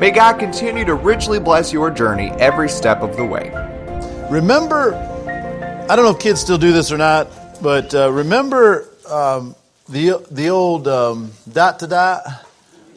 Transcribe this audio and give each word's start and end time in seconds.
May 0.00 0.10
God 0.10 0.40
continue 0.40 0.84
to 0.84 0.94
richly 0.94 1.38
bless 1.38 1.72
your 1.72 1.88
journey 1.88 2.30
every 2.32 2.68
step 2.68 3.00
of 3.00 3.16
the 3.16 3.24
way. 3.24 3.50
Remember, 4.28 4.92
I 5.88 5.94
don't 5.94 6.04
know 6.04 6.10
if 6.10 6.18
kids 6.18 6.40
still 6.40 6.58
do 6.58 6.72
this 6.72 6.90
or 6.90 6.98
not, 6.98 7.28
but 7.62 7.94
uh, 7.94 8.10
remember 8.10 8.88
um, 9.08 9.54
the 9.88 10.26
the 10.32 10.50
old 10.50 10.88
um, 10.88 11.30
dot 11.50 11.78
to 11.78 11.86
dot. 11.86 12.24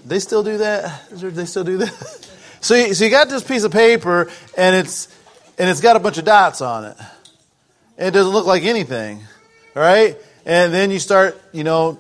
They 0.06 0.18
still 0.18 0.44
do 0.44 0.58
that. 0.58 1.08
They 1.12 1.46
still 1.46 1.64
do 1.64 1.78
that. 1.78 2.30
so, 2.62 2.74
you, 2.74 2.94
so 2.96 3.06
you 3.06 3.12
got 3.12 3.30
this 3.30 3.44
piece 3.44 3.64
of 3.64 3.72
paper, 3.72 4.32
and 4.58 4.76
it's 4.76 5.08
and 5.60 5.70
it's 5.70 5.82
got 5.82 5.98
a 5.98 6.00
bunch 6.00 6.18
of 6.18 6.26
dots 6.26 6.62
on 6.62 6.86
it. 6.86 6.98
And 8.00 8.08
it 8.08 8.12
doesn't 8.12 8.34
look 8.34 8.48
like 8.48 8.64
anything, 8.64 9.22
right? 9.76 10.18
And 10.48 10.74
then 10.74 10.90
you 10.90 10.98
start, 10.98 11.40
you 11.52 11.64
know, 11.64 12.00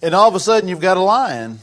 and 0.00 0.14
all 0.14 0.28
of 0.28 0.36
a 0.36 0.40
sudden 0.40 0.68
you've 0.68 0.80
got 0.80 0.96
a 0.96 1.02
lion 1.02 1.58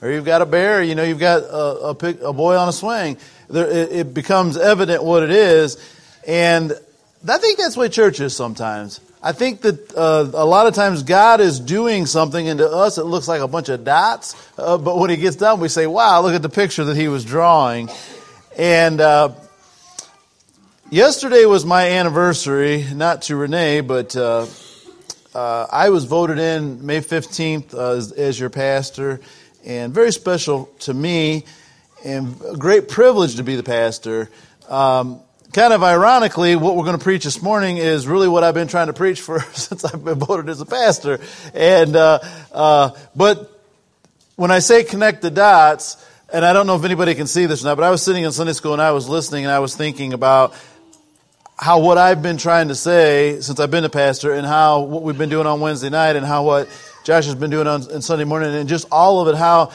or 0.00 0.10
you've 0.10 0.24
got 0.24 0.42
a 0.42 0.46
bear, 0.46 0.82
you 0.82 0.94
know, 0.94 1.02
you've 1.02 1.18
got 1.18 1.42
a, 1.42 1.86
a, 1.86 2.28
a 2.28 2.32
boy 2.32 2.56
on 2.56 2.68
a 2.68 2.72
swing. 2.72 3.16
There, 3.48 3.66
it, 3.66 3.92
it, 3.92 4.14
becomes 4.14 4.56
evident 4.56 5.02
what 5.02 5.22
it 5.22 5.30
is. 5.30 5.76
And 6.26 6.72
I 7.26 7.38
think 7.38 7.58
that's 7.58 7.76
what 7.76 7.90
church 7.92 8.20
is 8.20 8.36
sometimes. 8.36 9.00
I 9.22 9.32
think 9.32 9.62
that 9.62 9.92
uh, 9.96 10.30
a 10.32 10.44
lot 10.44 10.66
of 10.66 10.74
times 10.74 11.02
God 11.02 11.40
is 11.40 11.58
doing 11.58 12.06
something, 12.06 12.48
and 12.48 12.58
to 12.58 12.70
us 12.70 12.98
it 12.98 13.04
looks 13.04 13.26
like 13.26 13.40
a 13.40 13.48
bunch 13.48 13.68
of 13.68 13.84
dots. 13.84 14.36
Uh, 14.56 14.78
but 14.78 14.96
when 14.96 15.10
He 15.10 15.16
gets 15.16 15.36
done, 15.36 15.58
we 15.58 15.68
say, 15.68 15.86
wow, 15.86 16.20
look 16.20 16.34
at 16.34 16.42
the 16.42 16.48
picture 16.48 16.84
that 16.84 16.96
He 16.96 17.08
was 17.08 17.24
drawing. 17.24 17.90
And 18.56 19.00
uh, 19.00 19.34
yesterday 20.90 21.44
was 21.46 21.64
my 21.64 21.90
anniversary, 21.90 22.84
not 22.92 23.22
to 23.22 23.36
Renee, 23.36 23.80
but. 23.80 24.14
Uh, 24.14 24.46
uh, 25.34 25.66
I 25.70 25.90
was 25.90 26.04
voted 26.04 26.38
in 26.38 26.84
May 26.84 27.00
15th 27.00 27.74
uh, 27.74 27.96
as, 27.96 28.12
as 28.12 28.40
your 28.40 28.50
pastor, 28.50 29.20
and 29.64 29.92
very 29.92 30.12
special 30.12 30.66
to 30.80 30.94
me, 30.94 31.44
and 32.04 32.40
a 32.42 32.56
great 32.56 32.88
privilege 32.88 33.36
to 33.36 33.42
be 33.42 33.56
the 33.56 33.62
pastor. 33.62 34.30
Um, 34.68 35.20
kind 35.52 35.72
of 35.72 35.82
ironically, 35.82 36.56
what 36.56 36.76
we're 36.76 36.84
going 36.84 36.98
to 36.98 37.02
preach 37.02 37.24
this 37.24 37.42
morning 37.42 37.78
is 37.78 38.06
really 38.06 38.28
what 38.28 38.44
I've 38.44 38.54
been 38.54 38.68
trying 38.68 38.88
to 38.88 38.92
preach 38.92 39.20
for 39.20 39.40
since 39.52 39.84
I've 39.84 40.04
been 40.04 40.18
voted 40.18 40.48
as 40.48 40.60
a 40.60 40.66
pastor. 40.66 41.20
And 41.54 41.96
uh, 41.96 42.20
uh, 42.52 42.90
but 43.16 43.50
when 44.36 44.50
I 44.50 44.60
say 44.60 44.84
connect 44.84 45.22
the 45.22 45.30
dots, 45.30 46.04
and 46.32 46.44
I 46.44 46.52
don't 46.52 46.66
know 46.66 46.76
if 46.76 46.84
anybody 46.84 47.14
can 47.14 47.26
see 47.26 47.46
this 47.46 47.62
or 47.62 47.66
not, 47.66 47.76
but 47.76 47.84
I 47.84 47.90
was 47.90 48.02
sitting 48.02 48.24
in 48.24 48.32
Sunday 48.32 48.52
school 48.52 48.72
and 48.72 48.82
I 48.82 48.92
was 48.92 49.08
listening 49.08 49.44
and 49.44 49.52
I 49.52 49.60
was 49.60 49.74
thinking 49.74 50.12
about 50.12 50.54
how 51.58 51.80
what 51.80 51.98
I've 51.98 52.22
been 52.22 52.36
trying 52.36 52.68
to 52.68 52.74
say 52.74 53.40
since 53.40 53.58
I've 53.58 53.70
been 53.70 53.84
a 53.84 53.88
pastor 53.90 54.32
and 54.32 54.46
how 54.46 54.82
what 54.82 55.02
we've 55.02 55.18
been 55.18 55.30
doing 55.30 55.46
on 55.46 55.60
Wednesday 55.60 55.90
night 55.90 56.14
and 56.14 56.24
how 56.24 56.44
what 56.44 56.68
Josh 57.08 57.24
has 57.24 57.34
been 57.34 57.48
doing 57.48 57.66
on, 57.66 57.90
on 57.90 58.02
Sunday 58.02 58.24
morning, 58.24 58.54
and 58.54 58.68
just 58.68 58.86
all 58.92 59.22
of 59.22 59.28
it, 59.28 59.38
how 59.38 59.72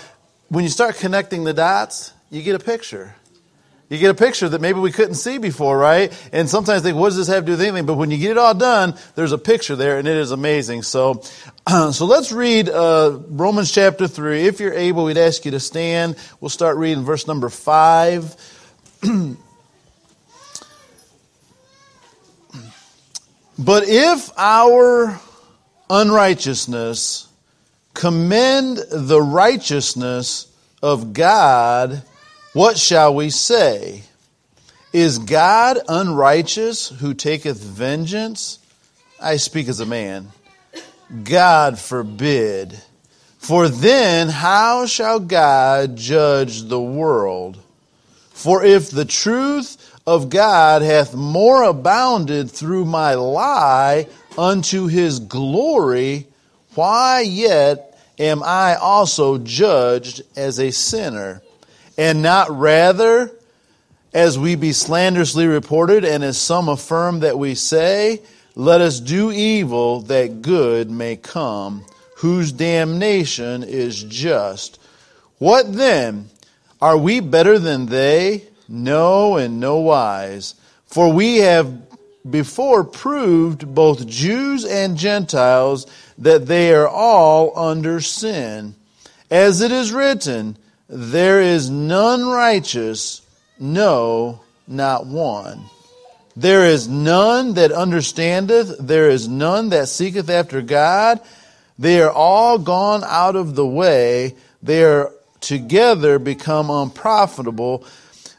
when 0.49 0.63
you 0.63 0.69
start 0.69 0.97
connecting 0.97 1.43
the 1.43 1.51
dots, 1.51 2.13
you 2.29 2.43
get 2.43 2.53
a 2.53 2.59
picture. 2.63 3.15
You 3.89 3.97
get 3.97 4.11
a 4.11 4.13
picture 4.13 4.47
that 4.49 4.61
maybe 4.61 4.79
we 4.79 4.91
couldn't 4.91 5.15
see 5.15 5.39
before, 5.39 5.75
right? 5.75 6.13
And 6.31 6.47
sometimes 6.47 6.83
think, 6.83 6.95
what 6.95 7.07
does 7.07 7.17
this 7.17 7.27
have 7.29 7.41
to 7.41 7.45
do 7.47 7.53
with 7.53 7.61
anything? 7.61 7.87
But 7.87 7.95
when 7.95 8.11
you 8.11 8.19
get 8.19 8.29
it 8.29 8.37
all 8.37 8.53
done, 8.53 8.93
there's 9.15 9.31
a 9.31 9.39
picture 9.39 9.75
there, 9.75 9.97
and 9.97 10.07
it 10.07 10.15
is 10.15 10.29
amazing. 10.29 10.83
So, 10.83 11.23
so 11.67 12.05
let's 12.05 12.31
read 12.31 12.69
uh, 12.69 13.17
Romans 13.29 13.71
chapter 13.71 14.07
three. 14.07 14.45
If 14.45 14.59
you're 14.59 14.75
able, 14.75 15.05
we'd 15.05 15.17
ask 15.17 15.43
you 15.43 15.49
to 15.51 15.59
stand. 15.59 16.17
We'll 16.39 16.49
start 16.49 16.77
reading 16.77 17.03
verse 17.03 17.25
number 17.25 17.49
five. 17.49 18.35
but 23.57 23.85
if 23.87 24.29
our 24.37 25.19
unrighteousness, 25.89 27.27
commend 27.93 28.77
the 28.91 29.21
righteousness 29.21 30.47
of 30.81 31.13
God, 31.13 32.03
what 32.53 32.77
shall 32.77 33.15
we 33.15 33.29
say? 33.29 34.03
Is 34.91 35.17
God 35.17 35.79
unrighteous 35.87 36.89
who 36.89 37.13
taketh 37.13 37.61
vengeance? 37.61 38.59
I 39.19 39.37
speak 39.37 39.67
as 39.67 39.79
a 39.79 39.85
man. 39.85 40.31
God 41.23 41.79
forbid. 41.79 42.79
For 43.37 43.67
then 43.67 44.29
how 44.29 44.85
shall 44.85 45.19
God 45.19 45.95
judge 45.95 46.63
the 46.63 46.81
world? 46.81 47.59
For 48.29 48.63
if 48.63 48.89
the 48.89 49.05
truth 49.05 49.77
of 50.05 50.29
God 50.29 50.81
hath 50.81 51.15
more 51.15 51.63
abounded 51.63 52.51
through 52.51 52.85
my 52.85 53.13
lie, 53.15 54.07
unto 54.37 54.87
his 54.87 55.19
glory, 55.19 56.27
why 56.75 57.21
yet 57.21 57.97
am 58.19 58.41
I 58.43 58.75
also 58.75 59.37
judged 59.37 60.21
as 60.35 60.59
a 60.59 60.71
sinner? 60.71 61.41
And 61.97 62.21
not 62.21 62.49
rather 62.49 63.31
as 64.13 64.37
we 64.37 64.55
be 64.55 64.73
slanderously 64.73 65.47
reported, 65.47 66.05
and 66.05 66.23
as 66.23 66.37
some 66.37 66.69
affirm 66.69 67.21
that 67.21 67.37
we 67.37 67.55
say, 67.55 68.21
let 68.55 68.81
us 68.81 68.99
do 68.99 69.31
evil 69.31 70.01
that 70.01 70.41
good 70.43 70.91
may 70.91 71.15
come, 71.15 71.83
whose 72.17 72.51
damnation 72.51 73.63
is 73.63 74.03
just. 74.03 74.79
What 75.39 75.73
then? 75.73 76.29
Are 76.79 76.97
we 76.97 77.19
better 77.21 77.57
than 77.57 77.87
they? 77.87 78.43
No, 78.67 79.37
in 79.37 79.59
no 79.59 79.77
wise. 79.77 80.55
For 80.85 81.11
we 81.11 81.37
have 81.37 81.92
before 82.29 82.83
proved 82.83 83.73
both 83.73 84.07
Jews 84.07 84.65
and 84.65 84.97
Gentiles 84.97 85.85
that 86.17 86.45
they 86.45 86.73
are 86.73 86.87
all 86.87 87.57
under 87.57 87.99
sin. 87.99 88.75
As 89.29 89.61
it 89.61 89.71
is 89.71 89.91
written, 89.91 90.57
there 90.87 91.41
is 91.41 91.69
none 91.69 92.25
righteous, 92.25 93.21
no, 93.59 94.41
not 94.67 95.05
one. 95.05 95.65
There 96.35 96.65
is 96.65 96.87
none 96.87 97.55
that 97.55 97.71
understandeth, 97.71 98.77
there 98.79 99.09
is 99.09 99.27
none 99.27 99.69
that 99.69 99.87
seeketh 99.87 100.29
after 100.29 100.61
God. 100.61 101.19
They 101.77 102.01
are 102.01 102.11
all 102.11 102.57
gone 102.57 103.03
out 103.05 103.35
of 103.35 103.55
the 103.55 103.67
way, 103.67 104.35
they 104.61 104.83
are 104.83 105.11
together 105.41 106.19
become 106.19 106.69
unprofitable. 106.69 107.85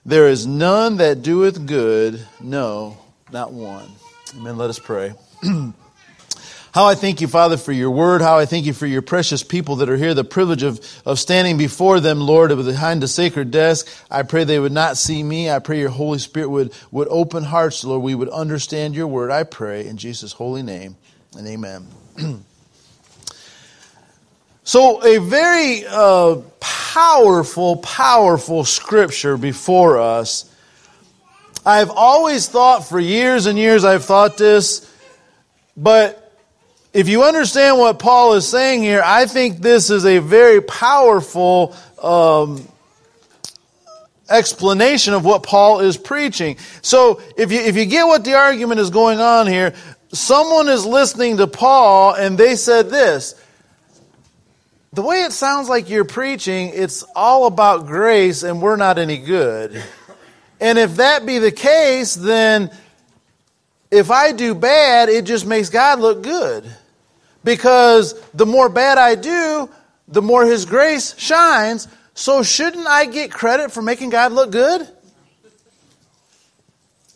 There 0.07 0.29
is 0.29 0.47
none 0.47 0.97
that 0.97 1.23
doeth 1.23 1.67
good, 1.67 2.27
no, 2.41 2.99
not 3.35 3.53
one. 3.53 3.91
Amen. 4.37 4.57
Let 4.57 4.71
us 4.71 4.79
pray. 4.79 5.13
How 5.43 6.87
I 6.87 6.95
thank 6.95 7.21
you, 7.21 7.27
Father, 7.27 7.57
for 7.57 7.73
your 7.73 7.91
word. 7.91 8.23
How 8.23 8.39
I 8.39 8.47
thank 8.47 8.65
you 8.65 8.73
for 8.73 8.87
your 8.87 9.03
precious 9.03 9.43
people 9.43 9.77
that 9.77 9.89
are 9.89 9.97
here. 9.97 10.15
The 10.15 10.23
privilege 10.23 10.63
of, 10.63 10.81
of 11.05 11.19
standing 11.19 11.59
before 11.59 11.99
them, 11.99 12.21
Lord, 12.21 12.51
behind 12.51 13.03
the 13.03 13.09
sacred 13.09 13.51
desk. 13.51 13.89
I 14.09 14.23
pray 14.23 14.45
they 14.45 14.61
would 14.61 14.71
not 14.71 14.97
see 14.97 15.21
me. 15.21 15.51
I 15.51 15.59
pray 15.59 15.81
your 15.81 15.91
Holy 15.91 16.21
Spirit 16.21 16.49
would, 16.49 16.73
would 16.93 17.09
open 17.11 17.43
hearts, 17.43 17.83
Lord. 17.83 18.03
We 18.03 18.15
would 18.15 18.29
understand 18.29 18.95
your 18.95 19.09
word. 19.09 19.33
I 19.33 19.43
pray 19.43 19.85
in 19.85 19.97
Jesus' 19.97 20.33
holy 20.33 20.63
name 20.63 20.95
and 21.37 21.45
amen. 21.49 21.89
so, 24.63 25.05
a 25.05 25.19
very 25.19 25.85
uh, 25.89 26.37
powerful, 26.61 27.79
powerful 27.79 28.65
scripture 28.65 29.37
before 29.37 29.99
us 29.99 30.54
I've 31.67 31.91
always 31.91 32.49
thought 32.49 32.87
for 32.87 33.01
years 33.01 33.47
and 33.47 33.59
years, 33.59 33.85
I've 33.85 34.05
thought 34.05 34.37
this, 34.37 34.91
but 35.77 36.21
if 36.93 37.09
you 37.09 37.25
understand 37.25 37.79
what 37.79 37.99
Paul 37.99 38.35
is 38.35 38.47
saying 38.47 38.83
here, 38.83 39.03
I 39.05 39.27
think 39.27 39.59
this 39.59 39.91
is 39.91 40.05
a 40.05 40.19
very 40.19 40.61
powerful 40.61 41.75
um, 42.03 42.69
explanation 44.29 45.15
of 45.15 45.25
what 45.25 45.43
Paul 45.43 45.81
is 45.81 45.97
preaching. 45.97 46.57
So 46.83 47.21
if 47.37 47.51
you, 47.51 47.61
if 47.61 47.77
you 47.77 47.87
get 47.87 48.07
what 48.07 48.25
the 48.25 48.35
argument 48.35 48.81
is 48.81 48.91
going 48.91 49.21
on 49.21 49.47
here, 49.47 49.75
someone 50.13 50.69
is 50.69 50.85
listening 50.87 51.39
to 51.39 51.47
Paul 51.47 52.15
and 52.15 52.39
they 52.39 52.57
said 52.57 52.91
this. 52.91 53.41
The 54.93 55.03
way 55.03 55.23
it 55.23 55.33
sounds 55.33 55.69
like 55.69 55.91
you're 55.91 56.05
preaching, 56.05 56.71
it's 56.73 57.03
all 57.17 57.47
about 57.47 57.87
grace 57.87 58.45
and 58.45 58.63
we're 58.63 58.77
not 58.77 58.99
any 58.99 59.19
good. 59.19 59.83
And 60.61 60.79
if 60.79 60.97
that 60.97 61.27
be 61.27 61.39
the 61.39 61.53
case, 61.53 62.15
then 62.15 62.71
if 63.91 64.11
I 64.11 64.33
do 64.33 64.55
bad, 64.55 65.09
it 65.09 65.25
just 65.25 65.47
makes 65.47 65.69
God 65.69 66.01
look 66.01 66.23
good. 66.23 66.65
Because 67.43 68.21
the 68.33 68.47
more 68.47 68.69
bad 68.69 68.99
I 68.99 69.15
do, 69.15 69.69
the 70.09 70.23
more 70.23 70.45
His 70.45 70.65
grace 70.65 71.17
shines. 71.19 71.89
So 72.15 72.43
shouldn't 72.43 72.87
I 72.87 73.07
get 73.07 73.31
credit 73.31 73.73
for 73.73 73.83
making 73.83 74.11
God 74.11 74.33
look 74.33 74.51
good? 74.51 74.89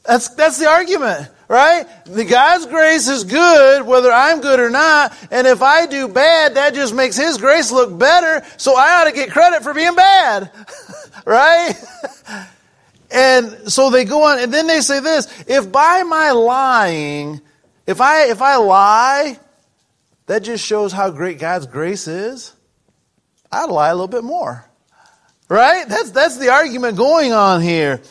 That's, 0.05 0.29
that's 0.31 0.59
the 0.59 0.67
argument, 0.67 1.29
right? 1.49 1.87
The 2.07 2.25
God's 2.25 2.67
grace 2.67 3.09
is 3.09 3.25
good, 3.25 3.83
whether 3.87 4.11
I'm 4.11 4.41
good 4.41 4.59
or 4.59 4.71
not. 4.71 5.17
And 5.31 5.47
if 5.47 5.63
I 5.63 5.87
do 5.87 6.09
bad, 6.09 6.55
that 6.55 6.75
just 6.75 6.95
makes 6.95 7.17
His 7.17 7.37
grace 7.37 7.71
look 7.71 7.97
better. 7.99 8.45
So 8.57 8.75
I 8.77 9.01
ought 9.01 9.05
to 9.05 9.13
get 9.13 9.31
credit 9.31 9.63
for 9.63 9.75
being 9.75 9.95
bad, 9.95 10.51
right? 11.27 11.75
And 13.11 13.73
so 13.73 13.91
they 13.91 14.05
go 14.05 14.25
on, 14.25 14.39
and 14.39 14.53
then 14.53 14.67
they 14.67 14.81
say 14.81 15.01
this: 15.01 15.27
if 15.47 15.71
by 15.73 16.03
my 16.03 16.33
lying, 16.33 17.41
if 17.87 18.01
I 18.01 18.29
if 18.29 18.43
I 18.43 18.57
lie, 18.57 19.39
that 20.27 20.43
just 20.43 20.65
shows 20.65 20.93
how 20.93 21.11
great 21.11 21.39
God's 21.39 21.67
grace 21.67 22.07
is. 22.07 22.53
I'd 23.51 23.71
lie 23.71 23.89
a 23.89 23.95
little 23.95 24.09
bit 24.09 24.25
more. 24.25 24.65
Right? 25.49 25.89
That's, 25.89 26.11
that's 26.11 26.37
the 26.37 26.51
argument 26.51 26.99
going 26.99 27.33
on 27.33 27.63
here. 27.63 28.03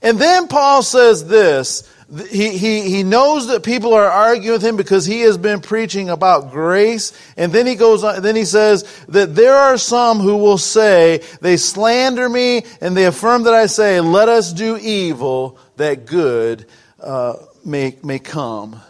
And 0.00 0.18
then 0.18 0.48
Paul 0.48 0.82
says 0.82 1.26
this. 1.28 1.90
He, 2.30 2.56
he, 2.56 2.82
he 2.82 3.02
knows 3.02 3.48
that 3.48 3.64
people 3.64 3.92
are 3.92 4.06
arguing 4.06 4.52
with 4.52 4.62
him 4.62 4.76
because 4.76 5.06
he 5.06 5.22
has 5.22 5.36
been 5.36 5.60
preaching 5.60 6.08
about 6.08 6.52
grace. 6.52 7.12
And 7.36 7.52
then 7.52 7.66
he 7.66 7.74
goes 7.74 8.04
on, 8.04 8.22
then 8.22 8.36
he 8.36 8.44
says 8.44 8.84
that 9.08 9.34
there 9.34 9.56
are 9.56 9.76
some 9.76 10.20
who 10.20 10.36
will 10.36 10.58
say, 10.58 11.24
they 11.40 11.56
slander 11.56 12.28
me 12.28 12.64
and 12.80 12.96
they 12.96 13.06
affirm 13.06 13.42
that 13.42 13.54
I 13.54 13.66
say, 13.66 14.00
let 14.00 14.28
us 14.28 14.52
do 14.52 14.76
evil 14.76 15.58
that 15.76 16.06
good 16.06 16.66
uh, 17.00 17.34
may, 17.64 17.96
may 18.04 18.20
come. 18.20 18.80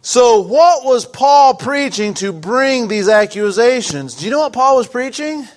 So, 0.00 0.42
what 0.42 0.84
was 0.84 1.06
Paul 1.06 1.54
preaching 1.54 2.12
to 2.14 2.30
bring 2.30 2.88
these 2.88 3.08
accusations? 3.08 4.16
Do 4.16 4.26
you 4.26 4.30
know 4.30 4.40
what 4.40 4.52
Paul 4.52 4.76
was 4.76 4.86
preaching? 4.86 5.48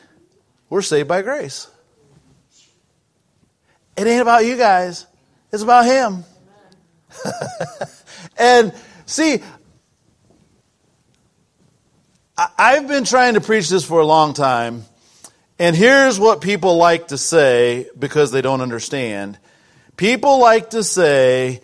We're 0.69 0.81
saved 0.81 1.09
by 1.09 1.21
grace. 1.21 1.67
It 3.97 4.07
ain't 4.07 4.21
about 4.21 4.45
you 4.45 4.55
guys, 4.55 5.05
it's 5.51 5.63
about 5.63 5.85
him. 5.85 6.23
and 8.37 8.73
see, 9.05 9.41
I've 12.37 12.87
been 12.87 13.03
trying 13.03 13.33
to 13.33 13.41
preach 13.41 13.69
this 13.69 13.83
for 13.83 13.99
a 13.99 14.05
long 14.05 14.33
time, 14.33 14.83
and 15.57 15.75
here's 15.75 16.19
what 16.19 16.41
people 16.41 16.77
like 16.77 17.07
to 17.07 17.17
say 17.17 17.89
because 17.97 18.31
they 18.31 18.41
don't 18.41 18.61
understand. 18.61 19.39
People 19.95 20.39
like 20.39 20.71
to 20.71 20.83
say, 20.83 21.61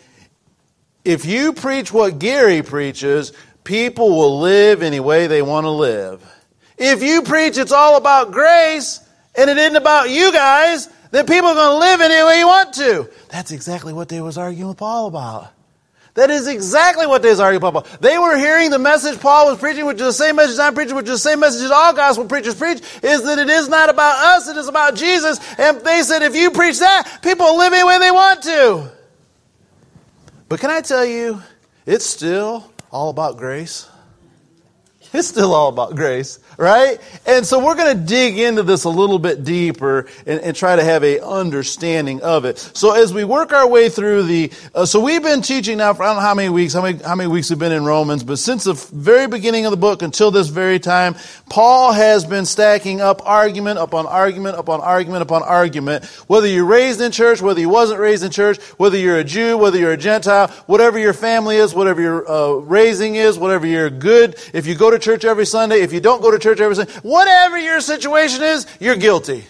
if 1.06 1.26
you 1.26 1.54
preach 1.54 1.94
what 1.94 2.18
Gary 2.18 2.64
preaches, 2.64 3.34
people 3.64 4.10
will 4.10 4.40
live 4.40 4.82
any 4.82 5.00
way 5.00 5.28
they 5.28 5.42
want 5.42 5.66
to 5.66 5.70
live. 5.70 6.24
If 6.78 7.04
you 7.04 7.22
preach 7.22 7.58
it's 7.58 7.72
all 7.72 7.98
about 7.98 8.32
grace 8.32 9.00
and 9.36 9.50
it 9.50 9.58
isn't 9.58 9.76
about 9.76 10.10
you 10.10 10.32
guys, 10.32 10.90
then 11.14 11.28
people 11.28 11.50
are 11.50 11.54
going 11.54 11.74
to 11.74 11.78
live 11.78 12.02
any 12.02 12.26
way 12.26 12.40
you 12.40 12.48
want 12.48 12.74
to. 12.74 13.08
That's 13.30 13.52
exactly 13.52 13.94
what 13.94 14.10
they 14.10 14.20
was 14.20 14.36
arguing 14.36 14.70
with 14.70 14.78
Paul 14.78 15.06
about. 15.06 15.54
That 16.16 16.32
is 16.32 16.48
exactly 16.48 17.06
what 17.06 17.22
they 17.22 17.30
was 17.30 17.40
arguing 17.40 17.62
Paul 17.62 17.70
about. 17.70 18.02
They 18.02 18.18
were 18.18 18.36
hearing 18.36 18.72
the 18.72 18.80
message 18.80 19.20
Paul 19.20 19.52
was 19.52 19.60
preaching, 19.60 19.86
which 19.86 19.98
is 19.98 20.08
the 20.08 20.12
same 20.14 20.38
message 20.38 20.58
I'm 20.58 20.74
preaching, 20.74 20.96
which 20.96 21.06
is 21.06 21.22
the 21.22 21.30
same 21.30 21.40
message 21.40 21.70
all 21.70 21.94
gospel 21.94 22.26
preachers 22.26 22.56
preach, 22.56 22.82
is 23.04 23.24
that 23.26 23.38
it 23.38 23.48
is 23.48 23.70
not 23.70 23.90
about 23.90 24.18
us, 24.36 24.48
it 24.48 24.58
is 24.58 24.68
about 24.68 24.96
Jesus. 24.96 25.40
And 25.60 25.82
they 25.82 26.02
said, 26.02 26.24
if 26.24 26.36
you 26.36 26.50
preach 26.50 26.80
that, 26.80 27.20
people 27.22 27.46
will 27.46 27.60
live 27.60 27.74
any 27.74 27.84
way 27.84 28.00
they 28.00 28.10
want 28.10 28.42
to. 28.44 28.92
But 30.50 30.62
can 30.62 30.72
I 30.72 30.82
tell 30.82 31.06
you, 31.06 31.44
it's 31.86 32.08
still 32.08 32.72
all 32.92 33.12
about 33.12 33.38
grace. 33.38 33.88
It's 35.24 35.28
still 35.28 35.54
all 35.54 35.70
about 35.70 35.96
grace, 35.96 36.40
right? 36.58 37.00
And 37.28 37.46
so 37.46 37.64
we're 37.64 37.76
going 37.76 37.96
to 37.96 38.04
dig 38.04 38.40
into 38.40 38.64
this 38.64 38.84
a 38.84 38.90
little 38.90 39.20
bit 39.20 39.44
deeper 39.44 40.08
and, 40.26 40.42
and, 40.42 40.56
try 40.56 40.76
to 40.76 40.84
have 40.84 41.04
a 41.04 41.24
understanding 41.24 42.22
of 42.24 42.46
it. 42.46 42.58
So 42.58 42.94
as 42.94 43.14
we 43.14 43.24
work 43.24 43.54
our 43.54 43.68
way 43.68 43.90
through 43.90 44.24
the, 44.24 44.52
uh, 44.74 44.86
so 44.88 45.00
we've 45.00 45.22
been 45.22 45.44
teaching 45.44 45.78
now 45.78 45.94
for 45.94 46.04
I 46.04 46.08
don't 46.08 46.16
know 46.16 46.22
how 46.22 46.34
many 46.34 46.50
weeks, 46.50 46.74
how 46.74 46.82
many, 46.82 46.98
how 46.98 47.14
many 47.14 47.30
weeks 47.30 47.52
we've 47.52 47.60
been 47.60 47.72
in 47.72 47.86
Romans, 47.86 48.24
but 48.24 48.40
since 48.40 48.64
the 48.64 48.74
very 48.74 49.28
beginning 49.28 49.66
of 49.66 49.72
the 49.72 49.78
book 49.78 50.02
until 50.02 50.32
this 50.32 50.48
very 50.48 50.80
time, 50.80 51.16
Paul 51.48 51.92
has 51.92 52.26
been 52.26 52.46
stacking 52.46 53.00
up 53.00 53.22
argument 53.24 53.78
upon 53.78 54.08
argument 54.08 54.58
upon 54.58 54.82
argument 54.82 55.22
upon 55.22 55.44
argument. 55.44 56.06
Whether 56.26 56.48
you're 56.48 56.66
raised 56.66 57.02
in 57.02 57.12
church, 57.12 57.40
whether 57.40 57.60
you 57.60 57.70
wasn't 57.70 58.00
raised 58.00 58.24
in 58.24 58.32
church, 58.32 58.60
whether 58.78 58.98
you're 58.98 59.20
a 59.20 59.24
Jew, 59.24 59.58
whether 59.58 59.78
you're 59.78 59.94
a 59.94 59.98
Gentile, 59.98 60.48
whatever 60.66 60.98
your 60.98 61.14
family 61.14 61.58
is, 61.58 61.76
whatever 61.76 62.02
your 62.02 62.30
uh, 62.30 62.54
raising 62.54 63.16
is, 63.16 63.38
whatever 63.38 63.68
you're 63.68 63.92
good, 63.92 64.36
if 64.54 64.66
you 64.66 64.74
go 64.74 64.90
to 64.90 65.03
church 65.04 65.26
every 65.26 65.46
Sunday, 65.46 65.82
if 65.82 65.94
you 65.94 66.00
don't 66.00 66.22
go 66.22 66.32
to 66.32 66.40
church 66.40 66.60
every 66.60 66.76
Sunday, 66.76 66.94
whatever 67.02 67.58
your 67.58 67.82
situation 67.82 68.42
is, 68.42 68.66
you're 68.80 68.96
guilty. 68.96 69.44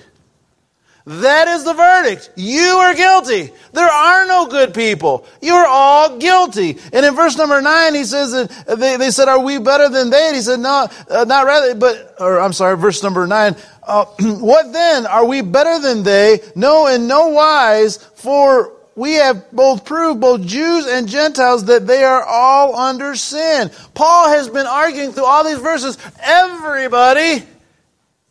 That 1.05 1.49
is 1.49 1.65
the 1.65 1.73
verdict. 1.73 2.31
You 2.37 2.61
are 2.61 2.95
guilty. 2.95 3.51
There 3.73 3.85
are 3.85 4.25
no 4.25 4.47
good 4.47 4.73
people. 4.73 5.25
You're 5.41 5.65
all 5.65 6.17
guilty. 6.17 6.77
And 6.93 7.05
in 7.05 7.13
verse 7.13 7.37
number 7.37 7.61
nine, 7.61 7.93
he 7.93 8.05
says 8.05 8.31
that 8.31 8.79
they, 8.79 8.95
they 8.95 9.11
said, 9.11 9.27
are 9.27 9.39
we 9.39 9.57
better 9.57 9.89
than 9.89 10.09
they? 10.09 10.27
And 10.27 10.35
he 10.35 10.41
said, 10.41 10.61
no, 10.61 10.87
uh, 11.09 11.25
not 11.25 11.45
rather, 11.45 11.75
but, 11.75 12.15
or 12.19 12.39
I'm 12.39 12.53
sorry, 12.53 12.77
verse 12.77 13.03
number 13.03 13.27
nine, 13.27 13.57
uh, 13.85 14.05
what 14.19 14.71
then? 14.71 15.05
Are 15.05 15.25
we 15.25 15.41
better 15.41 15.77
than 15.79 16.03
they? 16.03 16.39
No, 16.55 16.87
in 16.87 17.05
no 17.07 17.27
wise, 17.29 17.97
for 17.97 18.71
we 18.95 19.13
have 19.13 19.51
both 19.51 19.85
proved, 19.85 20.21
both 20.21 20.41
Jews 20.41 20.85
and 20.85 21.07
Gentiles, 21.07 21.65
that 21.65 21.87
they 21.87 22.03
are 22.03 22.23
all 22.23 22.75
under 22.75 23.15
sin. 23.15 23.71
Paul 23.93 24.29
has 24.29 24.49
been 24.49 24.67
arguing 24.67 25.11
through 25.11 25.25
all 25.25 25.43
these 25.43 25.57
verses. 25.57 25.97
Everybody 26.21 27.43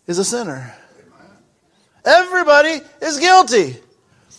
is 0.07 0.19
a 0.19 0.25
sinner. 0.25 0.75
Everybody 2.05 2.81
is 3.01 3.19
guilty. 3.19 3.77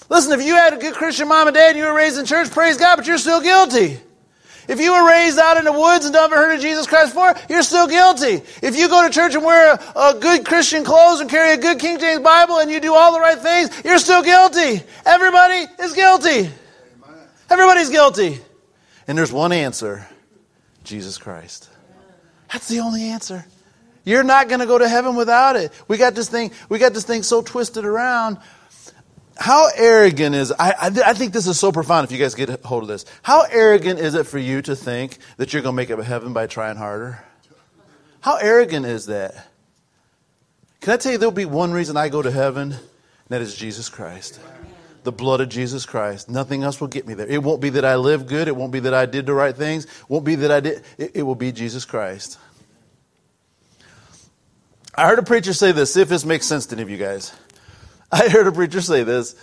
Listen, 0.10 0.38
if 0.40 0.46
you 0.46 0.56
had 0.56 0.74
a 0.74 0.78
good 0.78 0.94
Christian 0.96 1.28
mom 1.28 1.48
and 1.48 1.56
dad 1.56 1.70
and 1.70 1.78
you 1.78 1.86
were 1.86 1.94
raised 1.94 2.18
in 2.18 2.26
church, 2.26 2.52
praise 2.52 2.78
God, 2.78 2.98
but 2.98 3.08
you're 3.08 3.18
still 3.18 3.42
guilty. 3.42 4.00
If 4.68 4.80
you 4.80 4.94
were 4.94 5.08
raised 5.08 5.38
out 5.38 5.58
in 5.58 5.66
the 5.66 5.72
woods 5.72 6.06
and 6.06 6.14
never 6.14 6.36
heard 6.36 6.56
of 6.56 6.62
Jesus 6.62 6.88
Christ 6.88 7.14
before, 7.14 7.36
you're 7.50 7.64
still 7.64 7.88
guilty. 7.88 8.42
If 8.62 8.78
you 8.78 8.88
go 8.88 9.06
to 9.06 9.14
church 9.14 9.36
and 9.36 9.44
wear 9.44 9.74
a, 9.74 10.00
a, 10.00 10.18
good 10.20 10.46
Christian 10.46 10.84
clothes 10.84 11.20
and 11.20 11.30
carry 11.30 11.54
a 11.54 11.58
good 11.58 11.80
King 11.80 12.00
James 12.00 12.22
Bible 12.22 12.60
and 12.60 12.72
you 12.72 12.80
do 12.80 12.94
all 12.94 13.14
the 13.14 13.20
right 13.20 13.38
things, 13.38 13.70
you're 13.84 14.00
still 14.00 14.24
guilty. 14.24 14.82
Everybody 15.06 15.66
is 15.80 15.94
guilty. 15.94 16.50
Everybody's 17.50 17.90
guilty. 17.90 18.40
And 19.08 19.18
there's 19.18 19.34
one 19.34 19.52
answer 19.52 20.08
Jesus 20.84 21.18
Christ. 21.18 21.70
That's 22.52 22.68
the 22.68 22.80
only 22.80 23.04
answer. 23.04 23.46
You're 24.06 24.24
not 24.24 24.48
going 24.48 24.60
to 24.60 24.66
go 24.66 24.78
to 24.78 24.88
heaven 24.88 25.16
without 25.16 25.56
it. 25.56 25.72
We 25.88 25.98
got 25.98 26.14
this 26.14 26.30
thing, 26.30 26.52
we 26.70 26.78
got 26.78 26.94
this 26.94 27.06
thing 27.06 27.24
so 27.24 27.42
twisted 27.42 27.86
around 27.86 28.38
how 29.38 29.70
arrogant 29.76 30.36
is 30.36 30.52
I, 30.52 30.72
I, 30.72 30.88
I, 31.06 31.14
think 31.14 31.34
this 31.34 31.48
is 31.48 31.60
so 31.60 31.72
profound 31.72 32.06
if 32.06 32.12
you 32.12 32.20
guys 32.20 32.36
get 32.36 32.50
a 32.50 32.60
hold 32.66 32.84
of 32.84 32.88
this. 32.88 33.06
How 33.24 33.46
arrogant 33.50 34.00
is 34.00 34.14
it 34.16 34.28
for 34.28 34.38
you 34.38 34.62
to 34.62 34.76
think 34.76 35.18
that 35.38 35.54
you're 35.54 35.62
going 35.62 35.74
to 35.74 35.78
make 35.78 35.90
it 35.90 35.96
to 35.96 36.04
heaven 36.04 36.34
by 36.34 36.48
trying 36.48 36.78
harder? 36.78 37.24
How 38.22 38.38
arrogant 38.38 38.86
is 38.86 39.08
that? 39.08 39.48
Can 40.82 40.94
i 40.94 40.98
tell 40.98 41.12
you 41.12 41.18
there'll 41.18 41.32
be 41.32 41.46
one 41.46 41.72
reason 41.72 41.98
i 41.98 42.10
go 42.10 42.22
to 42.22 42.32
heaven? 42.32 42.74
And 42.74 42.82
that 43.30 43.42
is 43.42 43.56
jesus 43.56 43.90
christ. 43.90 44.40
The 45.04 45.12
blood 45.12 45.42
of 45.42 45.50
jesus 45.50 45.86
christ. 45.86 46.30
Nothing 46.30 46.64
else 46.64 46.80
will 46.80 46.88
get 46.88 47.08
me 47.08 47.14
there. 47.14 47.28
It 47.28 47.42
won't 47.42 47.62
be 47.62 47.70
that 47.72 47.86
i 47.86 47.96
live 47.96 48.28
good. 48.28 48.48
It 48.48 48.56
won't 48.56 48.72
be 48.72 48.82
that 48.82 48.94
i 48.94 49.06
did 49.06 49.26
the 49.26 49.34
right 49.34 49.56
things. 49.56 49.86
It 49.86 50.10
won't 50.10 50.26
be 50.26 50.36
that 50.36 50.52
i 50.52 50.60
did 50.60 50.84
it, 50.98 51.12
it 51.16 51.24
will 51.24 51.36
be 51.36 51.52
jesus 51.52 51.86
christ. 51.86 52.38
I 54.96 55.08
heard 55.08 55.18
a 55.18 55.24
preacher 55.24 55.54
say 55.54 55.72
this 55.72 55.94
see 55.94 56.02
if 56.02 56.10
this 56.10 56.24
makes 56.24 56.46
sense 56.46 56.68
to 56.68 56.76
any 56.76 56.84
of 56.84 56.90
you 56.90 56.98
guys 56.98 57.34
I 58.14 58.30
heard 58.30 58.46
a 58.46 58.52
preacher 58.52 58.80
say 58.80 59.04
this. 59.04 59.36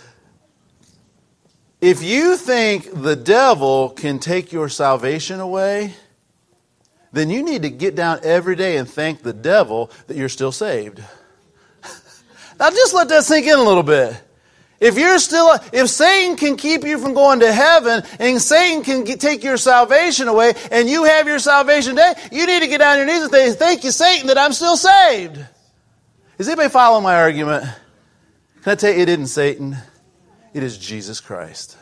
If 1.81 2.01
you 2.01 2.37
think 2.37 2.89
the 2.93 3.17
devil 3.17 3.89
can 3.89 4.17
take 4.17 4.53
your 4.53 4.69
salvation 4.69 5.41
away, 5.41 5.93
then 7.11 7.29
you 7.29 7.43
need 7.43 7.63
to 7.63 7.69
get 7.69 7.95
down 7.95 8.21
every 8.23 8.55
day 8.55 8.77
and 8.77 8.87
thank 8.89 9.23
the 9.23 9.33
devil 9.33 9.91
that 10.07 10.15
you're 10.15 10.29
still 10.29 10.53
saved. 10.53 11.03
now 12.59 12.69
just 12.69 12.93
let 12.93 13.09
that 13.09 13.25
sink 13.25 13.45
in 13.45 13.59
a 13.59 13.61
little 13.61 13.83
bit. 13.83 14.15
If 14.79 14.97
you're 14.97 15.19
still, 15.19 15.51
if 15.73 15.89
Satan 15.89 16.37
can 16.37 16.55
keep 16.55 16.85
you 16.85 16.97
from 16.97 17.13
going 17.13 17.41
to 17.41 17.51
heaven 17.51 18.03
and 18.19 18.41
Satan 18.41 18.83
can 18.83 19.03
get, 19.03 19.19
take 19.19 19.43
your 19.43 19.57
salvation 19.57 20.29
away 20.29 20.53
and 20.71 20.89
you 20.89 21.03
have 21.03 21.27
your 21.27 21.39
salvation 21.39 21.95
day, 21.95 22.13
you 22.31 22.47
need 22.47 22.61
to 22.61 22.67
get 22.67 22.77
down 22.77 22.93
on 22.93 23.05
your 23.05 23.05
knees 23.05 23.23
and 23.23 23.31
say, 23.31 23.51
thank 23.51 23.83
you, 23.83 23.91
Satan, 23.91 24.27
that 24.27 24.37
I'm 24.37 24.53
still 24.53 24.77
saved. 24.77 25.45
Is 26.37 26.47
anybody 26.47 26.69
following 26.69 27.03
my 27.03 27.17
argument? 27.17 27.65
Can 28.63 28.73
I 28.73 28.75
tell 28.75 28.93
you, 28.93 28.99
it 28.99 29.09
isn't 29.09 29.27
Satan, 29.27 29.77
it 30.53 30.63
is 30.63 30.77
Jesus 30.77 31.19
Christ. 31.19 31.77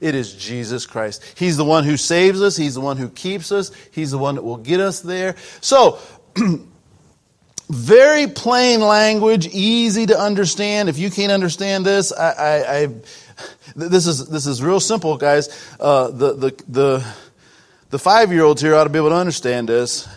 It 0.00 0.14
is 0.14 0.32
Jesus 0.32 0.86
Christ. 0.86 1.22
He's 1.36 1.58
the 1.58 1.64
one 1.64 1.84
who 1.84 1.98
saves 1.98 2.40
us. 2.40 2.56
He's 2.56 2.74
the 2.74 2.80
one 2.80 2.96
who 2.96 3.10
keeps 3.10 3.52
us. 3.52 3.70
He's 3.90 4.10
the 4.10 4.18
one 4.18 4.36
that 4.36 4.42
will 4.42 4.56
get 4.56 4.80
us 4.80 5.00
there. 5.00 5.36
So, 5.60 5.98
very 7.70 8.26
plain 8.26 8.80
language, 8.80 9.46
easy 9.48 10.06
to 10.06 10.18
understand. 10.18 10.88
If 10.88 10.98
you 10.98 11.10
can't 11.10 11.30
understand 11.30 11.84
this, 11.84 12.12
I, 12.12 12.30
I, 12.30 12.76
I 12.78 12.88
this 13.76 14.06
is 14.06 14.26
this 14.28 14.46
is 14.46 14.62
real 14.62 14.80
simple, 14.80 15.16
guys. 15.18 15.48
Uh, 15.78 16.10
the 16.10 16.32
the 16.32 16.64
the 16.66 17.14
the 17.90 17.98
five 17.98 18.32
year 18.32 18.44
olds 18.44 18.62
here 18.62 18.74
ought 18.74 18.84
to 18.84 18.90
be 18.90 18.98
able 18.98 19.10
to 19.10 19.16
understand 19.16 19.68
this. 19.68 20.08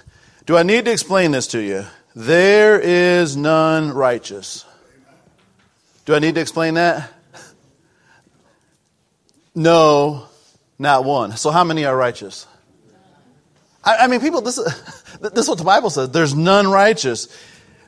Do 0.45 0.57
I 0.57 0.63
need 0.63 0.85
to 0.85 0.91
explain 0.91 1.31
this 1.31 1.47
to 1.47 1.59
you? 1.59 1.85
There 2.15 2.79
is 2.79 3.35
none 3.35 3.91
righteous. 3.91 4.65
Do 6.05 6.15
I 6.15 6.19
need 6.19 6.36
to 6.36 6.41
explain 6.41 6.74
that? 6.74 7.12
No, 9.55 10.27
not 10.79 11.03
one. 11.03 11.38
So 11.38 11.51
how 11.51 11.63
many 11.63 11.86
are 11.86 11.95
righteous? 11.95 12.48
I, 13.83 13.98
I 13.98 14.07
mean, 14.07 14.19
people, 14.19 14.41
this 14.41 14.57
is, 14.57 14.65
this 15.22 15.43
is 15.45 15.50
what 15.50 15.57
the 15.57 15.63
Bible 15.63 15.89
says. 15.89 16.10
There's 16.10 16.36
none 16.36 16.67
righteous. 16.67 17.27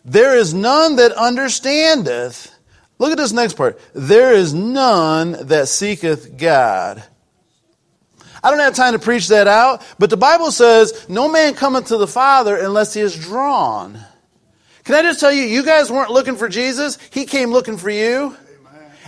There 0.03 0.37
is 0.37 0.53
none 0.53 0.97
that 0.97 1.11
understandeth. 1.13 2.53
Look 2.99 3.11
at 3.11 3.17
this 3.17 3.33
next 3.33 3.53
part. 3.53 3.79
There 3.93 4.33
is 4.33 4.53
none 4.53 5.47
that 5.47 5.67
seeketh 5.67 6.37
God. 6.37 7.03
I 8.43 8.51
don't 8.51 8.59
have 8.59 8.75
time 8.75 8.93
to 8.93 8.99
preach 8.99 9.29
that 9.29 9.47
out, 9.47 9.81
but 9.97 10.11
the 10.11 10.17
Bible 10.17 10.51
says, 10.51 11.09
no 11.09 11.27
man 11.27 11.55
cometh 11.55 11.87
to 11.87 11.97
the 11.97 12.07
Father 12.07 12.55
unless 12.55 12.93
he 12.93 13.01
is 13.01 13.17
drawn. 13.17 13.99
Can 14.85 14.93
I 14.95 15.01
just 15.01 15.19
tell 15.19 15.31
you, 15.31 15.41
you 15.43 15.63
guys 15.63 15.91
weren't 15.91 16.11
looking 16.11 16.35
for 16.35 16.47
Jesus. 16.47 16.97
He 17.09 17.25
came 17.25 17.51
looking 17.51 17.77
for 17.77 17.89
you. 17.89 18.37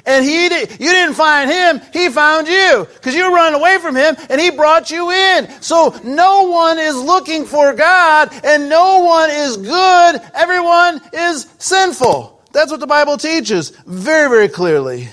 And 0.08 0.24
he 0.24 0.48
did, 0.48 0.72
you 0.72 0.92
didn't 0.92 1.16
find 1.16 1.52
him, 1.52 1.82
he 1.92 2.10
found 2.10 2.48
you. 2.48 2.88
Because 2.94 3.14
you 3.14 3.30
were 3.30 3.36
running 3.36 3.60
away 3.60 3.78
from 3.78 3.96
him 3.96 4.16
and 4.30 4.40
he 4.40 4.50
brought 4.52 4.90
you 4.90 5.12
in. 5.12 5.50
So 5.62 6.00
no 6.04 6.44
one 6.44 6.80
is 6.80 6.96
looking 6.96 7.46
for 7.46 7.74
God 7.74 8.30
and 8.44 8.70
no 8.70 9.04
one 9.04 9.30
is 9.30 9.58
good. 9.58 10.22
Everyone 10.34 11.02
is 11.12 11.48
sinful. 11.58 12.42
That's 12.54 12.72
what 12.72 12.80
the 12.80 12.88
Bible 12.88 13.18
teaches 13.18 13.72
very, 13.86 14.30
very 14.30 14.48
clearly. 14.48 15.10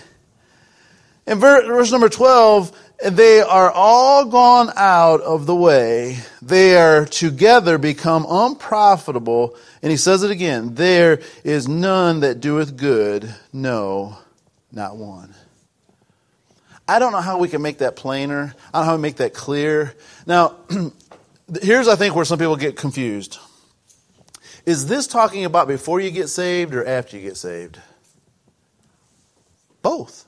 In 1.27 1.39
verse 1.39 1.91
number 1.91 2.09
12, 2.09 2.73
they 3.11 3.41
are 3.41 3.71
all 3.71 4.27
gone 4.27 4.71
out 4.77 5.21
of 5.23 5.47
the 5.47 5.55
way. 5.55 6.19
They 6.43 6.77
are 6.77 7.07
together 7.07 7.79
become 7.79 8.27
unprofitable. 8.29 9.57
And 9.83 9.91
he 9.91 9.97
says 9.97 10.23
it 10.23 10.31
again 10.31 10.75
there 10.75 11.21
is 11.43 11.67
none 11.67 12.21
that 12.21 12.41
doeth 12.41 12.77
good, 12.77 13.35
no, 13.53 14.19
not 14.71 14.97
one. 14.97 15.35
I 16.87 16.99
don't 16.99 17.13
know 17.13 17.21
how 17.23 17.39
we 17.39 17.49
can 17.49 17.63
make 17.63 17.79
that 17.79 17.97
plainer. 17.97 18.55
I 18.73 18.79
don't 18.79 18.83
know 18.83 18.91
how 18.91 18.97
we 18.97 19.03
make 19.03 19.17
that 19.17 19.33
clear. 19.33 19.95
Now, 20.27 20.57
here's, 21.63 21.89
I 21.89 21.97
think, 21.97 22.15
where 22.15 22.27
some 22.27 22.39
people 22.39 22.57
get 22.57 22.77
confused. 22.77 23.39
Is 24.67 24.87
this 24.87 25.07
talking 25.07 25.47
about 25.47 25.69
before 25.69 26.01
you 26.01 26.11
get 26.11 26.29
saved 26.29 26.75
or 26.75 26.87
after 26.87 27.17
you 27.17 27.23
get 27.23 27.39
saved? 27.39 27.79
Both. 29.81 30.27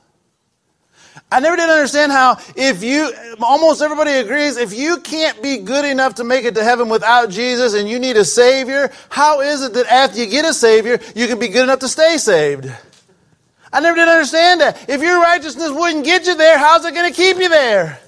I 1.31 1.41
never 1.41 1.57
did 1.57 1.69
understand 1.69 2.13
how, 2.13 2.39
if 2.55 2.83
you, 2.83 3.13
almost 3.41 3.83
everybody 3.83 4.13
agrees, 4.13 4.57
if 4.57 4.73
you 4.73 4.99
can't 4.99 5.43
be 5.43 5.59
good 5.59 5.85
enough 5.85 6.17
to 6.17 6.25
make 6.25 6.45
it 6.45 6.55
to 6.55 6.63
heaven 6.63 6.89
without 6.89 7.31
Jesus 7.31 7.75
and 7.75 7.89
you 7.89 7.99
need 7.99 8.17
a 8.17 8.25
Savior, 8.25 8.93
how 9.09 9.41
is 9.41 9.63
it 9.63 9.75
that 9.75 9.87
after 9.87 10.19
you 10.19 10.27
get 10.27 10.45
a 10.45 10.55
Savior, 10.55 11.01
you 11.15 11.27
can 11.27 11.39
be 11.39 11.49
good 11.49 11.65
enough 11.65 11.81
to 11.81 11.89
stay 11.89 12.19
saved? 12.19 12.71
I 13.73 13.81
never 13.81 13.97
did 13.97 14.09
understand 14.09 14.61
that. 14.61 14.89
If 14.89 15.03
your 15.03 15.21
righteousness 15.21 15.71
wouldn't 15.71 16.05
get 16.05 16.27
you 16.27 16.37
there, 16.37 16.59
how's 16.59 16.85
it 16.85 16.95
going 16.95 17.13
to 17.13 17.17
keep 17.17 17.39
you 17.39 17.49
there? 17.49 17.99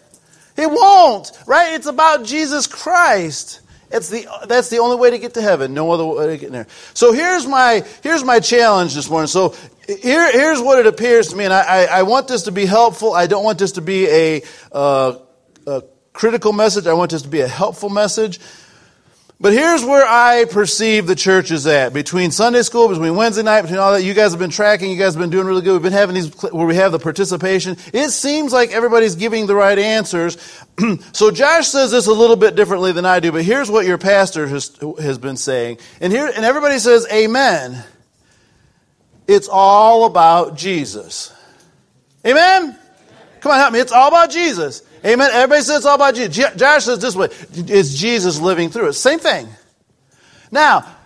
It 0.56 0.70
won't, 0.70 1.32
right? 1.46 1.74
It's 1.74 1.86
about 1.86 2.24
Jesus 2.24 2.66
Christ. 2.66 3.60
It's 3.90 4.08
the, 4.08 4.26
that's 4.46 4.68
the 4.68 4.78
only 4.78 4.96
way 4.96 5.10
to 5.10 5.18
get 5.18 5.34
to 5.34 5.42
heaven. 5.42 5.74
No 5.74 5.90
other 5.90 6.04
way 6.04 6.26
to 6.26 6.36
get 6.36 6.52
there. 6.52 6.66
So 6.94 7.12
here's 7.12 7.46
my, 7.46 7.84
here's 8.02 8.22
my 8.22 8.38
challenge 8.38 8.94
this 8.94 9.08
morning. 9.08 9.28
So 9.28 9.54
here, 9.88 10.30
here's 10.30 10.60
what 10.60 10.78
it 10.78 10.86
appears 10.86 11.28
to 11.28 11.36
me, 11.36 11.44
and 11.44 11.52
I, 11.52 11.62
I, 11.62 11.84
I, 11.84 12.02
want 12.02 12.28
this 12.28 12.42
to 12.42 12.52
be 12.52 12.66
helpful. 12.66 13.14
I 13.14 13.26
don't 13.26 13.42
want 13.42 13.58
this 13.58 13.72
to 13.72 13.80
be 13.80 14.06
a, 14.06 14.42
uh, 14.70 15.16
a 15.66 15.82
critical 16.12 16.52
message. 16.52 16.86
I 16.86 16.92
want 16.92 17.10
this 17.10 17.22
to 17.22 17.28
be 17.28 17.40
a 17.40 17.48
helpful 17.48 17.88
message. 17.88 18.38
But 19.40 19.52
here's 19.52 19.84
where 19.84 20.04
I 20.04 20.46
perceive 20.46 21.06
the 21.06 21.14
church 21.14 21.52
is 21.52 21.66
at. 21.66 21.94
Between 21.94 22.32
Sunday 22.32 22.62
school, 22.62 22.88
between 22.88 23.14
Wednesday 23.14 23.44
night, 23.44 23.62
between 23.62 23.78
all 23.78 23.92
that, 23.92 24.02
you 24.02 24.12
guys 24.12 24.32
have 24.32 24.40
been 24.40 24.50
tracking, 24.50 24.90
you 24.90 24.98
guys 24.98 25.14
have 25.14 25.20
been 25.20 25.30
doing 25.30 25.46
really 25.46 25.62
good. 25.62 25.74
We've 25.74 25.82
been 25.82 25.92
having 25.92 26.16
these 26.16 26.34
where 26.42 26.66
we 26.66 26.74
have 26.74 26.90
the 26.92 26.98
participation. 26.98 27.76
It 27.94 28.10
seems 28.10 28.52
like 28.52 28.72
everybody's 28.72 29.14
giving 29.14 29.46
the 29.46 29.54
right 29.54 29.78
answers. 29.78 30.36
so 31.12 31.30
Josh 31.30 31.68
says 31.68 31.92
this 31.92 32.08
a 32.08 32.12
little 32.12 32.36
bit 32.36 32.56
differently 32.56 32.92
than 32.92 33.06
I 33.06 33.20
do, 33.20 33.30
but 33.30 33.44
here's 33.44 33.70
what 33.70 33.86
your 33.86 33.96
pastor 33.96 34.48
has, 34.48 34.76
has 35.00 35.18
been 35.18 35.36
saying. 35.36 35.78
And 36.00 36.12
here, 36.12 36.26
and 36.26 36.44
everybody 36.44 36.78
says, 36.80 37.06
Amen. 37.10 37.84
It's 39.28 39.48
all 39.48 40.06
about 40.06 40.56
Jesus. 40.56 41.34
Amen? 42.26 42.76
Come 43.40 43.52
on, 43.52 43.58
help 43.58 43.72
me. 43.74 43.78
It's 43.78 43.92
all 43.92 44.08
about 44.08 44.30
Jesus. 44.30 44.82
Amen. 45.04 45.30
Everybody 45.32 45.62
says 45.62 45.76
it's 45.76 45.86
all 45.86 45.94
about 45.94 46.14
Jesus. 46.14 46.54
Josh 46.56 46.84
says 46.84 46.98
this 46.98 47.14
way 47.14 47.28
it's 47.52 47.94
Jesus 47.94 48.40
living 48.40 48.70
through 48.70 48.88
it. 48.88 48.94
Same 48.94 49.18
thing. 49.18 49.46
Now, 50.50 50.96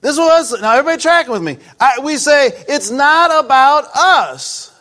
this 0.00 0.16
was, 0.16 0.58
now 0.60 0.72
everybody 0.72 1.02
tracking 1.02 1.32
with 1.32 1.42
me. 1.42 1.58
I, 1.78 1.98
we 2.02 2.16
say 2.16 2.52
it's 2.68 2.90
not 2.90 3.44
about 3.44 3.84
us. 3.94 4.72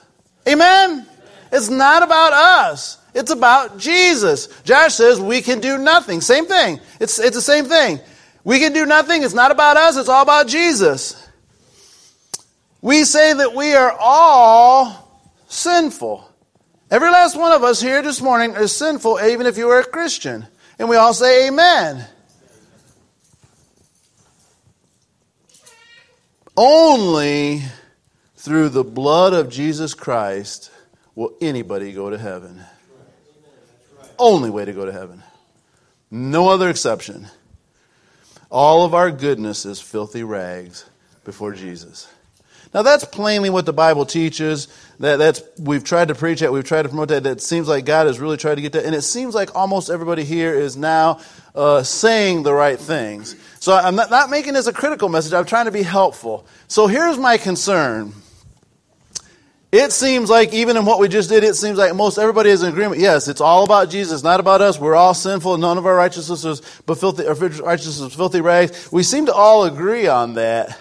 Amen? 0.47 1.05
It's 1.51 1.69
not 1.69 2.03
about 2.03 2.31
us. 2.33 2.97
It's 3.13 3.31
about 3.31 3.79
Jesus. 3.79 4.47
Josh 4.61 4.93
says 4.93 5.19
we 5.19 5.41
can 5.41 5.59
do 5.59 5.77
nothing. 5.77 6.21
Same 6.21 6.45
thing. 6.45 6.79
It's, 6.99 7.19
it's 7.19 7.35
the 7.35 7.41
same 7.41 7.65
thing. 7.65 7.99
We 8.43 8.59
can 8.59 8.71
do 8.71 8.85
nothing. 8.85 9.23
It's 9.23 9.33
not 9.33 9.51
about 9.51 9.75
us. 9.75 9.97
It's 9.97 10.07
all 10.07 10.21
about 10.21 10.47
Jesus. 10.47 11.28
We 12.81 13.03
say 13.03 13.33
that 13.33 13.53
we 13.53 13.73
are 13.73 13.95
all 13.99 15.21
sinful. 15.47 16.25
Every 16.89 17.09
last 17.09 17.37
one 17.37 17.51
of 17.51 17.63
us 17.63 17.81
here 17.81 18.01
this 18.01 18.21
morning 18.21 18.55
is 18.55 18.75
sinful, 18.75 19.19
even 19.21 19.45
if 19.45 19.57
you 19.57 19.69
are 19.69 19.79
a 19.79 19.85
Christian. 19.85 20.47
And 20.77 20.87
we 20.87 20.95
all 20.95 21.13
say 21.13 21.47
amen. 21.47 22.05
Only 26.55 27.63
through 28.35 28.69
the 28.69 28.83
blood 28.83 29.33
of 29.33 29.49
Jesus 29.49 29.93
Christ 29.93 30.71
will 31.15 31.33
anybody 31.41 31.91
go 31.91 32.09
to 32.09 32.17
heaven. 32.17 32.61
Only 34.17 34.49
way 34.49 34.65
to 34.65 34.73
go 34.73 34.85
to 34.85 34.91
heaven. 34.91 35.21
No 36.09 36.49
other 36.49 36.69
exception. 36.69 37.27
All 38.49 38.83
of 38.83 38.93
our 38.93 39.11
goodness 39.11 39.65
is 39.65 39.79
filthy 39.79 40.23
rags 40.23 40.85
before 41.23 41.53
Jesus. 41.53 42.07
Now 42.73 42.83
that's 42.83 43.03
plainly 43.03 43.49
what 43.49 43.65
the 43.65 43.73
Bible 43.73 44.05
teaches. 44.05 44.67
That 44.99 45.17
that's 45.17 45.41
we've 45.57 45.83
tried 45.83 46.09
to 46.09 46.15
preach 46.15 46.41
that, 46.41 46.51
we've 46.51 46.63
tried 46.63 46.83
to 46.83 46.89
promote 46.89 47.07
that. 47.09 47.23
That 47.23 47.41
seems 47.41 47.67
like 47.67 47.85
God 47.85 48.07
has 48.07 48.19
really 48.19 48.37
tried 48.37 48.55
to 48.55 48.61
get 48.61 48.73
that, 48.73 48.85
and 48.85 48.93
it 48.93 49.01
seems 49.01 49.33
like 49.33 49.55
almost 49.55 49.89
everybody 49.89 50.23
here 50.23 50.53
is 50.53 50.77
now 50.77 51.19
uh, 51.55 51.81
saying 51.83 52.43
the 52.43 52.53
right 52.53 52.79
things. 52.79 53.35
So 53.59 53.73
I'm 53.73 53.95
not, 53.95 54.09
not 54.09 54.29
making 54.29 54.53
this 54.53 54.67
a 54.67 54.73
critical 54.73 55.09
message. 55.09 55.33
I'm 55.33 55.45
trying 55.45 55.65
to 55.65 55.71
be 55.71 55.83
helpful. 55.83 56.45
So 56.67 56.87
here's 56.87 57.17
my 57.17 57.37
concern. 57.37 58.13
It 59.71 59.91
seems 59.91 60.31
like 60.31 60.51
even 60.51 60.77
in 60.77 60.85
what 60.85 60.99
we 60.99 61.07
just 61.07 61.29
did, 61.29 61.43
it 61.43 61.55
seems 61.55 61.77
like 61.77 61.93
most 61.95 62.17
everybody 62.17 62.49
is 62.49 62.63
in 62.63 62.69
agreement. 62.69 63.01
Yes, 63.01 63.27
it's 63.27 63.41
all 63.41 63.63
about 63.63 63.91
Jesus, 63.91 64.23
not 64.23 64.39
about 64.39 64.61
us. 64.61 64.79
We're 64.79 64.95
all 64.95 65.13
sinful. 65.13 65.57
None 65.57 65.77
of 65.77 65.85
our 65.85 65.95
righteousness 65.95 66.43
is 66.43 66.61
but 66.87 66.95
filthy. 66.95 67.27
Our 67.27 67.35
righteousness 67.35 67.99
is 67.99 68.15
filthy 68.15 68.41
rags. 68.41 68.91
We 68.91 69.03
seem 69.03 69.27
to 69.27 69.33
all 69.33 69.65
agree 69.65 70.07
on 70.07 70.33
that. 70.35 70.77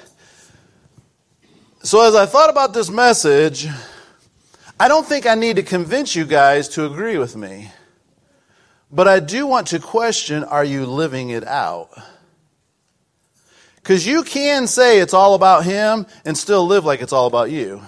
So, 1.88 2.06
as 2.06 2.14
I 2.14 2.26
thought 2.26 2.50
about 2.50 2.74
this 2.74 2.90
message, 2.90 3.66
I 4.78 4.88
don't 4.88 5.06
think 5.06 5.24
I 5.24 5.34
need 5.34 5.56
to 5.56 5.62
convince 5.62 6.14
you 6.14 6.26
guys 6.26 6.68
to 6.74 6.84
agree 6.84 7.16
with 7.16 7.34
me. 7.34 7.72
But 8.92 9.08
I 9.08 9.20
do 9.20 9.46
want 9.46 9.68
to 9.68 9.78
question 9.78 10.44
are 10.44 10.66
you 10.66 10.84
living 10.84 11.30
it 11.30 11.46
out? 11.46 11.88
Because 13.76 14.06
you 14.06 14.22
can 14.22 14.66
say 14.66 15.00
it's 15.00 15.14
all 15.14 15.34
about 15.34 15.64
Him 15.64 16.06
and 16.26 16.36
still 16.36 16.66
live 16.66 16.84
like 16.84 17.00
it's 17.00 17.14
all 17.14 17.26
about 17.26 17.50
you. 17.50 17.80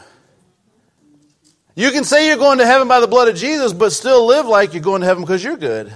You 1.74 1.90
can 1.90 2.04
say 2.04 2.26
you're 2.26 2.38
going 2.38 2.56
to 2.56 2.66
heaven 2.66 2.88
by 2.88 3.00
the 3.00 3.06
blood 3.06 3.28
of 3.28 3.36
Jesus, 3.36 3.74
but 3.74 3.92
still 3.92 4.24
live 4.24 4.46
like 4.46 4.72
you're 4.72 4.82
going 4.82 5.02
to 5.02 5.06
heaven 5.06 5.24
because 5.24 5.44
you're 5.44 5.58
good. 5.58 5.92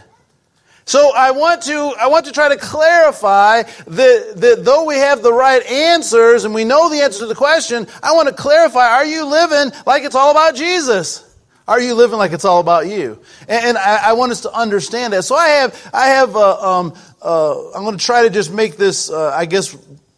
So 0.86 1.12
I 1.16 1.30
want 1.30 1.62
to, 1.62 1.94
I 1.98 2.08
want 2.08 2.26
to 2.26 2.32
try 2.32 2.48
to 2.48 2.56
clarify 2.56 3.62
that, 3.62 4.32
that 4.36 4.64
though 4.64 4.84
we 4.84 4.96
have 4.96 5.22
the 5.22 5.32
right 5.32 5.64
answers 5.64 6.44
and 6.44 6.54
we 6.54 6.64
know 6.64 6.90
the 6.90 7.00
answer 7.00 7.20
to 7.20 7.26
the 7.26 7.34
question, 7.34 7.86
I 8.02 8.12
want 8.12 8.28
to 8.28 8.34
clarify, 8.34 8.86
are 8.88 9.04
you 9.04 9.24
living 9.24 9.72
like 9.86 10.02
it's 10.02 10.14
all 10.14 10.30
about 10.30 10.54
Jesus? 10.54 11.34
Are 11.66 11.80
you 11.80 11.94
living 11.94 12.18
like 12.18 12.32
it's 12.32 12.44
all 12.44 12.60
about 12.60 12.86
you? 12.86 13.18
And, 13.48 13.64
and 13.64 13.78
I, 13.78 14.10
I, 14.10 14.12
want 14.12 14.32
us 14.32 14.42
to 14.42 14.52
understand 14.52 15.14
that. 15.14 15.22
So 15.22 15.34
I 15.34 15.48
have, 15.48 15.90
I 15.94 16.08
have, 16.08 16.36
uh, 16.36 16.78
um, 16.78 16.94
uh, 17.22 17.70
I'm 17.72 17.84
going 17.84 17.96
to 17.96 18.04
try 18.04 18.24
to 18.24 18.30
just 18.30 18.52
make 18.52 18.76
this, 18.76 19.10
uh, 19.10 19.30
I 19.30 19.46
guess, 19.46 19.74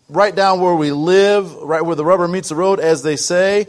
right 0.09 0.35
down 0.35 0.61
where 0.61 0.75
we 0.75 0.91
live, 0.91 1.55
right 1.55 1.83
where 1.83 1.95
the 1.95 2.05
rubber 2.05 2.27
meets 2.27 2.49
the 2.49 2.57
road, 2.57 2.81
as 2.81 3.05
they 3.05 3.15
say. 3.15 3.69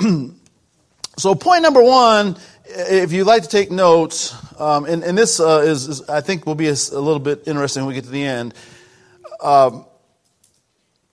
so 1.18 1.34
point 1.34 1.62
number 1.62 1.82
one 1.82 2.38
if 2.72 3.12
you'd 3.12 3.26
like 3.26 3.42
to 3.42 3.48
take 3.48 3.70
notes, 3.70 4.34
um, 4.60 4.84
and, 4.84 5.02
and, 5.02 5.16
this 5.16 5.40
uh, 5.40 5.62
is, 5.64 5.88
is, 5.88 6.08
I 6.08 6.20
think, 6.20 6.46
will 6.46 6.54
be 6.54 6.68
a, 6.68 6.72
a, 6.72 7.00
little 7.00 7.18
bit 7.18 7.44
interesting 7.46 7.82
when 7.82 7.88
we 7.88 7.94
get 7.94 8.04
to 8.04 8.10
the 8.10 8.22
end. 8.22 8.54
Um, 9.42 9.86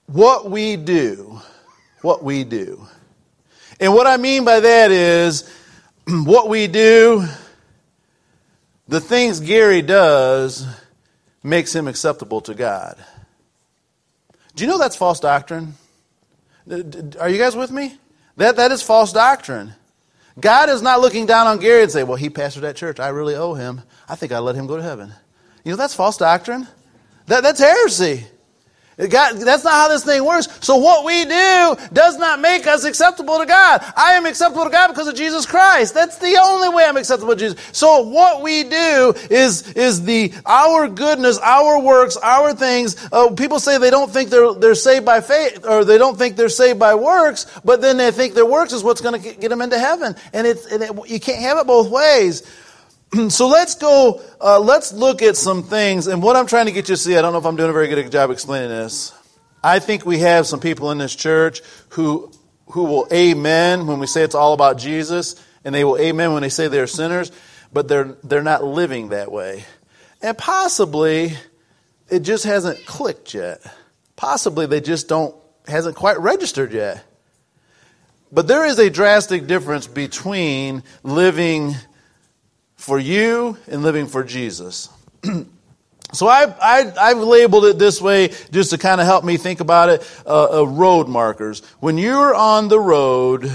what 0.06 0.50
we 0.50 0.76
do, 0.76 1.42
what 2.02 2.24
we 2.24 2.44
do. 2.44 2.88
And 3.80 3.94
what 3.94 4.08
I 4.08 4.18
mean 4.18 4.46
by 4.46 4.60
that 4.60 4.92
is 4.92 5.50
what 6.08 6.50
we 6.50 6.68
do, 6.68 7.26
the 8.88 9.02
things 9.02 9.40
Gary 9.40 9.82
does 9.82 10.66
makes 11.44 11.74
him 11.74 11.88
acceptable 11.88 12.42
to 12.42 12.54
God. 12.54 12.98
Do 14.56 14.64
you 14.64 14.70
know 14.70 14.78
that's 14.78 14.96
false 14.96 15.20
doctrine? 15.20 15.76
Are 16.70 17.30
you 17.30 17.38
guys 17.38 17.56
with 17.56 17.72
me? 17.72 17.98
That, 18.38 18.56
that 18.58 18.72
is 18.72 18.82
false 18.82 19.14
doctrine. 19.14 19.74
God 20.40 20.70
is 20.70 20.82
not 20.82 21.02
looking 21.02 21.26
down 21.26 21.48
on 21.48 21.60
Gary 21.60 21.84
and 21.84 21.92
say, 21.92 22.04
well, 22.04 22.16
he 22.16 22.30
pastored 22.30 22.62
that 22.62 22.76
church. 22.76 23.00
I 23.00 23.10
really 23.10 23.36
owe 23.36 23.54
him. 23.54 23.82
I 24.08 24.16
think 24.16 24.32
I 24.32 24.40
let 24.40 24.56
him 24.56 24.68
go 24.68 24.78
to 24.78 24.84
heaven. 24.84 25.12
You 25.64 25.72
know, 25.72 25.78
that's 25.78 25.96
false 25.96 26.18
doctrine. 26.18 26.68
That, 27.26 27.42
that's 27.42 27.60
heresy. 27.60 28.26
God, 28.98 29.38
that's 29.38 29.64
not 29.64 29.74
how 29.74 29.88
this 29.90 30.04
thing 30.04 30.26
works. 30.26 30.48
So 30.62 30.78
what 30.78 31.06
we 31.06 31.24
do 31.24 31.76
does 31.94 32.18
not 32.18 32.42
make 32.42 32.66
us 32.66 32.84
acceptable 32.84 33.38
to 33.38 33.46
God. 33.46 33.86
I 33.96 34.14
am 34.14 34.26
acceptable 34.26 34.64
to 34.64 34.72
God 34.72 34.88
because 34.88 35.08
of 35.08 35.14
Jesus 35.14 35.46
Christ. 35.46 35.94
That's 35.94 36.18
the 36.18 36.36
only 36.44 36.70
way 36.70 36.84
I'm 36.84 36.98
acceptable 36.98 37.36
to 37.36 37.40
Jesus. 37.40 37.64
So 37.74 38.02
what 38.02 38.42
we 38.42 38.64
do 38.64 39.14
is, 39.30 39.72
is 39.74 40.04
the, 40.04 40.34
our 40.48 40.88
goodness, 40.88 41.38
our 41.38 41.80
works, 41.80 42.18
our 42.18 42.56
things. 42.56 42.96
Uh, 43.12 43.30
people 43.30 43.60
say 43.60 43.78
they 43.78 43.92
don't 43.92 44.12
think 44.12 44.32
they're, 44.32 44.54
they're 44.56 44.74
saved 44.74 45.06
by 45.06 45.22
faith, 45.22 45.64
or 45.64 45.86
they 45.86 46.00
don't 46.00 46.18
think 46.18 46.36
they're 46.36 46.50
saved 46.50 46.80
by 46.80 46.96
works, 46.96 47.46
but 47.64 47.82
then 47.82 47.98
they 47.98 48.10
think 48.10 48.34
their 48.34 48.48
works 48.48 48.74
is 48.74 48.84
what's 48.84 49.02
going 49.02 49.22
to 49.22 49.36
get 49.36 49.50
them 49.50 49.62
into 49.62 49.78
heaven. 49.78 50.16
And 50.34 50.48
it's, 50.48 50.66
and 50.66 50.82
it, 50.82 50.92
you 51.08 51.20
can't 51.20 51.42
have 51.42 51.60
it 51.60 51.68
both 51.68 51.92
ways. 51.92 52.42
so 53.30 53.48
let's 53.48 53.76
go, 53.76 54.22
uh, 54.42 54.60
let's 54.60 54.94
look 54.94 55.22
at 55.22 55.38
some 55.38 55.64
things. 55.64 56.08
And 56.08 56.22
what 56.22 56.36
I'm 56.36 56.48
trying 56.48 56.66
to 56.66 56.72
get 56.72 56.90
you 56.90 56.96
to 56.96 57.02
see, 57.02 57.18
I 57.18 57.22
don't 57.22 57.34
know 57.34 57.40
if 57.40 57.46
I'm 57.46 57.56
doing 57.56 57.70
a 57.70 57.74
very 57.74 57.88
good 57.88 58.12
job 58.12 58.32
explaining 58.32 58.70
this. 58.70 59.14
I 59.64 59.80
think 59.80 60.06
we 60.06 60.20
have 60.20 60.46
some 60.46 60.60
people 60.60 60.92
in 60.92 60.98
this 60.98 61.16
church 61.16 61.62
who, 61.90 62.32
who 62.68 62.84
will 62.84 63.08
amen 63.12 63.88
when 63.88 64.00
we 64.00 64.08
say 64.08 64.24
it's 64.24 64.36
all 64.36 64.54
about 64.54 64.78
Jesus, 64.78 65.42
and 65.64 65.74
they 65.74 65.84
will 65.84 65.98
amen 65.98 66.34
when 66.34 66.42
they 66.42 66.50
say 66.50 66.68
they're 66.68 66.88
sinners, 66.88 67.32
but 67.74 67.88
they're, 67.88 68.16
they're 68.24 68.44
not 68.44 68.64
living 68.64 69.10
that 69.10 69.32
way. 69.32 69.66
And 70.22 70.38
possibly 70.38 71.34
it 72.10 72.20
just 72.22 72.44
hasn't 72.44 72.86
clicked 72.86 73.34
yet. 73.34 73.62
Possibly 74.16 74.66
they 74.66 74.82
just 74.82 75.08
don't, 75.08 75.36
hasn't 75.68 75.96
quite 75.96 76.20
registered 76.20 76.72
yet. 76.72 77.04
But 78.32 78.48
there 78.48 78.66
is 78.66 78.80
a 78.80 78.90
drastic 78.90 79.48
difference 79.48 79.88
between 79.88 80.84
living 81.04 81.76
for 82.88 82.98
you 82.98 83.58
and 83.68 83.84
living 83.84 84.08
for 84.08 84.24
Jesus. 84.24 84.88
so 86.14 86.26
I, 86.26 86.56
I, 86.62 87.10
have 87.10 87.18
labeled 87.18 87.66
it 87.66 87.78
this 87.78 88.02
way 88.02 88.30
just 88.50 88.70
to 88.70 88.78
kind 88.78 89.02
of 89.02 89.08
help 89.08 89.26
me 89.26 89.36
think 89.36 89.60
about 89.60 89.90
it 89.90 90.22
uh, 90.26 90.62
uh, 90.62 90.64
road 90.64 91.10
markers. 91.10 91.60
When 91.82 91.98
you're 91.98 92.34
on 92.34 92.70
the 92.70 92.80
road, 92.80 93.52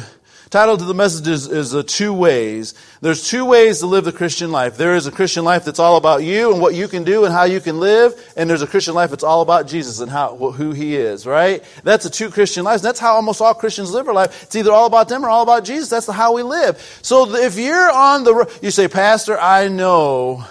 title 0.53 0.77
to 0.77 0.85
the 0.85 0.93
message 0.93 1.27
is, 1.27 1.49
is 1.49 1.75
uh, 1.75 1.83
two 1.87 2.13
ways. 2.13 2.75
There's 3.01 3.27
two 3.27 3.47
ways 3.47 3.79
to 3.79 3.87
live 3.87 4.05
the 4.05 4.13
Christian 4.13 4.53
life. 4.53 4.77
There 4.77 4.95
is 4.95 5.07
a 5.07 5.11
Christian 5.11 5.47
life 5.47 5.65
that's 5.65 5.79
all 5.79 5.97
about 5.97 6.23
you 6.23 6.53
and 6.53 6.61
what 6.61 6.75
you 6.75 6.89
can 6.89 7.05
do 7.05 7.25
and 7.25 7.33
how 7.33 7.45
you 7.45 7.59
can 7.59 7.81
live, 7.81 8.13
and 8.37 8.51
there's 8.51 8.61
a 8.61 8.67
Christian 8.67 8.95
life 8.95 9.09
that's 9.09 9.25
all 9.25 9.41
about 9.41 9.67
Jesus 9.67 10.01
and 10.01 10.11
how 10.11 10.37
who 10.37 10.73
He 10.73 10.95
is. 10.95 11.27
Right? 11.27 11.65
That's 11.85 12.05
the 12.05 12.11
two 12.11 12.31
Christian 12.31 12.65
lives. 12.65 12.83
That's 12.83 13.01
how 13.01 13.15
almost 13.15 13.41
all 13.41 13.55
Christians 13.55 13.93
live 13.93 14.05
their 14.05 14.15
life. 14.15 14.43
It's 14.43 14.55
either 14.55 14.71
all 14.71 14.85
about 14.85 15.09
them 15.09 15.25
or 15.25 15.31
all 15.31 15.43
about 15.43 15.65
Jesus. 15.65 15.89
That's 15.89 16.07
how 16.07 16.35
we 16.35 16.43
live. 16.43 16.79
So 17.01 17.35
if 17.35 17.57
you're 17.57 17.91
on 17.91 18.25
the, 18.25 18.59
you 18.61 18.71
say, 18.71 18.89
Pastor, 18.89 19.41
I 19.41 19.69
know 19.69 20.45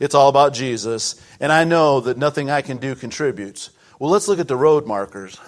it's 0.00 0.16
all 0.16 0.28
about 0.28 0.52
Jesus, 0.52 1.14
and 1.38 1.52
I 1.52 1.62
know 1.62 2.00
that 2.00 2.18
nothing 2.18 2.50
I 2.50 2.62
can 2.62 2.78
do 2.78 2.96
contributes. 2.96 3.70
Well, 4.00 4.10
let's 4.10 4.26
look 4.26 4.40
at 4.40 4.48
the 4.48 4.56
road 4.56 4.84
markers. 4.84 5.38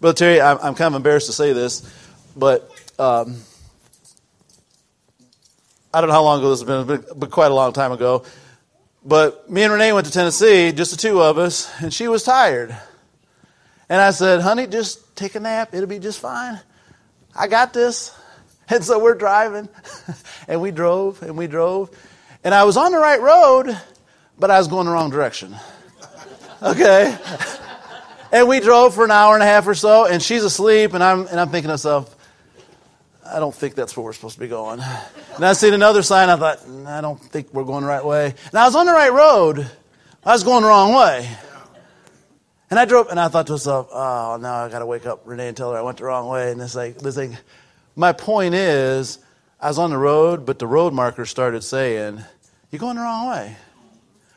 Brother 0.00 0.16
Terry, 0.16 0.40
I'm 0.40 0.74
kind 0.74 0.88
of 0.88 0.94
embarrassed 0.94 1.28
to 1.28 1.32
say 1.32 1.52
this, 1.52 1.88
but 2.36 2.68
um, 2.98 3.36
I 5.92 6.00
don't 6.00 6.08
know 6.08 6.14
how 6.14 6.22
long 6.24 6.40
ago 6.40 6.50
this 6.50 6.60
has 6.60 6.86
been, 6.86 7.04
but 7.16 7.30
quite 7.30 7.50
a 7.50 7.54
long 7.54 7.72
time 7.72 7.92
ago. 7.92 8.24
But 9.04 9.50
me 9.50 9.62
and 9.62 9.72
Renee 9.72 9.92
went 9.92 10.06
to 10.06 10.12
Tennessee, 10.12 10.72
just 10.72 10.90
the 10.90 10.96
two 10.96 11.22
of 11.22 11.38
us, 11.38 11.70
and 11.80 11.92
she 11.92 12.08
was 12.08 12.22
tired. 12.22 12.76
And 13.88 14.00
I 14.00 14.10
said, 14.10 14.40
honey, 14.40 14.66
just 14.66 15.14
take 15.14 15.34
a 15.34 15.40
nap. 15.40 15.74
It'll 15.74 15.86
be 15.86 15.98
just 15.98 16.20
fine. 16.20 16.58
I 17.36 17.46
got 17.48 17.72
this. 17.72 18.16
And 18.66 18.82
so 18.82 18.98
we're 18.98 19.14
driving, 19.14 19.68
and 20.48 20.62
we 20.62 20.70
drove, 20.70 21.22
and 21.22 21.36
we 21.36 21.46
drove. 21.46 21.90
And 22.42 22.54
I 22.54 22.64
was 22.64 22.78
on 22.78 22.92
the 22.92 22.98
right 22.98 23.20
road, 23.20 23.78
but 24.38 24.50
I 24.50 24.56
was 24.56 24.68
going 24.68 24.86
the 24.86 24.92
wrong 24.92 25.10
direction. 25.10 25.54
Okay? 26.62 27.14
And 28.32 28.48
we 28.48 28.60
drove 28.60 28.94
for 28.94 29.04
an 29.04 29.10
hour 29.10 29.34
and 29.34 29.42
a 29.42 29.46
half 29.46 29.66
or 29.66 29.74
so, 29.74 30.06
and 30.06 30.22
she's 30.22 30.44
asleep, 30.44 30.94
and 30.94 31.04
I'm, 31.04 31.26
and 31.26 31.38
I'm 31.38 31.50
thinking 31.50 31.68
to 31.68 31.74
myself, 31.74 32.13
I 33.26 33.38
don't 33.38 33.54
think 33.54 33.74
that's 33.74 33.96
where 33.96 34.04
we're 34.04 34.12
supposed 34.12 34.34
to 34.34 34.40
be 34.40 34.48
going. 34.48 34.80
And 35.36 35.44
I 35.44 35.54
seen 35.54 35.72
another 35.72 36.02
sign. 36.02 36.28
I 36.28 36.36
thought, 36.36 36.60
I 36.86 37.00
don't 37.00 37.18
think 37.18 37.52
we're 37.54 37.64
going 37.64 37.82
the 37.82 37.88
right 37.88 38.04
way. 38.04 38.26
And 38.26 38.58
I 38.58 38.66
was 38.66 38.76
on 38.76 38.86
the 38.86 38.92
right 38.92 39.12
road. 39.12 39.70
I 40.24 40.32
was 40.32 40.44
going 40.44 40.62
the 40.62 40.68
wrong 40.68 40.94
way. 40.94 41.28
And 42.70 42.78
I 42.78 42.84
drove, 42.84 43.08
and 43.08 43.18
I 43.18 43.28
thought 43.28 43.46
to 43.46 43.52
myself, 43.52 43.88
oh, 43.92 44.38
now 44.40 44.64
I 44.64 44.68
got 44.68 44.80
to 44.80 44.86
wake 44.86 45.06
up 45.06 45.22
Renee 45.24 45.48
and 45.48 45.56
tell 45.56 45.72
her 45.72 45.78
I 45.78 45.82
went 45.82 45.98
the 45.98 46.04
wrong 46.04 46.28
way. 46.28 46.50
And 46.50 46.60
it's 46.60 46.74
like, 46.74 46.98
this 46.98 47.14
thing. 47.14 47.36
My 47.96 48.12
point 48.12 48.54
is, 48.54 49.18
I 49.60 49.68
was 49.68 49.78
on 49.78 49.90
the 49.90 49.98
road, 49.98 50.44
but 50.44 50.58
the 50.58 50.66
road 50.66 50.92
markers 50.92 51.30
started 51.30 51.62
saying, 51.62 52.22
you're 52.70 52.80
going 52.80 52.96
the 52.96 53.02
wrong 53.02 53.28
way. 53.30 53.56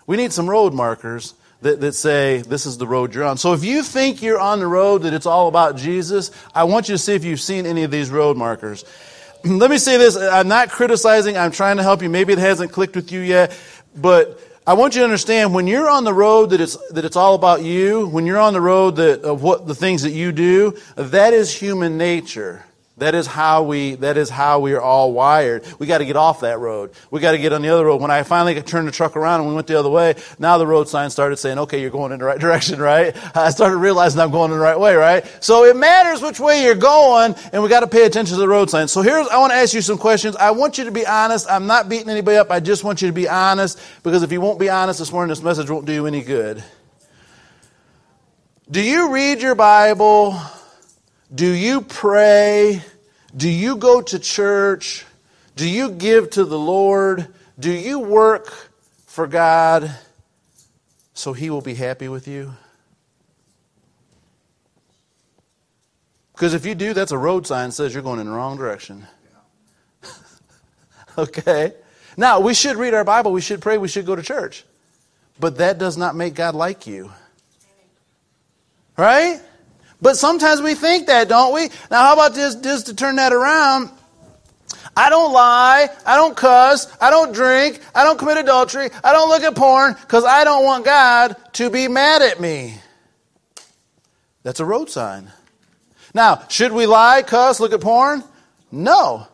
We 0.06 0.16
need 0.16 0.32
some 0.32 0.50
road 0.50 0.74
markers 0.74 1.34
that, 1.68 1.82
that 1.82 1.94
say 1.94 2.40
this 2.40 2.66
is 2.66 2.78
the 2.78 2.88
road 2.88 3.14
you're 3.14 3.26
on. 3.26 3.38
So 3.38 3.54
if 3.54 3.64
you 3.64 3.84
think 3.84 4.22
you're 4.22 4.40
on 4.40 4.60
the 4.60 4.68
road 4.68 5.04
that 5.04 5.14
it's 5.14 5.26
all 5.26 5.48
about 5.48 5.76
Jesus, 5.76 6.32
I 6.56 6.64
want 6.64 6.88
you 6.88 6.96
to 6.96 7.00
see 7.00 7.14
if 7.14 7.26
you've 7.26 7.42
seen 7.42 7.66
any 7.66 7.84
of 7.84 7.92
these 7.92 8.10
road 8.10 8.38
markers. 8.38 8.86
Let 9.44 9.70
me 9.70 9.78
say 9.78 9.98
this 9.98 10.16
I'm 10.16 10.48
not 10.48 10.70
criticizing, 10.70 11.38
I'm 11.38 11.52
trying 11.52 11.78
to 11.78 11.84
help 11.84 12.02
you. 12.02 12.10
Maybe 12.10 12.34
it 12.34 12.40
hasn't 12.40 12.72
clicked 12.72 12.96
with 12.96 13.12
you 13.12 13.20
yet, 13.20 13.58
but 13.96 14.40
I 14.66 14.74
want 14.74 14.96
you 14.96 15.00
to 15.02 15.06
understand 15.06 15.54
when 15.54 15.68
you're 15.68 15.90
on 15.90 16.04
the 16.04 16.14
road 16.14 16.52
that 16.52 16.62
it's, 16.62 16.78
that 16.92 17.06
it's 17.06 17.16
all 17.16 17.36
about 17.36 17.64
you, 17.64 18.08
when 18.08 18.26
you're 18.26 18.40
on 18.40 18.54
the 18.54 18.62
road 18.62 18.96
that, 18.98 19.22
of 19.22 19.44
what 19.44 19.68
the 19.68 19.76
things 19.76 20.04
that 20.04 20.12
you 20.12 20.32
do, 20.32 20.78
that 20.96 21.34
is 21.34 21.54
human 21.54 21.98
nature. 21.98 22.66
That 22.98 23.14
is 23.14 23.28
how 23.28 23.62
we, 23.62 23.94
that 23.96 24.18
is 24.18 24.28
how 24.28 24.60
we 24.60 24.74
are 24.74 24.82
all 24.82 25.14
wired. 25.14 25.64
We 25.78 25.86
got 25.86 26.00
to 26.00 26.06
get 26.06 26.16
off 26.16 26.40
that 26.40 26.58
road. 26.58 26.94
We 27.12 27.20
got 27.20 27.34
to 27.34 27.38
get 27.38 27.54
on 27.54 27.62
the 27.62 27.70
other 27.70 27.86
road. 27.86 28.02
When 28.02 28.10
I 28.10 28.24
finally 28.24 28.60
turned 28.64 28.88
the 28.88 28.92
truck 28.92 29.16
around 29.16 29.42
and 29.42 29.50
we 29.50 29.54
went 29.54 29.68
the 29.68 29.78
other 29.78 29.90
way, 29.90 30.16
now 30.40 30.58
the 30.58 30.66
road 30.66 30.90
sign 30.90 31.12
started 31.12 31.38
saying, 31.38 31.60
okay, 31.60 31.80
you're 31.80 31.92
going 31.92 32.12
in 32.12 32.18
the 32.18 32.26
right 32.26 32.40
direction, 32.48 32.80
right? 32.80 33.16
I 33.38 33.52
started 33.52 33.78
realizing 33.78 34.20
I'm 34.20 34.32
going 34.32 34.52
in 34.52 34.58
the 34.58 34.64
right 34.64 34.80
way, 34.80 34.96
right? 34.96 35.24
So 35.44 35.64
it 35.66 35.76
matters 35.76 36.24
which 36.24 36.40
way 36.40 36.64
you're 36.64 36.74
going 36.74 37.36
and 37.54 37.62
we 37.62 37.70
got 37.70 37.82
to 37.82 37.88
pay 37.88 38.04
attention 38.04 38.34
to 38.34 38.42
the 38.42 38.48
road 38.48 38.72
sign. 38.72 38.88
So 38.88 39.04
here's, 39.04 39.28
I 39.28 39.38
want 39.38 39.52
to 39.52 39.58
ask 39.58 39.76
you 39.76 39.82
some 39.82 40.00
questions. 40.00 40.36
I 40.36 40.50
want 40.50 40.80
you 40.80 40.86
to 40.86 40.92
be 40.92 41.06
honest. 41.06 41.46
I'm 41.52 41.68
not 41.68 41.90
beating 41.90 42.10
anybody 42.10 42.38
up. 42.38 42.50
I 42.50 42.60
just 42.60 42.84
want 42.84 43.04
you 43.04 43.10
to 43.10 43.14
be 43.14 43.30
honest 43.30 43.80
because 44.02 44.24
if 44.24 44.32
you 44.32 44.42
won't 44.42 44.60
be 44.60 44.72
honest 44.72 44.98
this 44.98 45.12
morning, 45.12 45.30
this 45.30 45.44
message 45.44 45.70
won't 45.70 45.86
do 45.86 45.94
you 45.94 46.08
any 46.08 46.24
good. 46.24 46.64
Do 48.72 48.82
you 48.82 49.14
read 49.14 49.44
your 49.44 49.54
Bible? 49.54 50.42
Do 51.34 51.52
you 51.52 51.82
pray? 51.82 52.82
Do 53.36 53.50
you 53.50 53.76
go 53.76 54.02
to 54.02 54.20
church? 54.20 55.06
Do 55.56 55.68
you 55.68 55.92
give 55.92 56.30
to 56.32 56.46
the 56.46 56.58
Lord? 56.58 57.28
Do 57.60 57.72
you 57.72 58.00
work 58.00 58.54
for 59.06 59.28
God 59.28 59.92
so 61.14 61.34
He 61.34 61.50
will 61.50 61.62
be 61.62 61.74
happy 61.74 62.08
with 62.08 62.28
you? 62.28 62.54
Because 66.34 66.54
if 66.54 66.68
you 66.68 66.76
do, 66.76 66.94
that's 66.94 67.12
a 67.12 67.18
road 67.18 67.48
sign 67.48 67.70
that 67.70 67.74
says 67.74 67.94
you're 67.96 68.04
going 68.04 68.20
in 68.20 68.28
the 68.28 68.32
wrong 68.32 68.58
direction. 68.58 69.08
okay? 71.18 71.74
Now, 72.16 72.40
we 72.40 72.54
should 72.54 72.78
read 72.78 72.94
our 72.94 73.04
Bible, 73.04 73.32
we 73.32 73.42
should 73.42 73.60
pray, 73.60 73.80
we 73.80 73.88
should 73.88 74.06
go 74.06 74.16
to 74.16 74.22
church. 74.22 74.64
But 75.40 75.58
that 75.58 75.80
does 75.80 75.98
not 75.98 76.16
make 76.16 76.36
God 76.36 76.54
like 76.54 76.86
you. 76.86 77.12
Right? 78.96 79.42
But 80.02 80.18
sometimes 80.18 80.62
we 80.62 80.76
think 80.76 81.08
that, 81.08 81.28
don't 81.28 81.54
we? 81.54 81.70
Now, 81.90 82.02
how 82.02 82.14
about 82.14 82.36
this, 82.36 82.56
just 82.56 82.86
to 82.88 82.96
turn 82.96 83.16
that 83.16 83.34
around? 83.34 83.90
I 84.96 85.10
don't 85.10 85.32
lie. 85.32 85.90
I 86.06 86.16
don't 86.16 86.36
cuss. 86.36 86.88
I 87.00 87.10
don't 87.12 87.32
drink. 87.34 87.80
I 87.94 88.04
don't 88.04 88.18
commit 88.18 88.38
adultery. 88.38 88.90
I 89.04 89.14
don't 89.14 89.30
look 89.30 89.44
at 89.44 89.56
porn 89.56 89.94
because 89.94 90.24
I 90.24 90.44
don't 90.44 90.64
want 90.64 90.86
God 90.86 91.36
to 91.54 91.70
be 91.70 91.88
mad 91.88 92.22
at 92.22 92.40
me. 92.40 92.76
That's 94.44 94.60
a 94.60 94.66
road 94.66 94.90
sign. 94.90 95.32
Now, 96.14 96.44
should 96.48 96.72
we 96.72 96.88
lie, 96.88 97.22
cuss, 97.22 97.60
look 97.60 97.74
at 97.74 97.82
porn? 97.82 98.24
No. 98.72 99.28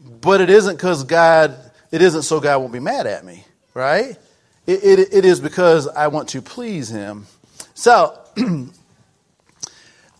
But 0.00 0.40
it 0.40 0.50
isn't 0.50 0.76
because 0.76 1.04
God, 1.04 1.56
it 1.92 2.02
isn't 2.02 2.22
so 2.22 2.40
God 2.40 2.58
won't 2.58 2.72
be 2.72 2.80
mad 2.80 3.06
at 3.06 3.24
me, 3.24 3.44
right? 3.74 4.16
It, 4.66 4.82
it, 4.82 5.14
it 5.14 5.24
is 5.24 5.40
because 5.40 5.86
I 5.86 6.08
want 6.08 6.30
to 6.30 6.42
please 6.42 6.88
Him. 6.88 7.26
So, 7.74 8.18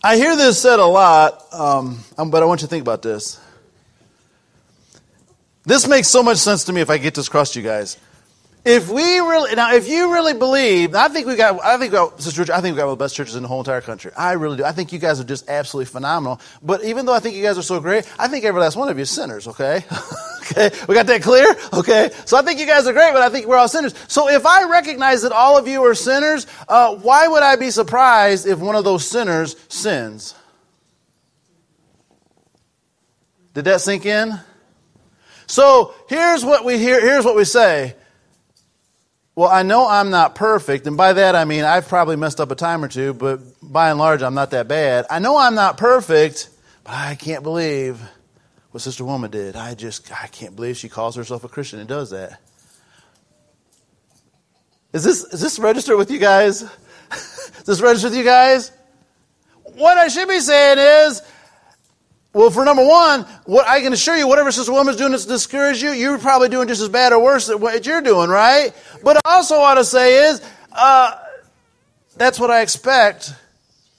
I 0.07 0.15
hear 0.15 0.37
this 0.37 0.61
said 0.61 0.79
a 0.79 0.85
lot, 0.85 1.43
um, 1.51 1.99
um, 2.17 2.31
but 2.31 2.41
I 2.41 2.45
want 2.45 2.61
you 2.61 2.67
to 2.67 2.69
think 2.69 2.81
about 2.81 3.01
this. 3.01 3.41
This 5.65 5.85
makes 5.85 6.07
so 6.07 6.23
much 6.23 6.37
sense 6.37 6.63
to 6.63 6.71
me 6.71 6.79
if 6.79 6.89
I 6.89 6.97
get 6.97 7.13
this 7.13 7.27
across 7.27 7.51
to 7.51 7.59
you 7.59 7.67
guys. 7.67 7.97
If 8.69 8.89
we 8.89 9.01
really 9.19 9.55
now, 9.55 9.73
if 9.73 9.87
you 9.87 10.11
really 10.11 10.33
believe, 10.33 10.93
I 10.93 11.07
think 11.07 11.25
we 11.25 11.37
got, 11.37 11.63
I 11.63 11.77
think 11.77 11.93
we 11.93 11.97
got, 11.99 12.21
Sister 12.21 12.41
Richard, 12.41 12.51
I 12.51 12.59
think 12.59 12.75
we 12.75 12.79
got 12.79 12.87
one 12.87 12.91
of 12.91 12.99
the 12.99 13.05
best 13.05 13.15
churches 13.15 13.35
in 13.35 13.41
the 13.43 13.47
whole 13.47 13.61
entire 13.61 13.79
country. 13.79 14.11
I 14.17 14.33
really 14.33 14.57
do. 14.57 14.65
I 14.65 14.73
think 14.73 14.91
you 14.91 14.99
guys 14.99 15.21
are 15.21 15.23
just 15.23 15.47
absolutely 15.47 15.89
phenomenal. 15.89 16.41
But 16.61 16.83
even 16.83 17.05
though 17.05 17.13
I 17.13 17.21
think 17.21 17.37
you 17.37 17.43
guys 17.43 17.57
are 17.57 17.61
so 17.61 17.79
great, 17.79 18.05
I 18.19 18.27
think 18.27 18.43
every 18.43 18.59
last 18.59 18.75
one 18.75 18.89
of 18.89 18.97
you 18.97 19.03
is 19.03 19.09
sinners. 19.09 19.47
Okay, 19.47 19.85
okay, 20.41 20.69
we 20.85 20.95
got 20.95 21.05
that 21.05 21.21
clear. 21.21 21.55
Okay, 21.71 22.11
so 22.25 22.35
I 22.35 22.41
think 22.41 22.59
you 22.59 22.65
guys 22.65 22.85
are 22.87 22.91
great, 22.91 23.13
but 23.13 23.21
I 23.21 23.29
think 23.29 23.45
we're 23.45 23.55
all 23.55 23.69
sinners. 23.69 23.93
So 24.09 24.27
if 24.27 24.45
I 24.45 24.69
recognize 24.69 25.21
that 25.21 25.31
all 25.31 25.57
of 25.57 25.65
you 25.65 25.85
are 25.85 25.95
sinners, 25.95 26.45
uh, 26.67 26.93
why 26.93 27.29
would 27.29 27.43
I 27.43 27.55
be 27.55 27.71
surprised 27.71 28.45
if 28.45 28.59
one 28.59 28.75
of 28.75 28.83
those 28.83 29.07
sinners 29.07 29.55
sins? 29.69 30.35
Did 33.53 33.63
that 33.63 33.79
sink 33.79 34.05
in? 34.05 34.37
So 35.45 35.93
here's 36.09 36.43
what 36.43 36.65
we 36.65 36.77
hear, 36.77 36.99
here's 36.99 37.23
what 37.23 37.37
we 37.37 37.45
say. 37.45 37.95
Well, 39.37 39.51
I 39.51 39.61
know 39.61 39.87
I'm 39.87 40.09
not 40.09 40.33
perfect, 40.33 40.87
and 40.87 40.97
by 40.97 41.13
that 41.13 41.35
I 41.35 41.45
mean 41.45 41.63
I've 41.63 41.87
probably 41.87 42.15
messed 42.15 42.39
up 42.39 42.49
a 42.49 42.55
time 42.55 42.83
or 42.83 42.87
two, 42.87 43.13
but 43.13 43.39
by 43.61 43.91
and 43.91 43.99
large 43.99 44.23
I'm 44.23 44.33
not 44.33 44.49
that 44.49 44.67
bad. 44.67 45.05
I 45.11 45.19
know 45.19 45.37
I'm 45.37 45.53
not 45.53 45.77
perfect, 45.77 46.49
but 46.83 46.95
I 46.95 47.13
can't 47.13 47.43
believe 47.43 48.01
what 48.71 48.81
Sister 48.81 49.05
Wilma 49.05 49.27
did. 49.27 49.55
I 49.55 49.75
just 49.75 50.11
I 50.11 50.25
can't 50.25 50.55
believe 50.55 50.75
she 50.75 50.89
calls 50.89 51.15
herself 51.15 51.43
a 51.43 51.49
Christian 51.49 51.77
and 51.77 51.87
does 51.87 52.09
that. 52.09 52.41
Is 54.91 55.03
this 55.03 55.23
is 55.25 55.39
this 55.39 55.59
registered 55.59 55.99
with 55.99 56.09
you 56.09 56.17
guys? 56.17 56.63
is 57.11 57.63
this 57.63 57.79
registered 57.79 58.13
with 58.13 58.17
you 58.17 58.25
guys? 58.25 58.71
What 59.75 59.99
I 59.99 60.07
should 60.07 60.27
be 60.27 60.39
saying 60.39 60.79
is 60.79 61.21
well, 62.37 62.51
for 62.51 62.63
number 62.63 62.85
one, 62.85 63.23
what 63.45 63.67
I 63.67 63.81
can 63.81 63.93
assure 63.93 64.15
you, 64.15 64.27
whatever 64.27 64.51
Sister 64.51 64.71
Wilma's 64.71 64.95
doing 64.95 65.11
to 65.11 65.27
discourage 65.27 65.81
you, 65.81 65.91
you're 65.91 66.19
probably 66.19 66.49
doing 66.49 66.67
just 66.67 66.81
as 66.81 66.89
bad 66.89 67.11
or 67.11 67.19
worse 67.19 67.47
than 67.47 67.59
what 67.59 67.83
you're 67.83 68.01
doing, 68.01 68.29
right? 68.29 68.73
But 69.03 69.17
I 69.25 69.37
also 69.37 69.59
want 69.59 69.79
to 69.79 69.83
say 69.83 70.29
is, 70.29 70.41
uh, 70.71 71.17
that's 72.15 72.39
what 72.39 72.51
I 72.51 72.61
expect 72.61 73.33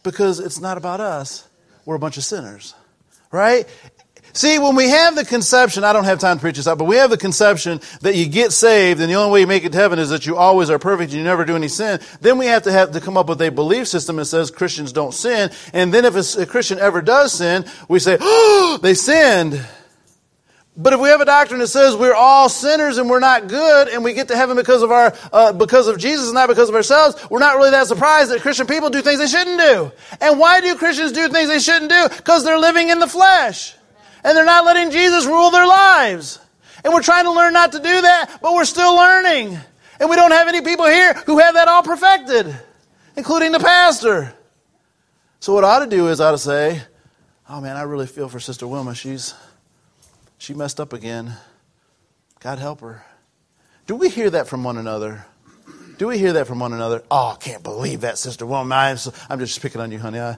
because 0.04 0.38
it's 0.38 0.60
not 0.60 0.78
about 0.78 1.00
us. 1.00 1.48
We're 1.84 1.96
a 1.96 1.98
bunch 1.98 2.16
of 2.16 2.22
sinners, 2.22 2.74
right? 3.32 3.66
See, 4.38 4.60
when 4.60 4.76
we 4.76 4.88
have 4.88 5.16
the 5.16 5.24
conception, 5.24 5.82
I 5.82 5.92
don't 5.92 6.04
have 6.04 6.20
time 6.20 6.36
to 6.36 6.40
preach 6.40 6.58
this 6.58 6.68
out, 6.68 6.78
but 6.78 6.84
we 6.84 6.94
have 6.94 7.10
the 7.10 7.16
conception 7.16 7.80
that 8.02 8.14
you 8.14 8.28
get 8.28 8.52
saved 8.52 9.00
and 9.00 9.10
the 9.10 9.16
only 9.16 9.32
way 9.32 9.40
you 9.40 9.48
make 9.48 9.64
it 9.64 9.72
to 9.72 9.78
heaven 9.78 9.98
is 9.98 10.10
that 10.10 10.26
you 10.26 10.36
always 10.36 10.70
are 10.70 10.78
perfect 10.78 11.10
and 11.10 11.18
you 11.18 11.24
never 11.24 11.44
do 11.44 11.56
any 11.56 11.66
sin. 11.66 11.98
Then 12.20 12.38
we 12.38 12.46
have 12.46 12.62
to 12.62 12.70
have 12.70 12.92
to 12.92 13.00
come 13.00 13.16
up 13.16 13.28
with 13.28 13.42
a 13.42 13.50
belief 13.50 13.88
system 13.88 14.14
that 14.14 14.26
says 14.26 14.52
Christians 14.52 14.92
don't 14.92 15.12
sin. 15.12 15.50
And 15.72 15.92
then 15.92 16.04
if 16.04 16.36
a 16.36 16.46
Christian 16.46 16.78
ever 16.78 17.02
does 17.02 17.32
sin, 17.32 17.64
we 17.88 17.98
say, 17.98 18.16
oh, 18.20 18.78
they 18.80 18.94
sinned. 18.94 19.60
But 20.76 20.92
if 20.92 21.00
we 21.00 21.08
have 21.08 21.20
a 21.20 21.24
doctrine 21.24 21.58
that 21.58 21.66
says 21.66 21.96
we're 21.96 22.14
all 22.14 22.48
sinners 22.48 22.98
and 22.98 23.10
we're 23.10 23.18
not 23.18 23.48
good, 23.48 23.88
and 23.88 24.04
we 24.04 24.12
get 24.12 24.28
to 24.28 24.36
heaven 24.36 24.56
because 24.56 24.82
of 24.82 24.92
our 24.92 25.16
uh, 25.32 25.52
because 25.52 25.88
of 25.88 25.98
Jesus, 25.98 26.26
and 26.26 26.34
not 26.34 26.48
because 26.48 26.68
of 26.68 26.76
ourselves, 26.76 27.28
we're 27.28 27.40
not 27.40 27.56
really 27.56 27.72
that 27.72 27.88
surprised 27.88 28.30
that 28.30 28.42
Christian 28.42 28.68
people 28.68 28.88
do 28.88 29.02
things 29.02 29.18
they 29.18 29.26
shouldn't 29.26 29.58
do. 29.58 29.90
And 30.20 30.38
why 30.38 30.60
do 30.60 30.76
Christians 30.76 31.10
do 31.10 31.26
things 31.28 31.48
they 31.48 31.58
shouldn't 31.58 31.90
do? 31.90 32.16
Because 32.16 32.44
they're 32.44 32.56
living 32.56 32.90
in 32.90 33.00
the 33.00 33.08
flesh 33.08 33.74
and 34.28 34.36
they're 34.36 34.44
not 34.44 34.66
letting 34.66 34.90
Jesus 34.90 35.24
rule 35.24 35.50
their 35.50 35.66
lives. 35.66 36.38
And 36.84 36.92
we're 36.92 37.02
trying 37.02 37.24
to 37.24 37.32
learn 37.32 37.54
not 37.54 37.72
to 37.72 37.78
do 37.78 38.02
that, 38.02 38.40
but 38.42 38.52
we're 38.52 38.66
still 38.66 38.94
learning. 38.94 39.58
And 39.98 40.10
we 40.10 40.16
don't 40.16 40.32
have 40.32 40.48
any 40.48 40.60
people 40.60 40.84
here 40.84 41.14
who 41.14 41.38
have 41.38 41.54
that 41.54 41.66
all 41.66 41.82
perfected, 41.82 42.54
including 43.16 43.52
the 43.52 43.58
pastor. 43.58 44.34
So 45.40 45.54
what 45.54 45.64
I 45.64 45.76
ought 45.76 45.84
to 45.84 45.90
do 45.90 46.08
is 46.08 46.20
I 46.20 46.28
ought 46.28 46.32
to 46.32 46.38
say, 46.38 46.82
oh 47.48 47.62
man, 47.62 47.76
I 47.76 47.82
really 47.84 48.06
feel 48.06 48.28
for 48.28 48.38
Sister 48.38 48.68
Wilma. 48.68 48.94
She's 48.94 49.32
she 50.36 50.52
messed 50.52 50.78
up 50.78 50.92
again. 50.92 51.32
God 52.40 52.58
help 52.58 52.82
her. 52.82 53.02
Do 53.86 53.96
we 53.96 54.10
hear 54.10 54.28
that 54.28 54.46
from 54.46 54.62
one 54.62 54.76
another? 54.76 55.24
Do 55.96 56.06
we 56.06 56.18
hear 56.18 56.34
that 56.34 56.46
from 56.46 56.58
one 56.58 56.74
another? 56.74 57.02
Oh, 57.10 57.32
I 57.34 57.36
can't 57.42 57.62
believe 57.62 58.02
that, 58.02 58.18
Sister 58.18 58.44
Wilma. 58.44 58.74
I'm, 58.74 58.98
so, 58.98 59.14
I'm 59.30 59.38
just 59.38 59.60
picking 59.62 59.80
on 59.80 59.90
you, 59.90 59.98
honey. 59.98 60.20
I, 60.20 60.36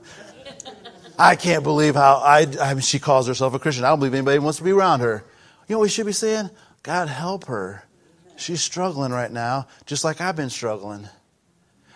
I 1.21 1.37
can't 1.37 1.63
believe 1.63 1.97
how 1.97 2.17
I, 2.17 2.47
I 2.63 2.73
mean, 2.73 2.81
she 2.81 2.99
calls 2.99 3.27
herself 3.27 3.53
a 3.53 3.59
Christian. 3.59 3.85
I 3.85 3.91
don't 3.91 3.99
believe 3.99 4.15
anybody 4.15 4.39
wants 4.39 4.57
to 4.57 4.65
be 4.65 4.71
around 4.71 5.01
her. 5.01 5.23
You 5.69 5.75
know 5.75 5.81
what 5.81 5.85
we 5.85 5.89
should 5.91 6.07
be 6.07 6.13
saying? 6.13 6.49
God 6.83 7.09
help 7.09 7.45
her. 7.45 7.85
She's 8.37 8.63
struggling 8.63 9.13
right 9.13 9.31
now, 9.31 9.67
just 9.85 10.03
like 10.03 10.23
I've 10.23 10.35
been 10.35 10.49
struggling. 10.49 11.07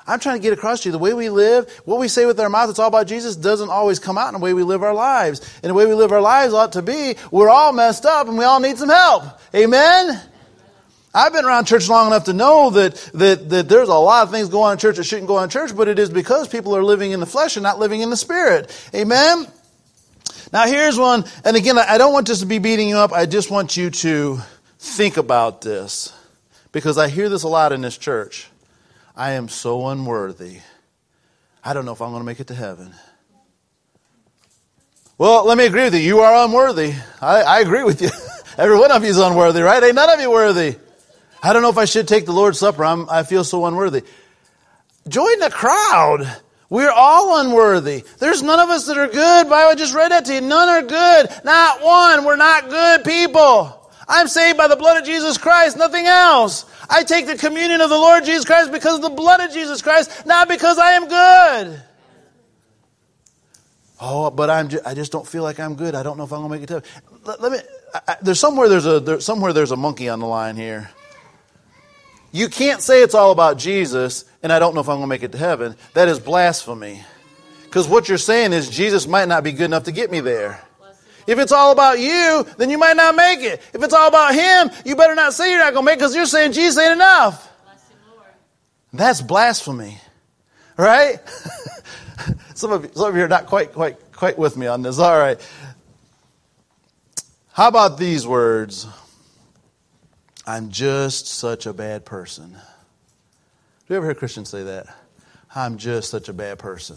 I'm 0.06 0.20
trying 0.20 0.36
to 0.36 0.42
get 0.42 0.52
across 0.52 0.82
to 0.82 0.90
you 0.90 0.92
the 0.92 0.98
way 0.98 1.14
we 1.14 1.30
live, 1.30 1.70
what 1.86 1.98
we 1.98 2.08
say 2.08 2.26
with 2.26 2.38
our 2.38 2.50
mouth, 2.50 2.68
it's 2.68 2.78
all 2.78 2.88
about 2.88 3.06
Jesus, 3.06 3.34
doesn't 3.34 3.70
always 3.70 3.98
come 3.98 4.18
out 4.18 4.28
in 4.28 4.34
the 4.34 4.44
way 4.44 4.52
we 4.52 4.62
live 4.62 4.82
our 4.82 4.92
lives. 4.92 5.40
And 5.62 5.70
the 5.70 5.74
way 5.74 5.86
we 5.86 5.94
live 5.94 6.12
our 6.12 6.20
lives 6.20 6.52
ought 6.52 6.72
to 6.72 6.82
be, 6.82 7.14
we're 7.30 7.48
all 7.48 7.72
messed 7.72 8.04
up 8.04 8.28
and 8.28 8.36
we 8.36 8.44
all 8.44 8.60
need 8.60 8.76
some 8.76 8.90
help. 8.90 9.24
Amen? 9.54 10.20
I've 11.14 11.32
been 11.32 11.44
around 11.44 11.66
church 11.66 11.88
long 11.88 12.08
enough 12.08 12.24
to 12.24 12.32
know 12.32 12.70
that, 12.70 12.96
that, 13.14 13.48
that 13.50 13.68
there's 13.68 13.88
a 13.88 13.94
lot 13.94 14.24
of 14.24 14.32
things 14.32 14.48
going 14.48 14.64
on 14.64 14.72
in 14.72 14.78
church 14.78 14.96
that 14.96 15.04
shouldn't 15.04 15.28
go 15.28 15.36
on 15.36 15.44
in 15.44 15.50
church, 15.50 15.74
but 15.76 15.86
it 15.86 15.98
is 15.98 16.10
because 16.10 16.48
people 16.48 16.76
are 16.76 16.82
living 16.82 17.12
in 17.12 17.20
the 17.20 17.26
flesh 17.26 17.56
and 17.56 17.62
not 17.62 17.78
living 17.78 18.00
in 18.00 18.10
the 18.10 18.16
spirit. 18.16 18.76
Amen? 18.92 19.46
Now 20.52 20.66
here's 20.66 20.98
one, 20.98 21.24
and 21.44 21.56
again, 21.56 21.78
I 21.78 21.98
don't 21.98 22.12
want 22.12 22.26
this 22.26 22.40
to 22.40 22.46
be 22.46 22.58
beating 22.58 22.88
you 22.88 22.96
up. 22.96 23.12
I 23.12 23.26
just 23.26 23.48
want 23.50 23.76
you 23.76 23.90
to 23.90 24.40
think 24.78 25.16
about 25.16 25.60
this. 25.60 26.12
Because 26.72 26.98
I 26.98 27.08
hear 27.08 27.28
this 27.28 27.44
a 27.44 27.48
lot 27.48 27.70
in 27.70 27.82
this 27.82 27.96
church. 27.96 28.48
I 29.16 29.32
am 29.32 29.48
so 29.48 29.86
unworthy. 29.86 30.58
I 31.62 31.72
don't 31.72 31.84
know 31.84 31.92
if 31.92 32.02
I'm 32.02 32.10
going 32.10 32.20
to 32.20 32.26
make 32.26 32.40
it 32.40 32.48
to 32.48 32.54
heaven. 32.54 32.92
Well, 35.16 35.46
let 35.46 35.56
me 35.56 35.66
agree 35.66 35.84
with 35.84 35.94
you. 35.94 36.00
You 36.00 36.20
are 36.20 36.44
unworthy. 36.44 36.94
I, 37.20 37.42
I 37.42 37.60
agree 37.60 37.84
with 37.84 38.02
you. 38.02 38.10
Every 38.58 38.76
one 38.76 38.90
of 38.90 39.04
you 39.04 39.10
is 39.10 39.18
unworthy, 39.18 39.62
right? 39.62 39.80
Ain't 39.80 39.94
none 39.94 40.10
of 40.10 40.20
you 40.20 40.30
worthy. 40.30 40.76
I 41.44 41.52
don't 41.52 41.60
know 41.60 41.68
if 41.68 41.76
I 41.76 41.84
should 41.84 42.08
take 42.08 42.24
the 42.24 42.32
Lord's 42.32 42.58
Supper. 42.58 42.84
I'm, 42.86 43.08
I 43.10 43.22
feel 43.22 43.44
so 43.44 43.66
unworthy. 43.66 44.02
Join 45.06 45.38
the 45.40 45.50
crowd. 45.50 46.40
We're 46.70 46.90
all 46.90 47.38
unworthy. 47.40 48.02
There's 48.18 48.42
none 48.42 48.58
of 48.58 48.70
us 48.70 48.86
that 48.86 48.96
are 48.96 49.08
good. 49.08 49.50
Bible 49.50 49.78
just 49.78 49.94
read 49.94 50.10
that 50.10 50.24
to 50.24 50.34
you. 50.34 50.40
None 50.40 50.68
are 50.70 50.82
good. 50.82 51.28
Not 51.44 51.82
one. 51.82 52.24
We're 52.24 52.36
not 52.36 52.70
good 52.70 53.04
people. 53.04 53.90
I'm 54.08 54.26
saved 54.26 54.56
by 54.56 54.68
the 54.68 54.76
blood 54.76 54.98
of 54.98 55.04
Jesus 55.04 55.36
Christ, 55.36 55.76
nothing 55.76 56.06
else. 56.06 56.64
I 56.88 57.04
take 57.04 57.26
the 57.26 57.36
communion 57.36 57.82
of 57.82 57.90
the 57.90 57.96
Lord 57.96 58.24
Jesus 58.24 58.46
Christ 58.46 58.72
because 58.72 58.96
of 58.96 59.02
the 59.02 59.10
blood 59.10 59.40
of 59.40 59.52
Jesus 59.52 59.82
Christ, 59.82 60.26
not 60.26 60.48
because 60.48 60.78
I 60.78 60.92
am 60.92 61.08
good. 61.08 61.82
Oh, 64.00 64.30
but 64.30 64.48
I'm 64.48 64.68
just, 64.68 64.86
I 64.86 64.94
just 64.94 65.12
don't 65.12 65.26
feel 65.26 65.42
like 65.42 65.60
I'm 65.60 65.74
good. 65.74 65.94
I 65.94 66.02
don't 66.02 66.16
know 66.16 66.24
if 66.24 66.32
I'm 66.32 66.40
going 66.40 66.50
to 66.50 66.58
make 66.58 66.62
it 66.62 66.68
to. 66.68 66.82
Let, 67.24 67.40
let 67.40 67.52
me. 67.52 67.58
I, 68.08 68.16
there's 68.22 68.40
somewhere 68.40 68.68
there's 68.68 68.86
a 68.86 69.00
there, 69.00 69.20
somewhere 69.20 69.52
there's 69.52 69.70
a 69.70 69.76
monkey 69.76 70.08
on 70.08 70.20
the 70.20 70.26
line 70.26 70.56
here. 70.56 70.90
You 72.34 72.48
can't 72.48 72.82
say 72.82 73.04
it's 73.04 73.14
all 73.14 73.30
about 73.30 73.58
Jesus 73.58 74.24
and 74.42 74.52
I 74.52 74.58
don't 74.58 74.74
know 74.74 74.80
if 74.80 74.88
I'm 74.88 74.96
going 74.96 75.02
to 75.02 75.06
make 75.06 75.22
it 75.22 75.30
to 75.32 75.38
heaven. 75.38 75.76
That 75.92 76.08
is 76.08 76.18
blasphemy. 76.18 77.00
Because 77.62 77.86
what 77.86 78.08
you're 78.08 78.18
saying 78.18 78.52
is 78.52 78.68
Jesus 78.68 79.06
might 79.06 79.28
not 79.28 79.44
be 79.44 79.52
good 79.52 79.66
enough 79.66 79.84
to 79.84 79.92
get 79.92 80.10
me 80.10 80.18
there. 80.18 80.60
If 81.28 81.38
it's 81.38 81.52
all 81.52 81.70
about 81.70 82.00
you, 82.00 82.44
then 82.58 82.70
you 82.70 82.76
might 82.76 82.96
not 82.96 83.14
make 83.14 83.38
it. 83.38 83.62
If 83.72 83.84
it's 83.84 83.94
all 83.94 84.08
about 84.08 84.34
Him, 84.34 84.68
you 84.84 84.96
better 84.96 85.14
not 85.14 85.32
say 85.32 85.52
you're 85.52 85.60
not 85.60 85.74
going 85.74 85.84
to 85.84 85.92
make 85.92 85.94
it 85.94 85.98
because 86.00 86.16
you're 86.16 86.26
saying 86.26 86.52
Jesus 86.52 86.76
ain't 86.76 86.94
enough. 86.94 87.48
That's 88.92 89.22
blasphemy. 89.22 89.98
Right? 90.76 91.20
some, 92.56 92.72
of 92.72 92.82
you, 92.82 92.90
some 92.94 93.10
of 93.10 93.16
you 93.16 93.22
are 93.22 93.28
not 93.28 93.46
quite, 93.46 93.72
quite, 93.72 93.96
quite 94.10 94.36
with 94.36 94.56
me 94.56 94.66
on 94.66 94.82
this. 94.82 94.98
All 94.98 95.16
right. 95.16 95.40
How 97.52 97.68
about 97.68 97.96
these 97.96 98.26
words? 98.26 98.88
I'm 100.46 100.70
just 100.70 101.26
such 101.26 101.64
a 101.66 101.72
bad 101.72 102.04
person. 102.04 102.50
Do 102.50 102.58
you 103.88 103.96
ever 103.96 104.06
hear 104.06 104.14
Christians 104.14 104.50
say 104.50 104.62
that? 104.64 104.86
I'm 105.54 105.78
just 105.78 106.10
such 106.10 106.28
a 106.28 106.32
bad 106.34 106.58
person. 106.58 106.96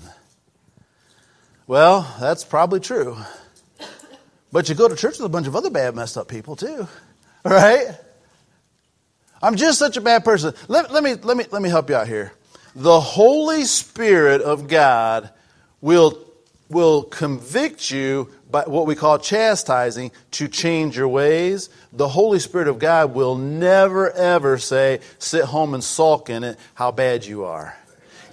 Well, 1.66 2.14
that's 2.20 2.44
probably 2.44 2.80
true. 2.80 3.18
But 4.52 4.68
you 4.68 4.76
go 4.76 4.88
to 4.88 4.96
church 4.96 5.18
with 5.18 5.26
a 5.26 5.30
bunch 5.30 5.48
of 5.48 5.56
other 5.56 5.70
bad, 5.70 5.96
messed 5.96 6.18
up 6.18 6.28
people 6.28 6.56
too, 6.56 6.88
right? 7.46 7.88
I'm 9.42 9.56
just 9.56 9.80
such 9.80 9.98
a 9.98 10.02
bad 10.02 10.26
person. 10.26 10.54
Let, 10.68 10.92
let, 10.92 11.04
me, 11.04 11.16
let, 11.16 11.38
me, 11.38 11.46
let 11.52 11.62
me 11.62 11.70
help 11.70 11.90
you 11.90 11.96
out 11.96 12.08
here. 12.08 12.34
The 12.76 13.00
Holy 13.00 13.64
Spirit 13.64 14.42
of 14.42 14.68
God 14.68 15.30
will, 15.80 16.20
will 16.70 17.04
convict 17.04 17.92
you 17.92 18.30
by 18.50 18.64
what 18.64 18.86
we 18.86 18.96
call 18.96 19.20
chastising 19.20 20.12
to 20.32 20.48
change 20.48 20.98
your 20.98 21.08
ways. 21.08 21.70
The 21.94 22.08
Holy 22.08 22.40
Spirit 22.40 22.68
of 22.68 22.80
God 22.80 23.14
will 23.14 23.36
never, 23.36 24.12
ever 24.12 24.58
say, 24.58 25.02
sit 25.20 25.46
home 25.46 25.74
and 25.74 25.84
sulk 25.84 26.30
in 26.30 26.44
it, 26.44 26.58
how 26.74 26.92
bad 26.92 27.26
you 27.26 27.46
are. 27.46 27.76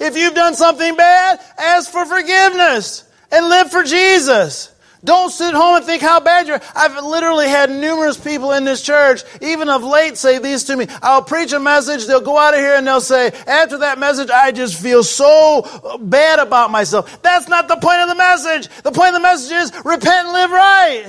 If 0.00 0.16
you've 0.16 0.34
done 0.34 0.54
something 0.54 0.96
bad, 0.96 1.40
ask 1.58 1.90
for 1.90 2.04
forgiveness 2.04 3.04
and 3.30 3.48
live 3.48 3.70
for 3.70 3.82
Jesus. 3.82 4.73
Don't 5.04 5.30
sit 5.30 5.54
home 5.54 5.76
and 5.76 5.84
think 5.84 6.00
how 6.00 6.18
bad 6.18 6.48
you're. 6.48 6.60
I've 6.74 7.04
literally 7.04 7.46
had 7.46 7.70
numerous 7.70 8.16
people 8.16 8.52
in 8.52 8.64
this 8.64 8.80
church, 8.80 9.22
even 9.42 9.68
of 9.68 9.84
late, 9.84 10.16
say 10.16 10.38
these 10.38 10.64
to 10.64 10.76
me. 10.76 10.86
I'll 11.02 11.22
preach 11.22 11.52
a 11.52 11.60
message, 11.60 12.06
they'll 12.06 12.22
go 12.22 12.38
out 12.38 12.54
of 12.54 12.60
here 12.60 12.74
and 12.74 12.86
they'll 12.86 13.02
say, 13.02 13.28
after 13.46 13.78
that 13.78 13.98
message, 13.98 14.30
I 14.30 14.50
just 14.50 14.80
feel 14.80 15.04
so 15.04 15.60
uh, 15.62 15.98
bad 15.98 16.38
about 16.38 16.70
myself. 16.70 17.20
That's 17.20 17.48
not 17.48 17.68
the 17.68 17.76
point 17.76 18.00
of 18.00 18.08
the 18.08 18.14
message. 18.14 18.68
The 18.82 18.92
point 18.92 19.08
of 19.08 19.14
the 19.14 19.20
message 19.20 19.52
is 19.52 19.72
repent 19.84 20.26
and 20.26 20.32
live 20.32 20.50
right. 20.50 21.04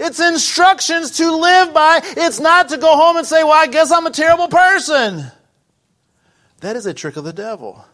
It's 0.00 0.20
instructions 0.20 1.12
to 1.18 1.34
live 1.36 1.72
by. 1.72 2.00
It's 2.02 2.40
not 2.40 2.70
to 2.70 2.78
go 2.78 2.96
home 2.96 3.16
and 3.16 3.26
say, 3.26 3.44
well, 3.44 3.52
I 3.52 3.68
guess 3.68 3.92
I'm 3.92 4.06
a 4.06 4.10
terrible 4.10 4.48
person. 4.48 5.30
That 6.60 6.74
is 6.74 6.86
a 6.86 6.94
trick 6.94 7.16
of 7.16 7.24
the 7.24 7.32
devil. 7.32 7.84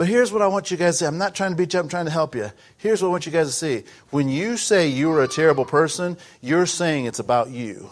But 0.00 0.08
here's 0.08 0.32
what 0.32 0.40
I 0.40 0.46
want 0.46 0.70
you 0.70 0.78
guys 0.78 0.94
to 0.94 0.98
see. 1.00 1.06
I'm 1.06 1.18
not 1.18 1.34
trying 1.34 1.50
to 1.50 1.56
beat 1.58 1.74
you 1.74 1.78
up, 1.78 1.84
I'm 1.84 1.90
trying 1.90 2.06
to 2.06 2.10
help 2.10 2.34
you. 2.34 2.50
Here's 2.78 3.02
what 3.02 3.08
I 3.08 3.10
want 3.10 3.26
you 3.26 3.32
guys 3.32 3.48
to 3.48 3.52
see. 3.52 3.84
When 4.08 4.30
you 4.30 4.56
say 4.56 4.88
you 4.88 5.12
are 5.12 5.22
a 5.22 5.28
terrible 5.28 5.66
person, 5.66 6.16
you're 6.40 6.64
saying 6.64 7.04
it's 7.04 7.18
about 7.18 7.50
you. 7.50 7.90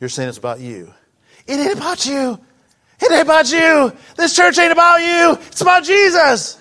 You're 0.00 0.08
saying 0.08 0.30
it's 0.30 0.38
about 0.38 0.60
you. 0.60 0.94
It 1.46 1.58
ain't 1.58 1.76
about 1.76 2.06
you. 2.06 2.40
It 3.02 3.12
ain't 3.12 3.20
about 3.20 3.52
you. 3.52 3.92
This 4.16 4.34
church 4.34 4.56
ain't 4.56 4.72
about 4.72 5.02
you. 5.02 5.38
It's 5.48 5.60
about 5.60 5.84
Jesus. 5.84 6.58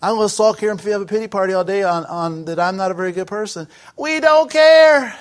I'm 0.00 0.14
going 0.14 0.26
to 0.26 0.34
sulk 0.34 0.60
here 0.60 0.70
and 0.70 0.80
have 0.80 1.02
a 1.02 1.04
pity 1.04 1.28
party 1.28 1.52
all 1.52 1.62
day 1.62 1.82
on, 1.82 2.06
on 2.06 2.46
that 2.46 2.58
I'm 2.58 2.78
not 2.78 2.90
a 2.90 2.94
very 2.94 3.12
good 3.12 3.26
person. 3.26 3.68
We 3.98 4.20
don't 4.20 4.50
care. 4.50 5.14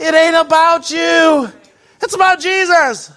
It 0.00 0.14
ain't 0.14 0.34
about 0.34 0.90
you. 0.90 1.48
It's 2.02 2.16
about 2.16 2.40
Jesus. 2.40 3.12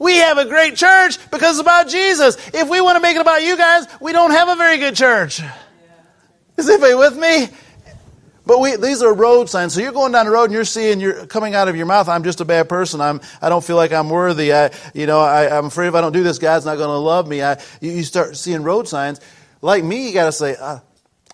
We 0.00 0.16
have 0.16 0.38
a 0.38 0.46
great 0.46 0.76
church 0.76 1.18
because 1.30 1.58
it's 1.58 1.60
about 1.60 1.88
Jesus. 1.88 2.36
If 2.54 2.70
we 2.70 2.80
want 2.80 2.96
to 2.96 3.02
make 3.02 3.16
it 3.16 3.20
about 3.20 3.42
you 3.42 3.56
guys, 3.56 3.86
we 4.00 4.12
don't 4.12 4.30
have 4.30 4.48
a 4.48 4.56
very 4.56 4.78
good 4.78 4.96
church. 4.96 5.42
Is 6.56 6.68
anybody 6.68 6.94
with 6.94 7.18
me? 7.18 7.48
But 8.46 8.60
we, 8.60 8.76
these 8.76 9.02
are 9.02 9.12
road 9.12 9.50
signs. 9.50 9.74
So 9.74 9.80
you're 9.80 9.92
going 9.92 10.12
down 10.12 10.24
the 10.24 10.32
road 10.32 10.44
and 10.44 10.54
you're 10.54 10.64
seeing, 10.64 11.00
you're 11.00 11.26
coming 11.26 11.54
out 11.54 11.68
of 11.68 11.76
your 11.76 11.84
mouth, 11.84 12.08
I'm 12.08 12.24
just 12.24 12.40
a 12.40 12.46
bad 12.46 12.66
person. 12.66 13.02
I'm, 13.02 13.20
I 13.42 13.50
don't 13.50 13.62
feel 13.62 13.76
like 13.76 13.92
I'm 13.92 14.08
worthy. 14.08 14.54
I, 14.54 14.72
you 14.94 15.04
know, 15.04 15.20
I, 15.20 15.56
I'm 15.56 15.66
afraid 15.66 15.88
if 15.88 15.94
I 15.94 16.00
don't 16.00 16.12
do 16.12 16.22
this, 16.22 16.38
God's 16.38 16.64
not 16.64 16.78
going 16.78 16.88
to 16.88 16.96
love 16.96 17.28
me. 17.28 17.42
I, 17.42 17.60
you, 17.82 17.92
you 17.92 18.02
start 18.02 18.38
seeing 18.38 18.62
road 18.62 18.88
signs. 18.88 19.20
Like 19.60 19.84
me, 19.84 20.08
you 20.08 20.14
got 20.14 20.24
to 20.24 20.32
say, 20.32 20.56
uh, 20.56 20.78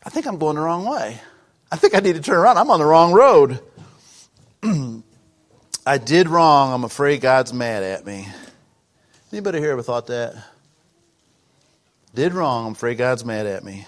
I 0.04 0.10
think 0.10 0.26
I'm 0.26 0.38
going 0.38 0.56
the 0.56 0.62
wrong 0.62 0.84
way. 0.84 1.20
I 1.70 1.76
think 1.76 1.94
I 1.94 2.00
need 2.00 2.16
to 2.16 2.20
turn 2.20 2.36
around. 2.36 2.58
I'm 2.58 2.70
on 2.70 2.80
the 2.80 2.84
wrong 2.84 3.12
road. 3.12 3.60
I 5.86 5.98
did 5.98 6.28
wrong. 6.28 6.72
I'm 6.72 6.82
afraid 6.82 7.20
God's 7.20 7.52
mad 7.52 7.84
at 7.84 8.04
me. 8.04 8.26
Anybody 9.36 9.58
here 9.58 9.72
ever 9.72 9.82
thought 9.82 10.06
that? 10.06 10.34
Did 12.14 12.32
wrong. 12.32 12.68
I'm 12.68 12.72
afraid 12.72 12.96
God's 12.96 13.22
mad 13.22 13.44
at 13.44 13.62
me. 13.64 13.86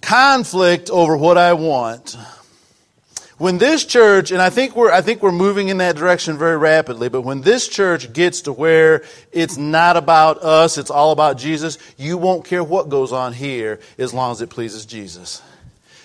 conflict 0.00 0.90
over 0.90 1.16
what 1.16 1.38
I 1.38 1.52
want. 1.52 2.16
When 3.38 3.58
this 3.58 3.84
church, 3.84 4.32
and 4.32 4.42
I 4.42 4.50
think 4.50 4.74
we're, 4.74 4.90
I 4.90 5.00
think 5.00 5.22
we're 5.22 5.30
moving 5.30 5.68
in 5.68 5.78
that 5.78 5.94
direction 5.94 6.36
very 6.36 6.56
rapidly, 6.56 7.08
but 7.08 7.20
when 7.20 7.42
this 7.42 7.68
church 7.68 8.12
gets 8.12 8.40
to 8.42 8.52
where 8.52 9.04
it's 9.30 9.56
not 9.56 9.96
about 9.96 10.42
us, 10.42 10.78
it's 10.78 10.90
all 10.90 11.12
about 11.12 11.38
Jesus, 11.38 11.78
you 11.96 12.18
won't 12.18 12.44
care 12.44 12.64
what 12.64 12.88
goes 12.88 13.12
on 13.12 13.32
here 13.32 13.78
as 13.96 14.12
long 14.12 14.32
as 14.32 14.40
it 14.40 14.50
pleases 14.50 14.86
Jesus. 14.86 15.40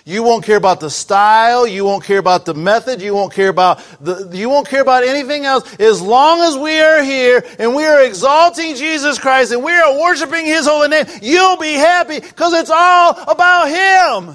You 0.07 0.23
won't 0.23 0.45
care 0.45 0.55
about 0.55 0.79
the 0.79 0.89
style. 0.89 1.67
You 1.67 1.83
won't 1.83 2.01
care 2.01 2.17
about 2.17 2.45
the 2.45 2.53
method. 2.53 3.01
You 3.01 3.13
won't 3.13 3.33
care 3.33 3.49
about 3.49 3.83
the, 3.99 4.29
you 4.31 4.47
won't 4.47 4.65
care 4.65 4.81
about 4.81 5.03
anything 5.03 5.43
else. 5.43 5.77
As 5.81 6.01
long 6.01 6.39
as 6.39 6.55
we 6.55 6.79
are 6.79 7.03
here 7.03 7.43
and 7.59 7.75
we 7.75 7.83
are 7.83 8.01
exalting 8.01 8.75
Jesus 8.75 9.19
Christ 9.19 9.51
and 9.51 9.61
we 9.61 9.73
are 9.73 9.99
worshiping 9.99 10.45
His 10.45 10.65
holy 10.65 10.87
name, 10.87 11.07
you'll 11.21 11.57
be 11.57 11.73
happy 11.73 12.21
because 12.21 12.53
it's 12.53 12.69
all 12.69 13.19
about 13.29 13.67
Him. 13.67 14.33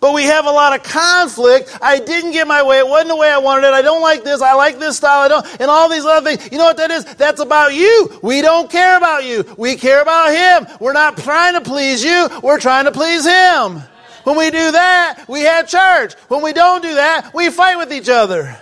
But 0.00 0.14
we 0.14 0.22
have 0.22 0.46
a 0.46 0.50
lot 0.50 0.74
of 0.74 0.82
conflict. 0.82 1.76
I 1.82 1.98
didn't 1.98 2.32
get 2.32 2.46
my 2.46 2.62
way. 2.62 2.78
It 2.78 2.88
wasn't 2.88 3.10
the 3.10 3.16
way 3.16 3.30
I 3.30 3.36
wanted 3.36 3.66
it. 3.66 3.74
I 3.74 3.82
don't 3.82 4.00
like 4.00 4.24
this. 4.24 4.40
I 4.40 4.54
like 4.54 4.78
this 4.78 4.96
style. 4.96 5.20
I 5.20 5.28
don't, 5.28 5.60
and 5.60 5.70
all 5.70 5.90
these 5.90 6.06
other 6.06 6.34
things. 6.34 6.50
You 6.50 6.56
know 6.56 6.64
what 6.64 6.78
that 6.78 6.90
is? 6.90 7.04
That's 7.16 7.42
about 7.42 7.74
you. 7.74 8.18
We 8.22 8.40
don't 8.40 8.70
care 8.70 8.96
about 8.96 9.26
you. 9.26 9.44
We 9.58 9.76
care 9.76 10.00
about 10.00 10.32
Him. 10.32 10.78
We're 10.80 10.94
not 10.94 11.18
trying 11.18 11.52
to 11.54 11.60
please 11.60 12.02
you. 12.02 12.30
We're 12.42 12.58
trying 12.58 12.86
to 12.86 12.92
please 12.92 13.26
Him. 13.26 13.82
When 14.28 14.36
we 14.36 14.50
do 14.50 14.72
that, 14.72 15.24
we 15.26 15.40
have 15.40 15.66
church. 15.66 16.12
When 16.28 16.42
we 16.42 16.52
don't 16.52 16.82
do 16.82 16.96
that, 16.96 17.30
we 17.32 17.48
fight 17.48 17.78
with 17.78 17.90
each 17.90 18.10
other. 18.10 18.58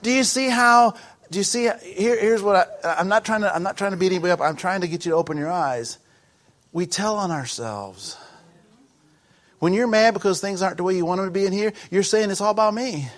Do 0.00 0.10
you 0.10 0.24
see 0.24 0.48
how? 0.48 0.94
Do 1.30 1.38
you 1.38 1.44
see? 1.44 1.64
Here, 1.64 2.18
here's 2.18 2.40
what 2.40 2.80
I, 2.82 2.94
I'm 2.94 3.08
not 3.08 3.22
trying 3.22 3.42
to. 3.42 3.54
I'm 3.54 3.62
not 3.62 3.76
trying 3.76 3.90
to 3.90 3.98
beat 3.98 4.12
anybody 4.12 4.30
up. 4.30 4.40
I'm 4.40 4.56
trying 4.56 4.80
to 4.80 4.88
get 4.88 5.04
you 5.04 5.10
to 5.10 5.16
open 5.18 5.36
your 5.36 5.50
eyes. 5.50 5.98
We 6.72 6.86
tell 6.86 7.16
on 7.16 7.30
ourselves. 7.30 8.16
When 9.58 9.74
you're 9.74 9.88
mad 9.88 10.14
because 10.14 10.40
things 10.40 10.62
aren't 10.62 10.78
the 10.78 10.84
way 10.84 10.96
you 10.96 11.04
want 11.04 11.18
them 11.18 11.26
to 11.26 11.32
be 11.32 11.44
in 11.44 11.52
here, 11.52 11.74
you're 11.90 12.02
saying 12.02 12.30
it's 12.30 12.40
all 12.40 12.50
about 12.50 12.72
me. 12.72 13.10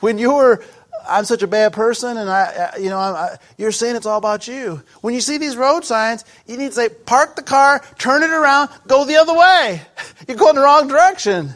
When 0.00 0.16
you're 0.16 0.64
I'm 1.08 1.24
such 1.24 1.42
a 1.42 1.46
bad 1.46 1.72
person, 1.72 2.16
and 2.16 2.28
I, 2.28 2.42
uh, 2.42 2.78
you 2.78 2.88
know, 2.88 2.98
I, 2.98 3.36
you're 3.56 3.72
saying 3.72 3.96
it's 3.96 4.06
all 4.06 4.18
about 4.18 4.48
you. 4.48 4.82
When 5.00 5.14
you 5.14 5.20
see 5.20 5.38
these 5.38 5.56
road 5.56 5.84
signs, 5.84 6.24
you 6.46 6.56
need 6.56 6.68
to 6.68 6.74
say, 6.74 6.88
park 6.88 7.36
the 7.36 7.42
car, 7.42 7.82
turn 7.98 8.22
it 8.22 8.30
around, 8.30 8.70
go 8.86 9.04
the 9.04 9.16
other 9.16 9.34
way. 9.34 9.82
You're 10.28 10.36
going 10.36 10.54
the 10.54 10.62
wrong 10.62 10.88
direction. 10.88 11.54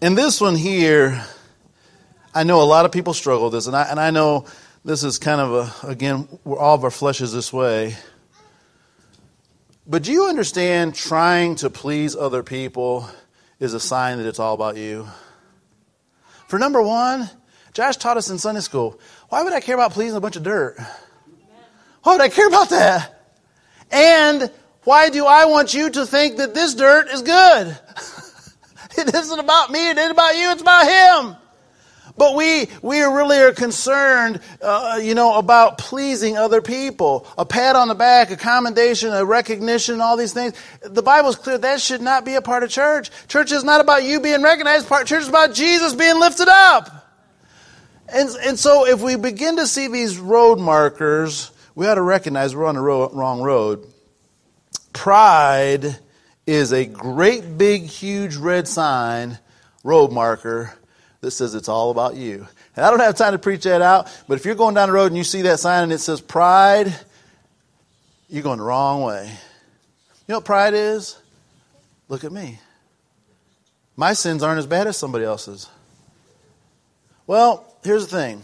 In 0.00 0.14
this 0.14 0.40
one 0.40 0.56
here, 0.56 1.24
I 2.34 2.44
know 2.44 2.62
a 2.62 2.64
lot 2.64 2.84
of 2.84 2.92
people 2.92 3.14
struggle 3.14 3.44
with 3.44 3.52
this, 3.52 3.66
and 3.66 3.76
I, 3.76 3.84
and 3.84 4.00
I 4.00 4.10
know 4.10 4.46
this 4.84 5.04
is 5.04 5.18
kind 5.18 5.40
of 5.40 5.84
a, 5.84 5.88
again, 5.88 6.28
all 6.44 6.74
of 6.74 6.82
our 6.82 6.90
flesh 6.90 7.20
is 7.20 7.32
this 7.32 7.52
way. 7.52 7.96
But 9.86 10.02
do 10.04 10.12
you 10.12 10.26
understand 10.26 10.94
trying 10.94 11.56
to 11.56 11.70
please 11.70 12.16
other 12.16 12.42
people? 12.42 13.08
Is 13.62 13.74
a 13.74 13.80
sign 13.80 14.18
that 14.18 14.26
it's 14.26 14.40
all 14.40 14.54
about 14.54 14.76
you. 14.76 15.06
For 16.48 16.58
number 16.58 16.82
one, 16.82 17.30
Josh 17.72 17.96
taught 17.96 18.16
us 18.16 18.28
in 18.28 18.38
Sunday 18.38 18.60
school 18.60 18.98
why 19.28 19.42
would 19.42 19.52
I 19.52 19.60
care 19.60 19.76
about 19.76 19.92
pleasing 19.92 20.16
a 20.16 20.20
bunch 20.20 20.36
of 20.36 20.42
dirt? 20.42 20.76
Why 22.02 22.12
would 22.12 22.20
I 22.20 22.28
care 22.28 22.48
about 22.48 22.70
that? 22.70 23.32
And 23.92 24.50
why 24.82 25.10
do 25.10 25.24
I 25.26 25.44
want 25.44 25.74
you 25.74 25.88
to 25.90 26.04
think 26.04 26.38
that 26.38 26.54
this 26.54 26.74
dirt 26.74 27.08
is 27.08 27.22
good? 27.22 27.68
it 28.98 29.14
isn't 29.14 29.38
about 29.38 29.70
me, 29.70 29.90
it 29.90 29.96
isn't 29.96 30.10
about 30.10 30.36
you, 30.36 30.50
it's 30.50 30.60
about 30.60 30.86
Him. 30.86 31.36
But 32.16 32.36
we, 32.36 32.68
we 32.82 33.00
really 33.00 33.38
are 33.38 33.52
concerned, 33.52 34.40
uh, 34.60 35.00
you 35.02 35.14
know, 35.14 35.38
about 35.38 35.78
pleasing 35.78 36.36
other 36.36 36.60
people. 36.60 37.26
A 37.38 37.46
pat 37.46 37.74
on 37.74 37.88
the 37.88 37.94
back, 37.94 38.30
a 38.30 38.36
commendation, 38.36 39.12
a 39.12 39.24
recognition, 39.24 40.00
all 40.00 40.16
these 40.16 40.32
things. 40.32 40.54
The 40.82 41.02
Bible's 41.02 41.36
clear 41.36 41.56
that 41.58 41.80
should 41.80 42.02
not 42.02 42.24
be 42.24 42.34
a 42.34 42.42
part 42.42 42.64
of 42.64 42.70
church. 42.70 43.10
Church 43.28 43.50
is 43.50 43.64
not 43.64 43.80
about 43.80 44.04
you 44.04 44.20
being 44.20 44.42
recognized. 44.42 44.88
Part 44.88 45.06
church 45.06 45.22
is 45.22 45.28
about 45.28 45.54
Jesus 45.54 45.94
being 45.94 46.20
lifted 46.20 46.48
up. 46.48 46.90
And, 48.08 48.28
and 48.44 48.58
so 48.58 48.86
if 48.86 49.00
we 49.00 49.16
begin 49.16 49.56
to 49.56 49.66
see 49.66 49.88
these 49.88 50.18
road 50.18 50.58
markers, 50.58 51.50
we 51.74 51.86
ought 51.86 51.94
to 51.94 52.02
recognize 52.02 52.54
we're 52.54 52.66
on 52.66 52.74
the 52.74 52.82
ro- 52.82 53.10
wrong 53.10 53.40
road. 53.40 53.86
Pride 54.92 55.98
is 56.46 56.72
a 56.72 56.84
great 56.84 57.56
big 57.56 57.84
huge 57.84 58.36
red 58.36 58.68
sign, 58.68 59.38
road 59.82 60.12
marker 60.12 60.74
that 61.22 61.30
says 61.30 61.54
it's 61.54 61.68
all 61.68 61.90
about 61.90 62.16
you. 62.16 62.46
And 62.76 62.84
I 62.84 62.90
don't 62.90 63.00
have 63.00 63.16
time 63.16 63.32
to 63.32 63.38
preach 63.38 63.62
that 63.62 63.80
out, 63.80 64.12
but 64.28 64.34
if 64.34 64.44
you're 64.44 64.56
going 64.56 64.74
down 64.74 64.88
the 64.88 64.92
road 64.92 65.06
and 65.06 65.16
you 65.16 65.24
see 65.24 65.42
that 65.42 65.60
sign 65.60 65.84
and 65.84 65.92
it 65.92 65.98
says 65.98 66.20
pride, 66.20 66.94
you're 68.28 68.42
going 68.42 68.58
the 68.58 68.64
wrong 68.64 69.02
way. 69.02 69.26
You 69.26 70.32
know 70.32 70.36
what 70.38 70.44
pride 70.44 70.74
is? 70.74 71.16
Look 72.08 72.24
at 72.24 72.32
me. 72.32 72.58
My 73.96 74.14
sins 74.14 74.42
aren't 74.42 74.58
as 74.58 74.66
bad 74.66 74.88
as 74.88 74.96
somebody 74.96 75.24
else's. 75.24 75.68
Well, 77.26 77.64
here's 77.84 78.08
the 78.08 78.16
thing. 78.16 78.42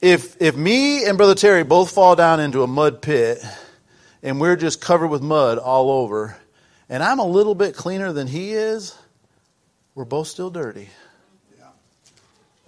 If, 0.00 0.40
if 0.42 0.56
me 0.56 1.04
and 1.04 1.16
Brother 1.16 1.36
Terry 1.36 1.62
both 1.62 1.92
fall 1.92 2.16
down 2.16 2.40
into 2.40 2.62
a 2.64 2.66
mud 2.66 3.00
pit 3.00 3.38
and 4.22 4.40
we're 4.40 4.56
just 4.56 4.80
covered 4.80 5.08
with 5.08 5.22
mud 5.22 5.58
all 5.58 5.90
over, 5.90 6.36
and 6.88 7.02
I'm 7.02 7.20
a 7.20 7.26
little 7.26 7.54
bit 7.54 7.76
cleaner 7.76 8.12
than 8.12 8.26
he 8.26 8.52
is, 8.52 8.96
we're 9.96 10.04
both 10.04 10.28
still 10.28 10.50
dirty. 10.50 10.90
Yeah. 11.58 11.64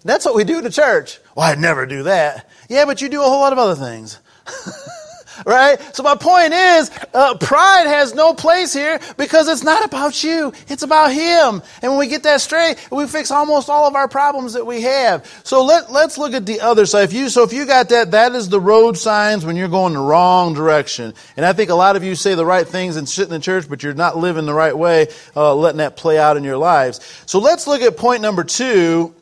That's 0.03 0.25
what 0.25 0.35
we 0.35 0.43
do 0.43 0.59
in 0.59 0.65
the 0.65 0.71
church. 0.71 1.21
Well, 1.37 1.47
I'd 1.47 1.61
never 1.61 1.87
do 1.87 2.05
that. 2.05 2.49
Yeah, 2.69 2.87
but 2.87 3.01
you 3.01 3.09
do 3.09 3.21
a 3.21 3.25
whole 3.25 3.41
lot 3.41 3.53
of 3.53 3.59
other 3.59 3.77
things. 3.77 4.19
right? 5.47 5.79
So 5.95 6.03
my 6.03 6.17
point 6.17 6.53
is, 6.53 6.91
uh, 7.15 7.37
pride 7.39 7.87
has 7.87 8.15
no 8.15 8.35
place 8.35 8.73
here 8.73 9.01
because 9.17 9.49
it's 9.49 9.63
not 9.63 9.85
about 9.85 10.23
you. 10.23 10.53
It's 10.69 10.83
about 10.83 11.13
Him. 11.13 11.63
And 11.83 11.93
when 11.93 11.99
we 11.99 12.09
get 12.09 12.23
that 12.25 12.41
straight, 12.41 12.77
we 12.91 13.07
fix 13.07 13.31
almost 13.31 13.69
all 13.69 13.87
of 13.87 13.95
our 13.95 14.09
problems 14.09 14.55
that 14.55 14.67
we 14.67 14.83
have. 14.83 15.27
So 15.45 15.65
let, 15.65 15.91
let's 15.91 16.19
look 16.19 16.33
at 16.33 16.47
the 16.47 16.61
other 16.61 16.87
side. 16.87 17.05
If 17.05 17.13
you, 17.13 17.29
so 17.29 17.43
if 17.43 17.53
you 17.53 17.67
got 17.67 17.89
that, 17.91 18.13
that 18.13 18.33
is 18.33 18.49
the 18.49 18.61
road 18.61 18.97
signs 18.97 19.45
when 19.45 19.57
you're 19.57 19.69
going 19.69 19.95
the 19.95 20.01
wrong 20.01 20.55
direction. 20.55 21.15
And 21.37 21.45
I 21.45 21.53
think 21.53 21.71
a 21.71 21.75
lot 21.75 21.97
of 21.97 22.05
you 22.05 22.15
say 22.15 22.35
the 22.35 22.47
right 22.47 22.67
things 22.67 22.97
and 22.97 23.09
sit 23.09 23.25
in 23.25 23.31
the 23.31 23.39
church, 23.39 23.69
but 23.69 23.83
you're 23.83 23.95
not 23.95 24.17
living 24.17 24.47
the 24.47 24.55
right 24.55 24.77
way, 24.77 25.09
uh, 25.37 25.55
letting 25.55 25.79
that 25.79 25.97
play 25.97 26.19
out 26.19 26.37
in 26.37 26.45
your 26.45 26.57
lives. 26.57 27.01
So 27.27 27.39
let's 27.39 27.67
look 27.67 27.83
at 27.83 27.97
point 27.97 28.23
number 28.23 28.45
two, 28.45 29.15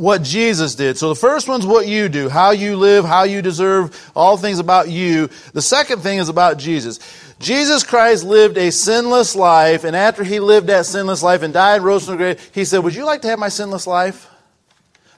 what 0.00 0.22
Jesus 0.22 0.74
did. 0.74 0.98
So 0.98 1.08
the 1.08 1.14
first 1.14 1.48
one's 1.48 1.66
what 1.66 1.86
you 1.86 2.08
do, 2.08 2.28
how 2.28 2.50
you 2.50 2.76
live, 2.76 3.04
how 3.04 3.24
you 3.24 3.42
deserve, 3.42 4.10
all 4.16 4.36
things 4.36 4.58
about 4.58 4.88
you. 4.88 5.28
The 5.52 5.62
second 5.62 6.00
thing 6.00 6.18
is 6.18 6.28
about 6.28 6.58
Jesus. 6.58 6.98
Jesus 7.38 7.84
Christ 7.84 8.24
lived 8.24 8.58
a 8.58 8.70
sinless 8.70 9.34
life, 9.34 9.84
and 9.84 9.96
after 9.96 10.24
he 10.24 10.40
lived 10.40 10.66
that 10.66 10.86
sinless 10.86 11.22
life 11.22 11.42
and 11.42 11.54
died, 11.54 11.82
rose 11.82 12.04
from 12.04 12.14
the 12.14 12.18
grave, 12.18 12.50
he 12.52 12.64
said, 12.64 12.78
Would 12.78 12.94
you 12.94 13.04
like 13.04 13.22
to 13.22 13.28
have 13.28 13.38
my 13.38 13.48
sinless 13.48 13.86
life? 13.86 14.28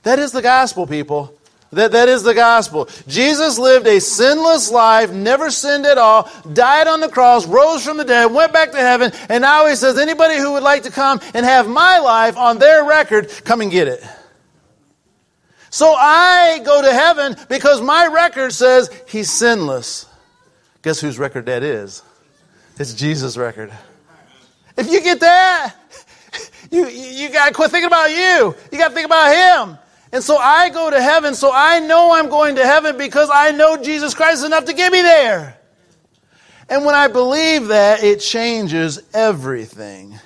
That 0.03 0.19
is 0.19 0.33
the 0.33 0.43
gospel, 0.43 0.87
people. 0.87 1.37
That, 1.73 1.93
that 1.93 2.09
is 2.09 2.23
the 2.23 2.35
gospel. 2.35 2.89
Jesus 3.09 3.59
lived 3.59 3.87
a 3.87 3.99
sinless 3.99 4.71
life, 4.71 5.11
never 5.11 5.51
sinned 5.51 5.87
at 5.87 5.97
all, 5.97 6.31
died 6.53 6.87
on 6.87 7.01
the 7.01 7.09
cross, 7.09 7.47
rose 7.47 7.83
from 7.83 7.97
the 7.97 8.05
dead, 8.05 8.27
went 8.27 8.53
back 8.53 8.73
to 8.73 8.79
heaven, 8.79 9.11
and 9.31 9.41
now 9.41 9.67
he 9.67 9.75
says, 9.75 9.97
anybody 9.97 10.37
who 10.37 10.53
would 10.53 10.63
like 10.63 10.83
to 10.83 10.91
come 10.91 11.19
and 11.33 11.47
have 11.47 11.67
my 11.69 11.99
life 11.99 12.37
on 12.37 12.59
their 12.59 12.85
record, 12.85 13.31
come 13.45 13.63
and 13.63 13.71
get 13.71 13.89
it. 13.89 14.05
So 15.73 15.95
I 15.95 16.61
go 16.67 16.83
to 16.83 16.93
heaven 16.93 17.35
because 17.49 17.81
my 17.81 18.07
record 18.07 18.53
says 18.53 18.91
he's 19.09 19.31
sinless. 19.31 20.05
Guess 20.83 21.01
whose 21.01 21.19
record 21.19 21.47
that 21.47 21.63
is? 21.63 22.03
It's 22.79 22.93
Jesus' 22.93 23.39
record. 23.39 23.73
If 24.77 24.91
you 24.91 25.01
get 25.01 25.21
that, 25.21 25.75
you, 26.71 26.89
you 26.89 27.31
got 27.31 27.49
to 27.49 27.55
quit 27.55 27.71
thinking 27.71 27.87
about 27.87 28.11
you. 28.11 28.55
You 28.71 28.77
got 28.77 28.89
to 28.89 28.95
think 28.95 29.07
about 29.07 29.35
him. 29.35 29.79
And 30.13 30.23
so 30.23 30.37
I 30.37 30.69
go 30.69 30.91
to 30.91 31.01
heaven, 31.01 31.35
so 31.35 31.51
I 31.55 31.79
know 31.79 32.13
I'm 32.13 32.29
going 32.29 32.57
to 32.57 32.67
heaven 32.67 32.99
because 32.99 33.31
I 33.33 33.51
know 33.53 33.83
Jesus 33.83 34.13
Christ 34.13 34.41
is 34.41 34.45
enough 34.45 34.67
to 34.67 34.75
get 34.75 34.93
me 34.93 35.01
there. 35.01 35.57
And 36.69 36.85
when 36.85 36.95
I 36.95 37.09
believe 37.09 37.69
that, 37.69 38.05
it 38.05 38.21
changes 38.21 39.01
everything. 39.15 40.21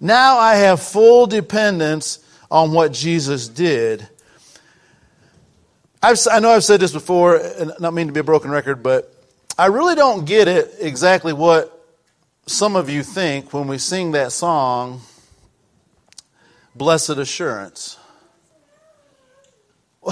Now 0.00 0.38
I 0.38 0.54
have 0.54 0.80
full 0.80 1.26
dependence 1.26 2.20
on 2.52 2.70
what 2.70 2.92
Jesus 2.92 3.48
did. 3.48 4.08
I've, 6.02 6.18
i 6.30 6.40
know 6.40 6.50
I've 6.50 6.64
said 6.64 6.80
this 6.80 6.92
before, 6.92 7.36
and 7.36 7.72
not 7.78 7.94
mean 7.94 8.08
to 8.08 8.12
be 8.12 8.20
a 8.20 8.24
broken 8.24 8.50
record, 8.50 8.82
but 8.82 9.14
I 9.56 9.66
really 9.66 9.94
don't 9.94 10.24
get 10.24 10.48
it 10.48 10.74
exactly 10.80 11.32
what 11.32 11.78
some 12.46 12.74
of 12.74 12.90
you 12.90 13.02
think 13.02 13.52
when 13.52 13.68
we 13.68 13.78
sing 13.78 14.12
that 14.12 14.32
song, 14.32 15.02
Blessed 16.74 17.10
Assurance. 17.10 17.98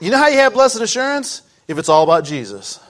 you 0.00 0.10
know 0.10 0.16
how 0.16 0.28
you 0.28 0.38
have 0.38 0.54
blessed 0.54 0.80
assurance? 0.80 1.42
If 1.68 1.76
it's 1.78 1.88
all 1.88 2.04
about 2.04 2.24
Jesus. 2.24 2.80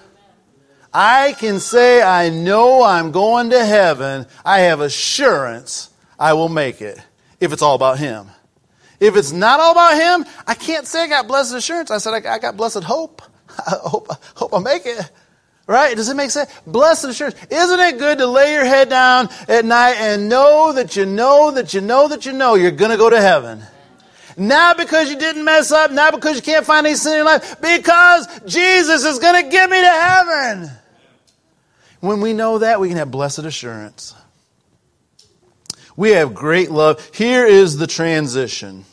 I 0.95 1.35
can 1.39 1.59
say, 1.59 2.03
I 2.03 2.29
know 2.29 2.83
I'm 2.83 3.13
going 3.13 3.51
to 3.51 3.65
heaven. 3.65 4.27
I 4.45 4.61
have 4.61 4.81
assurance 4.81 5.91
I 6.19 6.35
will 6.35 6.49
make 6.49 6.81
it 6.81 7.01
if 7.41 7.53
it's 7.53 7.63
all 7.63 7.75
about 7.75 7.99
Him. 7.99 8.29
If 9.03 9.17
it's 9.17 9.33
not 9.33 9.59
all 9.59 9.73
about 9.73 9.95
Him, 10.01 10.25
I 10.47 10.55
can't 10.55 10.87
say 10.87 11.03
I 11.03 11.09
got 11.09 11.27
blessed 11.27 11.57
assurance. 11.57 11.91
I 11.91 11.99
said, 11.99 12.25
I 12.25 12.39
got 12.39 12.57
blessed 12.57 12.85
hope. 12.85 13.21
I 13.67 13.75
hope, 13.83 14.07
hope 14.37 14.55
I 14.55 14.61
make 14.61 14.87
it. 14.87 15.11
Right? 15.67 15.97
Does 15.97 16.09
it 16.09 16.15
make 16.15 16.31
sense? 16.31 16.53
Blessed 16.69 17.07
assurance. 17.07 17.35
Isn't 17.51 17.81
it 17.81 17.99
good 17.99 18.19
to 18.19 18.27
lay 18.29 18.53
your 18.53 18.65
head 18.65 18.91
down 18.91 19.29
at 19.49 19.65
night 19.65 19.95
and 19.95 20.29
know 20.29 20.73
that 20.75 20.95
you 20.95 21.05
know 21.05 21.51
that 21.51 21.75
you 21.75 21.81
know 21.81 22.07
that 22.09 22.27
you 22.27 22.33
know 22.33 22.55
you're 22.55 22.71
going 22.71 22.93
to 22.93 22.97
go 22.97 23.11
to 23.11 23.21
heaven? 23.21 23.65
Not 24.37 24.77
because 24.77 25.11
you 25.11 25.19
didn't 25.19 25.45
mess 25.45 25.73
up, 25.73 25.91
not 25.91 26.15
because 26.15 26.37
you 26.37 26.43
can't 26.43 26.65
find 26.65 26.87
any 26.87 26.95
sin 26.95 27.15
in 27.15 27.17
your 27.19 27.27
life, 27.27 27.61
because 27.61 28.29
Jesus 28.47 29.05
is 29.05 29.19
going 29.19 29.43
to 29.43 29.51
get 29.51 29.69
me 29.69 29.81
to 29.81 29.89
heaven. 29.89 30.71
When 31.99 32.21
we 32.21 32.35
know 32.35 32.59
that, 32.59 32.79
we 32.79 32.87
can 32.87 32.99
have 32.99 33.11
blessed 33.11 33.41
assurance. 33.41 34.15
We 35.97 36.11
have 36.11 36.35
great 36.35 36.71
love. 36.71 37.11
Here 37.13 37.45
is 37.45 37.79
the 37.79 37.89
transition. 37.89 38.85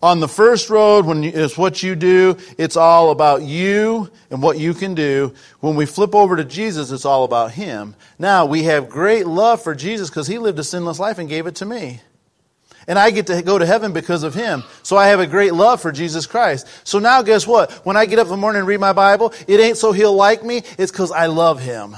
On 0.00 0.20
the 0.20 0.28
first 0.28 0.70
road, 0.70 1.06
when 1.06 1.24
it's 1.24 1.58
what 1.58 1.82
you 1.82 1.96
do, 1.96 2.36
it's 2.56 2.76
all 2.76 3.10
about 3.10 3.42
you 3.42 4.10
and 4.30 4.40
what 4.40 4.56
you 4.56 4.72
can 4.72 4.94
do. 4.94 5.34
When 5.58 5.74
we 5.74 5.86
flip 5.86 6.14
over 6.14 6.36
to 6.36 6.44
Jesus, 6.44 6.92
it's 6.92 7.04
all 7.04 7.24
about 7.24 7.50
Him. 7.50 7.96
Now, 8.16 8.46
we 8.46 8.62
have 8.64 8.88
great 8.88 9.26
love 9.26 9.60
for 9.60 9.74
Jesus 9.74 10.08
because 10.08 10.28
He 10.28 10.38
lived 10.38 10.58
a 10.60 10.64
sinless 10.64 11.00
life 11.00 11.18
and 11.18 11.28
gave 11.28 11.48
it 11.48 11.56
to 11.56 11.64
me. 11.64 12.00
And 12.86 12.96
I 12.96 13.10
get 13.10 13.26
to 13.26 13.42
go 13.42 13.58
to 13.58 13.66
heaven 13.66 13.92
because 13.92 14.22
of 14.22 14.34
Him. 14.34 14.62
So 14.84 14.96
I 14.96 15.08
have 15.08 15.18
a 15.18 15.26
great 15.26 15.52
love 15.52 15.82
for 15.82 15.90
Jesus 15.90 16.26
Christ. 16.26 16.68
So 16.84 17.00
now 17.00 17.22
guess 17.22 17.44
what? 17.44 17.72
When 17.84 17.96
I 17.96 18.06
get 18.06 18.20
up 18.20 18.28
in 18.28 18.30
the 18.30 18.36
morning 18.36 18.60
and 18.60 18.68
read 18.68 18.80
my 18.80 18.92
Bible, 18.92 19.34
it 19.48 19.58
ain't 19.58 19.76
so 19.76 19.90
He'll 19.90 20.14
like 20.14 20.44
me, 20.44 20.62
it's 20.78 20.92
because 20.92 21.10
I 21.10 21.26
love 21.26 21.60
Him. 21.60 21.96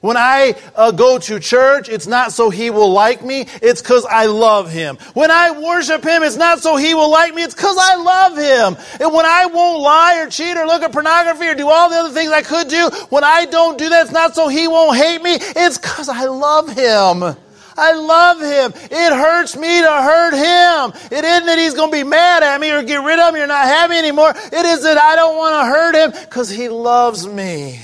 When 0.00 0.16
I 0.16 0.54
uh, 0.74 0.90
go 0.90 1.18
to 1.18 1.40
church, 1.40 1.88
it's 1.88 2.06
not 2.06 2.32
so 2.32 2.50
he 2.50 2.70
will 2.70 2.92
like 2.92 3.24
me, 3.24 3.46
it's 3.62 3.80
because 3.80 4.04
I 4.04 4.26
love 4.26 4.70
him. 4.70 4.96
When 5.14 5.30
I 5.30 5.58
worship 5.58 6.04
him, 6.04 6.22
it's 6.22 6.36
not 6.36 6.60
so 6.60 6.76
he 6.76 6.94
will 6.94 7.10
like 7.10 7.34
me, 7.34 7.42
it's 7.42 7.54
because 7.54 7.78
I 7.78 7.96
love 7.96 8.36
him. 8.36 9.00
And 9.00 9.14
when 9.14 9.24
I 9.24 9.46
won't 9.46 9.80
lie 9.80 10.22
or 10.22 10.28
cheat 10.28 10.56
or 10.56 10.66
look 10.66 10.82
at 10.82 10.92
pornography 10.92 11.46
or 11.48 11.54
do 11.54 11.68
all 11.68 11.88
the 11.88 11.96
other 11.96 12.14
things 12.14 12.30
I 12.30 12.42
could 12.42 12.68
do, 12.68 12.90
when 13.08 13.24
I 13.24 13.46
don't 13.46 13.78
do 13.78 13.88
that, 13.88 14.02
it's 14.02 14.12
not 14.12 14.34
so 14.34 14.48
he 14.48 14.68
won't 14.68 14.96
hate 14.96 15.22
me, 15.22 15.38
it's 15.40 15.78
because 15.78 16.08
I 16.08 16.26
love 16.26 16.68
him. 16.68 17.36
I 17.78 17.92
love 17.92 18.40
him. 18.40 18.72
It 18.90 19.12
hurts 19.12 19.56
me 19.56 19.82
to 19.82 19.90
hurt 19.90 20.32
him. 20.32 20.98
It 21.10 21.24
isn't 21.24 21.46
that 21.46 21.58
he's 21.58 21.74
going 21.74 21.90
to 21.90 21.96
be 21.96 22.04
mad 22.04 22.42
at 22.42 22.58
me 22.60 22.70
or 22.70 22.82
get 22.82 23.04
rid 23.04 23.18
of 23.18 23.34
me 23.34 23.40
or 23.40 23.46
not 23.46 23.66
have 23.66 23.90
me 23.90 23.98
anymore. 23.98 24.30
It 24.30 24.66
is 24.66 24.82
that 24.82 24.96
I 24.96 25.14
don't 25.14 25.36
want 25.36 25.52
to 25.54 25.70
hurt 25.70 25.94
him 25.94 26.24
because 26.24 26.48
he 26.48 26.68
loves 26.70 27.26
me. 27.26 27.80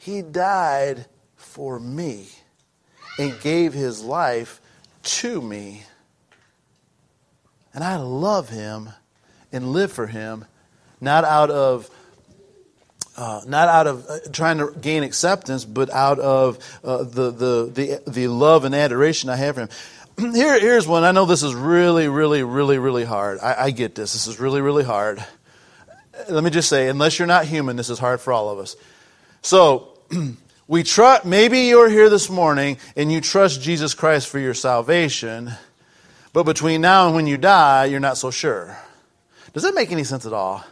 He 0.00 0.22
died 0.22 1.04
for 1.36 1.78
me 1.78 2.28
and 3.18 3.38
gave 3.42 3.74
his 3.74 4.02
life 4.02 4.58
to 5.02 5.42
me. 5.42 5.82
And 7.74 7.84
I 7.84 7.96
love 7.96 8.48
him 8.48 8.88
and 9.52 9.72
live 9.72 9.92
for 9.92 10.06
him, 10.06 10.46
not 11.02 11.24
out 11.24 11.50
of 11.50 11.90
uh, 13.18 13.42
not 13.46 13.68
out 13.68 13.86
of 13.86 14.06
uh, 14.08 14.18
trying 14.32 14.56
to 14.56 14.72
gain 14.80 15.02
acceptance, 15.02 15.66
but 15.66 15.90
out 15.90 16.18
of 16.18 16.58
uh, 16.82 17.04
the, 17.04 17.30
the, 17.30 17.70
the, 17.70 18.10
the 18.10 18.28
love 18.28 18.64
and 18.64 18.74
adoration 18.74 19.28
I 19.28 19.36
have 19.36 19.56
for 19.56 19.60
him. 19.62 19.68
Here, 20.32 20.58
here's 20.58 20.88
one. 20.88 21.04
I 21.04 21.12
know 21.12 21.26
this 21.26 21.42
is 21.42 21.54
really, 21.54 22.08
really, 22.08 22.42
really, 22.42 22.78
really 22.78 23.04
hard. 23.04 23.38
I, 23.40 23.64
I 23.64 23.70
get 23.70 23.94
this. 23.94 24.14
This 24.14 24.26
is 24.26 24.40
really, 24.40 24.62
really 24.62 24.84
hard. 24.84 25.22
Let 26.30 26.42
me 26.42 26.48
just 26.48 26.70
say, 26.70 26.88
unless 26.88 27.18
you're 27.18 27.28
not 27.28 27.44
human, 27.44 27.76
this 27.76 27.90
is 27.90 27.98
hard 27.98 28.22
for 28.22 28.32
all 28.32 28.48
of 28.48 28.58
us. 28.58 28.76
So, 29.42 29.88
we 30.68 30.82
trust, 30.82 31.24
maybe 31.24 31.60
you're 31.60 31.88
here 31.88 32.10
this 32.10 32.28
morning 32.28 32.76
and 32.94 33.10
you 33.10 33.20
trust 33.20 33.62
Jesus 33.62 33.94
Christ 33.94 34.28
for 34.28 34.38
your 34.38 34.54
salvation, 34.54 35.52
but 36.32 36.44
between 36.44 36.82
now 36.82 37.06
and 37.06 37.14
when 37.14 37.26
you 37.26 37.38
die, 37.38 37.86
you're 37.86 38.00
not 38.00 38.18
so 38.18 38.30
sure. 38.30 38.76
Does 39.52 39.62
that 39.62 39.74
make 39.74 39.90
any 39.90 40.04
sense 40.04 40.26
at 40.26 40.32
all? 40.32 40.62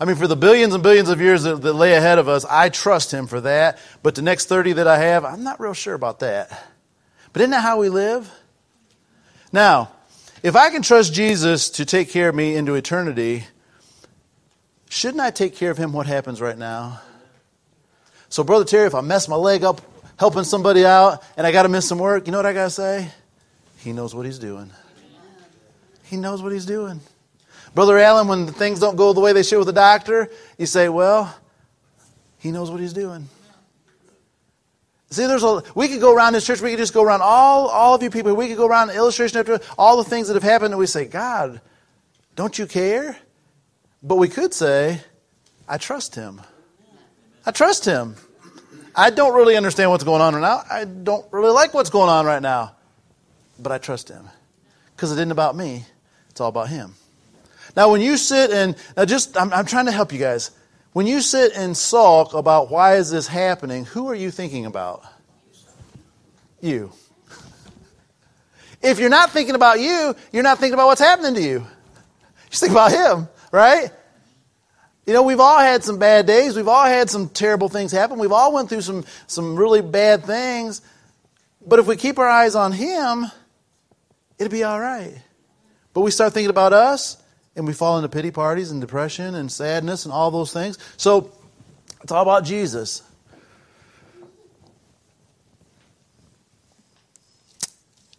I 0.00 0.06
mean, 0.06 0.16
for 0.16 0.26
the 0.26 0.36
billions 0.36 0.74
and 0.74 0.82
billions 0.82 1.08
of 1.08 1.20
years 1.20 1.44
that, 1.44 1.62
that 1.62 1.72
lay 1.74 1.94
ahead 1.94 2.18
of 2.18 2.28
us, 2.28 2.44
I 2.48 2.68
trust 2.68 3.12
Him 3.12 3.26
for 3.26 3.40
that. 3.42 3.78
But 4.02 4.14
the 4.14 4.22
next 4.22 4.46
30 4.46 4.72
that 4.74 4.88
I 4.88 4.98
have, 4.98 5.24
I'm 5.24 5.44
not 5.44 5.60
real 5.60 5.74
sure 5.74 5.94
about 5.94 6.20
that. 6.20 6.66
But 7.32 7.42
isn't 7.42 7.52
that 7.52 7.62
how 7.62 7.78
we 7.78 7.90
live? 7.90 8.30
Now, 9.52 9.92
if 10.42 10.56
I 10.56 10.70
can 10.70 10.82
trust 10.82 11.14
Jesus 11.14 11.70
to 11.70 11.84
take 11.84 12.10
care 12.10 12.28
of 12.28 12.34
me 12.34 12.56
into 12.56 12.74
eternity, 12.74 13.44
shouldn't 14.88 15.20
I 15.20 15.30
take 15.30 15.54
care 15.54 15.70
of 15.70 15.78
Him 15.78 15.92
what 15.92 16.06
happens 16.06 16.40
right 16.40 16.58
now? 16.58 17.00
So, 18.34 18.42
Brother 18.42 18.64
Terry, 18.64 18.88
if 18.88 18.96
I 18.96 19.00
mess 19.00 19.28
my 19.28 19.36
leg 19.36 19.62
up 19.62 19.80
helping 20.18 20.42
somebody 20.42 20.84
out 20.84 21.22
and 21.36 21.46
I 21.46 21.52
got 21.52 21.62
to 21.62 21.68
miss 21.68 21.86
some 21.86 22.00
work, 22.00 22.26
you 22.26 22.32
know 22.32 22.38
what 22.38 22.46
I 22.46 22.52
got 22.52 22.64
to 22.64 22.70
say? 22.70 23.08
He 23.76 23.92
knows 23.92 24.12
what 24.12 24.26
he's 24.26 24.40
doing. 24.40 24.72
He 26.02 26.16
knows 26.16 26.42
what 26.42 26.50
he's 26.50 26.66
doing. 26.66 27.00
Brother 27.76 27.96
Allen, 27.96 28.26
when 28.26 28.48
things 28.48 28.80
don't 28.80 28.96
go 28.96 29.12
the 29.12 29.20
way 29.20 29.32
they 29.32 29.44
should 29.44 29.58
with 29.58 29.68
the 29.68 29.72
doctor, 29.72 30.28
you 30.58 30.66
say, 30.66 30.88
well, 30.88 31.32
he 32.40 32.50
knows 32.50 32.72
what 32.72 32.80
he's 32.80 32.92
doing. 32.92 33.28
See, 35.10 35.28
there's 35.28 35.44
a, 35.44 35.62
we 35.76 35.86
could 35.86 36.00
go 36.00 36.12
around 36.12 36.32
this 36.32 36.44
church, 36.44 36.60
we 36.60 36.70
could 36.70 36.80
just 36.80 36.92
go 36.92 37.04
around 37.04 37.22
all, 37.22 37.68
all 37.68 37.94
of 37.94 38.02
you 38.02 38.10
people, 38.10 38.34
we 38.34 38.48
could 38.48 38.56
go 38.56 38.66
around 38.66 38.90
illustration 38.90 39.38
after 39.38 39.60
all 39.78 39.96
the 39.96 40.10
things 40.10 40.26
that 40.26 40.34
have 40.34 40.42
happened, 40.42 40.72
and 40.72 40.80
we 40.80 40.86
say, 40.86 41.04
God, 41.04 41.60
don't 42.34 42.58
you 42.58 42.66
care? 42.66 43.16
But 44.02 44.16
we 44.16 44.28
could 44.28 44.52
say, 44.52 45.02
I 45.68 45.78
trust 45.78 46.16
him. 46.16 46.40
I 47.46 47.50
trust 47.50 47.84
him. 47.84 48.16
I 48.96 49.10
don't 49.10 49.34
really 49.34 49.56
understand 49.56 49.90
what's 49.90 50.04
going 50.04 50.22
on 50.22 50.34
right 50.34 50.40
now. 50.40 50.62
I 50.70 50.84
don't 50.84 51.26
really 51.32 51.52
like 51.52 51.74
what's 51.74 51.90
going 51.90 52.08
on 52.08 52.26
right 52.26 52.42
now. 52.42 52.76
But 53.58 53.72
I 53.72 53.78
trust 53.78 54.08
him. 54.08 54.28
Because 54.94 55.10
it 55.10 55.16
isn't 55.16 55.32
about 55.32 55.56
me, 55.56 55.84
it's 56.30 56.40
all 56.40 56.48
about 56.48 56.68
him. 56.68 56.94
Now, 57.76 57.90
when 57.90 58.00
you 58.00 58.16
sit 58.16 58.50
and, 58.50 58.76
now 58.96 59.04
just, 59.04 59.36
I'm, 59.36 59.52
I'm 59.52 59.66
trying 59.66 59.86
to 59.86 59.92
help 59.92 60.12
you 60.12 60.18
guys. 60.18 60.52
When 60.92 61.08
you 61.08 61.20
sit 61.20 61.52
and 61.56 61.76
sulk 61.76 62.34
about 62.34 62.70
why 62.70 62.96
is 62.96 63.10
this 63.10 63.26
happening, 63.26 63.84
who 63.84 64.08
are 64.08 64.14
you 64.14 64.30
thinking 64.30 64.64
about? 64.64 65.02
You. 66.60 66.92
If 68.80 69.00
you're 69.00 69.10
not 69.10 69.30
thinking 69.30 69.56
about 69.56 69.80
you, 69.80 70.14
you're 70.32 70.44
not 70.44 70.58
thinking 70.58 70.74
about 70.74 70.86
what's 70.86 71.00
happening 71.00 71.34
to 71.34 71.42
you. 71.42 71.66
Just 72.50 72.62
think 72.62 72.70
about 72.70 72.92
him, 72.92 73.28
right? 73.50 73.90
You 75.06 75.12
know, 75.12 75.22
we've 75.22 75.40
all 75.40 75.58
had 75.58 75.84
some 75.84 75.98
bad 75.98 76.26
days. 76.26 76.56
We've 76.56 76.68
all 76.68 76.86
had 76.86 77.10
some 77.10 77.28
terrible 77.28 77.68
things 77.68 77.92
happen. 77.92 78.18
We've 78.18 78.32
all 78.32 78.52
went 78.52 78.70
through 78.70 78.80
some, 78.80 79.04
some 79.26 79.54
really 79.54 79.82
bad 79.82 80.24
things. 80.24 80.80
But 81.66 81.78
if 81.78 81.86
we 81.86 81.96
keep 81.96 82.18
our 82.18 82.28
eyes 82.28 82.54
on 82.54 82.72
Him, 82.72 83.26
it'll 84.38 84.50
be 84.50 84.64
all 84.64 84.80
right. 84.80 85.14
But 85.92 86.00
we 86.00 86.10
start 86.10 86.32
thinking 86.32 86.50
about 86.50 86.72
us, 86.72 87.22
and 87.54 87.66
we 87.66 87.72
fall 87.72 87.98
into 87.98 88.08
pity 88.08 88.30
parties 88.30 88.70
and 88.70 88.80
depression 88.80 89.34
and 89.34 89.52
sadness 89.52 90.06
and 90.06 90.12
all 90.12 90.30
those 90.30 90.52
things. 90.52 90.78
So 90.96 91.32
it's 92.02 92.10
all 92.10 92.22
about 92.22 92.44
Jesus. 92.44 93.02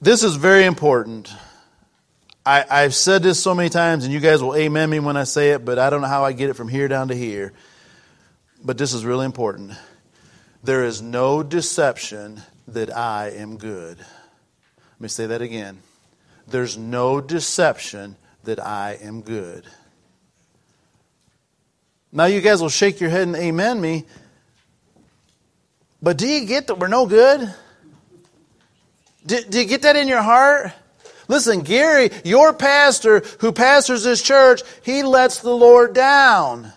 This 0.02 0.24
is 0.24 0.36
very 0.36 0.66
important. 0.66 1.34
I, 2.48 2.84
have 2.84 2.94
said 2.94 3.24
this 3.24 3.42
so 3.42 3.56
many 3.56 3.70
times, 3.70 4.04
and 4.04 4.14
you 4.14 4.20
guys 4.20 4.44
will 4.44 4.56
amen 4.56 4.90
me 4.90 5.00
when 5.00 5.18
I 5.18 5.24
say 5.24 5.52
it, 5.52 5.66
but 5.66 5.80
I 5.80 5.90
don't 5.90 6.02
know 6.02 6.08
how 6.08 6.24
I 6.24 6.32
get 6.32 6.52
it 6.52 6.54
from 6.54 6.68
here 6.68 6.88
down 6.88 7.08
to 7.08 7.16
here. 7.16 7.54
But 8.64 8.78
this 8.78 8.94
is 8.94 9.04
really 9.04 9.26
important. 9.26 9.72
There 10.64 10.84
is 10.84 11.02
no 11.02 11.42
deception 11.42 12.42
that 12.68 12.96
I 12.96 13.30
am 13.32 13.58
good. 13.58 13.98
Let 13.98 15.02
me 15.02 15.08
say 15.08 15.26
that 15.26 15.42
again. 15.42 15.80
There's 16.48 16.78
no 16.78 17.20
deception 17.20 18.16
that 18.44 18.64
I 18.64 19.00
am 19.02 19.22
good. 19.22 19.66
Now, 22.12 22.26
you 22.26 22.42
guys 22.42 22.62
will 22.62 22.70
shake 22.70 23.02
your 23.02 23.10
head 23.10 23.24
and 23.24 23.36
amen 23.36 23.82
me, 23.82 24.06
but 26.00 26.18
do 26.18 26.28
you 26.28 26.46
get 26.46 26.68
that 26.68 26.78
we're 26.78 26.88
no 26.88 27.08
good? 27.08 27.52
Do, 29.26 29.42
do 29.42 29.60
you 29.60 29.66
get 29.66 29.82
that 29.82 29.96
in 29.96 30.08
your 30.08 30.22
heart? 30.22 30.72
Listen, 31.28 31.62
Gary, 31.62 32.10
your 32.24 32.54
pastor 32.54 33.22
who 33.40 33.52
pastors 33.52 34.04
this 34.04 34.22
church, 34.22 34.62
he 34.84 35.04
lets 35.04 35.40
the 35.40 35.54
Lord 35.56 35.94
down. 35.94 36.72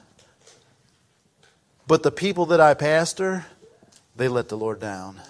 But 1.86 2.02
the 2.02 2.10
people 2.10 2.46
that 2.46 2.60
I 2.60 2.74
pastor, 2.74 3.46
they 4.16 4.28
let 4.28 4.48
the 4.48 4.56
Lord 4.56 4.80
down. 4.80 5.20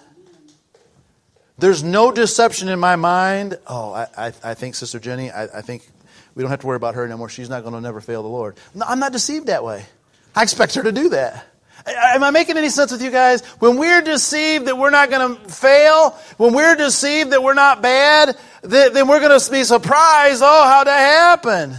There's 1.57 1.83
no 1.83 2.11
deception 2.11 2.69
in 2.69 2.79
my 2.79 2.95
mind. 2.95 3.57
Oh, 3.67 3.91
I, 3.91 4.07
I, 4.17 4.33
I 4.43 4.53
think 4.53 4.75
Sister 4.75 4.99
Jenny, 4.99 5.29
I, 5.29 5.43
I, 5.43 5.61
think 5.61 5.87
we 6.33 6.41
don't 6.41 6.49
have 6.49 6.61
to 6.61 6.67
worry 6.67 6.77
about 6.77 6.95
her 6.95 7.03
anymore. 7.03 7.27
She's 7.27 7.49
not 7.49 7.63
going 7.63 7.73
to 7.73 7.81
never 7.81 7.99
fail 7.99 8.23
the 8.23 8.29
Lord. 8.29 8.55
No, 8.73 8.85
I'm 8.87 8.99
not 8.99 9.11
deceived 9.11 9.47
that 9.47 9.63
way. 9.63 9.85
I 10.33 10.43
expect 10.43 10.75
her 10.75 10.83
to 10.83 10.91
do 10.93 11.09
that. 11.09 11.45
Am 11.89 12.23
I 12.23 12.31
making 12.31 12.57
any 12.57 12.69
sense 12.69 12.91
with 12.91 13.01
you 13.01 13.11
guys? 13.11 13.41
When 13.59 13.77
we're 13.77 14.01
deceived 14.01 14.65
that 14.65 14.77
we're 14.77 14.89
not 14.89 15.09
going 15.09 15.35
to 15.35 15.49
fail, 15.49 16.11
when 16.37 16.53
we're 16.53 16.75
deceived 16.75 17.31
that 17.31 17.41
we're 17.41 17.53
not 17.53 17.81
bad, 17.81 18.37
then 18.61 19.07
we're 19.07 19.19
going 19.19 19.39
to 19.39 19.51
be 19.51 19.63
surprised, 19.63 20.41
oh, 20.43 20.67
how'd 20.67 20.87
that 20.87 20.99
happen? 20.99 21.75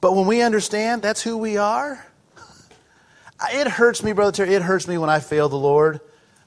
But 0.00 0.14
when 0.14 0.26
we 0.26 0.42
understand 0.42 1.02
that's 1.02 1.22
who 1.22 1.36
we 1.38 1.56
are, 1.56 2.04
it 3.52 3.68
hurts 3.68 4.02
me, 4.02 4.12
Brother 4.12 4.32
Terry, 4.32 4.54
it 4.54 4.62
hurts 4.62 4.86
me 4.86 4.98
when 4.98 5.10
I 5.10 5.20
fail 5.20 5.48
the 5.48 5.56
Lord, 5.56 6.00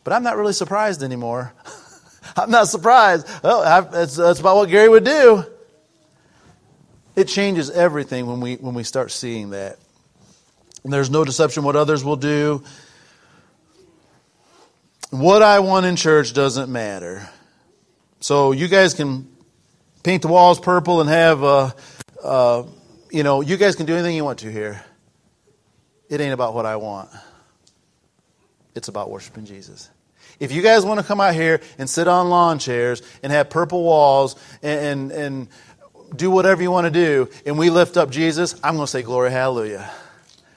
but 0.04 0.14
I'm 0.14 0.24
not 0.24 0.38
really 0.38 0.54
surprised 0.54 1.04
anymore. 1.04 1.54
I'm 2.38 2.52
not 2.52 2.68
surprised. 2.68 3.28
Oh, 3.44 3.64
that's, 3.92 4.16
that's 4.16 4.40
about 4.40 4.56
what 4.56 4.70
Gary 4.70 4.90
would 4.90 5.04
do. 5.04 5.46
It 7.16 7.28
changes 7.28 7.70
everything 7.70 8.26
when 8.26 8.40
we, 8.40 8.56
when 8.56 8.74
we 8.74 8.84
start 8.84 9.12
seeing 9.12 9.50
that. 9.50 9.78
There's 10.84 11.10
no 11.10 11.24
deception 11.24 11.64
what 11.64 11.76
others 11.76 12.04
will 12.04 12.16
do. 12.16 12.64
What 15.12 15.42
I 15.42 15.60
want 15.60 15.86
in 15.86 15.96
church 15.96 16.34
doesn't 16.34 16.72
matter. 16.72 17.30
So 18.20 18.52
you 18.52 18.68
guys 18.68 18.94
can 18.94 19.28
paint 20.04 20.22
the 20.22 20.28
walls 20.28 20.60
purple 20.60 21.02
and 21.02 21.10
have, 21.10 21.44
uh, 21.44 21.72
uh, 22.24 22.64
you 23.12 23.24
know, 23.24 23.42
you 23.42 23.58
guys 23.58 23.76
can 23.76 23.86
do 23.86 23.94
anything 23.94 24.16
you 24.16 24.24
want 24.24 24.40
to 24.40 24.52
here. 24.52 24.84
It 26.10 26.22
ain't 26.22 26.34
about 26.34 26.54
what 26.54 26.66
I 26.66 26.78
want. 26.78 27.10
It's 28.74 28.88
about 28.88 29.10
worshiping 29.10 29.46
Jesus. 29.46 29.90
If 30.40 30.52
you 30.52 30.62
guys 30.62 30.86
want 30.86 31.00
to 31.00 31.06
come 31.06 31.22
out 31.22 31.36
here 31.36 31.62
and 31.78 31.90
sit 31.90 32.08
on 32.08 32.30
lawn 32.30 32.58
chairs 32.58 33.02
and 33.22 33.32
have 33.32 33.50
purple 33.50 33.84
walls 33.84 34.36
and, 34.64 35.12
and, 35.12 35.12
and 35.12 35.48
do 36.16 36.32
whatever 36.32 36.62
you 36.62 36.72
want 36.72 36.86
to 36.86 36.92
do, 36.92 37.30
and 37.46 37.60
we 37.60 37.70
lift 37.70 37.96
up 37.96 38.10
Jesus, 38.10 38.56
I'm 38.64 38.76
going 38.76 38.86
to 38.86 38.92
say, 38.92 39.04
Glory, 39.04 39.32
hallelujah. 39.32 39.90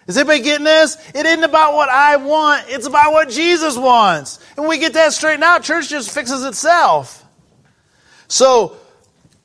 Is 0.06 0.18
anybody 0.18 0.40
getting 0.40 0.64
this? 0.64 0.96
It 1.14 1.24
isn't 1.26 1.44
about 1.44 1.74
what 1.74 1.88
I 1.88 2.16
want, 2.16 2.66
it's 2.68 2.86
about 2.86 3.12
what 3.12 3.30
Jesus 3.30 3.76
wants. 3.76 4.38
And 4.56 4.68
we 4.68 4.78
get 4.78 4.92
that 4.94 5.12
straightened 5.12 5.44
out, 5.44 5.62
church 5.62 5.88
just 5.88 6.10
fixes 6.10 6.44
itself. 6.44 7.24
So, 8.28 8.76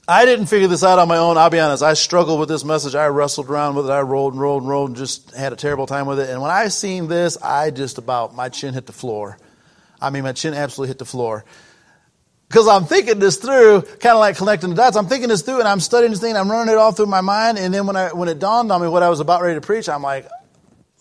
I 0.07 0.26
didn't 0.26 0.46
figure 0.46 0.68
this 0.68 0.84
out 0.84 0.98
on 0.98 1.09
my 1.09 1.16
own. 1.16 1.38
I'll 1.38 1.48
be 1.48 1.59
honest. 1.59 1.82
I 1.82 1.94
struggled 1.94 2.38
with 2.38 2.50
this 2.50 2.62
message. 2.62 2.94
I 2.94 3.07
wrestled 3.07 3.48
around 3.48 3.76
with 3.76 3.86
it. 3.86 3.90
I 3.90 4.02
rolled 4.02 4.34
and 4.34 4.42
rolled 4.42 4.62
and 4.62 4.70
rolled 4.70 4.90
and 4.90 4.96
just 4.96 5.34
had 5.34 5.55
a 5.55 5.57
terrible 5.57 5.86
time 5.86 6.05
with 6.07 6.20
it. 6.20 6.28
And 6.28 6.42
when 6.42 6.50
I 6.50 6.68
seen 6.68 7.09
this, 7.09 7.38
I 7.38 7.70
just 7.70 7.96
about, 7.96 8.34
my 8.34 8.50
chin 8.50 8.74
hit 8.74 8.84
the 8.84 8.92
floor. 8.92 9.38
I 10.02 10.11
mean, 10.11 10.24
my 10.24 10.32
chin 10.32 10.52
absolutely 10.52 10.88
hit 10.88 10.98
the 10.98 11.07
floor. 11.07 11.46
Because 12.55 12.68
I'm 12.68 12.84
thinking 12.84 13.18
this 13.18 13.36
through, 13.36 13.82
kind 13.82 14.14
of 14.14 14.20
like 14.20 14.36
connecting 14.36 14.70
the 14.70 14.76
dots. 14.76 14.96
I'm 14.96 15.09
thinking 15.09 15.28
this 15.28 15.42
through 15.42 15.59
and 15.59 15.66
I'm 15.66 15.80
studying 15.80 16.12
this 16.12 16.20
thing 16.20 16.36
I'm 16.36 16.48
running 16.48 16.72
it 16.72 16.78
all 16.78 16.92
through 16.92 17.07
my 17.07 17.20
mind. 17.20 17.59
And 17.59 17.74
then 17.74 17.84
when, 17.84 17.96
I, 17.96 18.12
when 18.12 18.28
it 18.28 18.38
dawned 18.38 18.70
on 18.70 18.80
me 18.80 18.86
what 18.86 19.02
I 19.02 19.09
was 19.09 19.18
about 19.18 19.42
ready 19.42 19.57
to 19.57 19.61
preach, 19.61 19.88
I'm 19.88 20.02
like, 20.02 20.28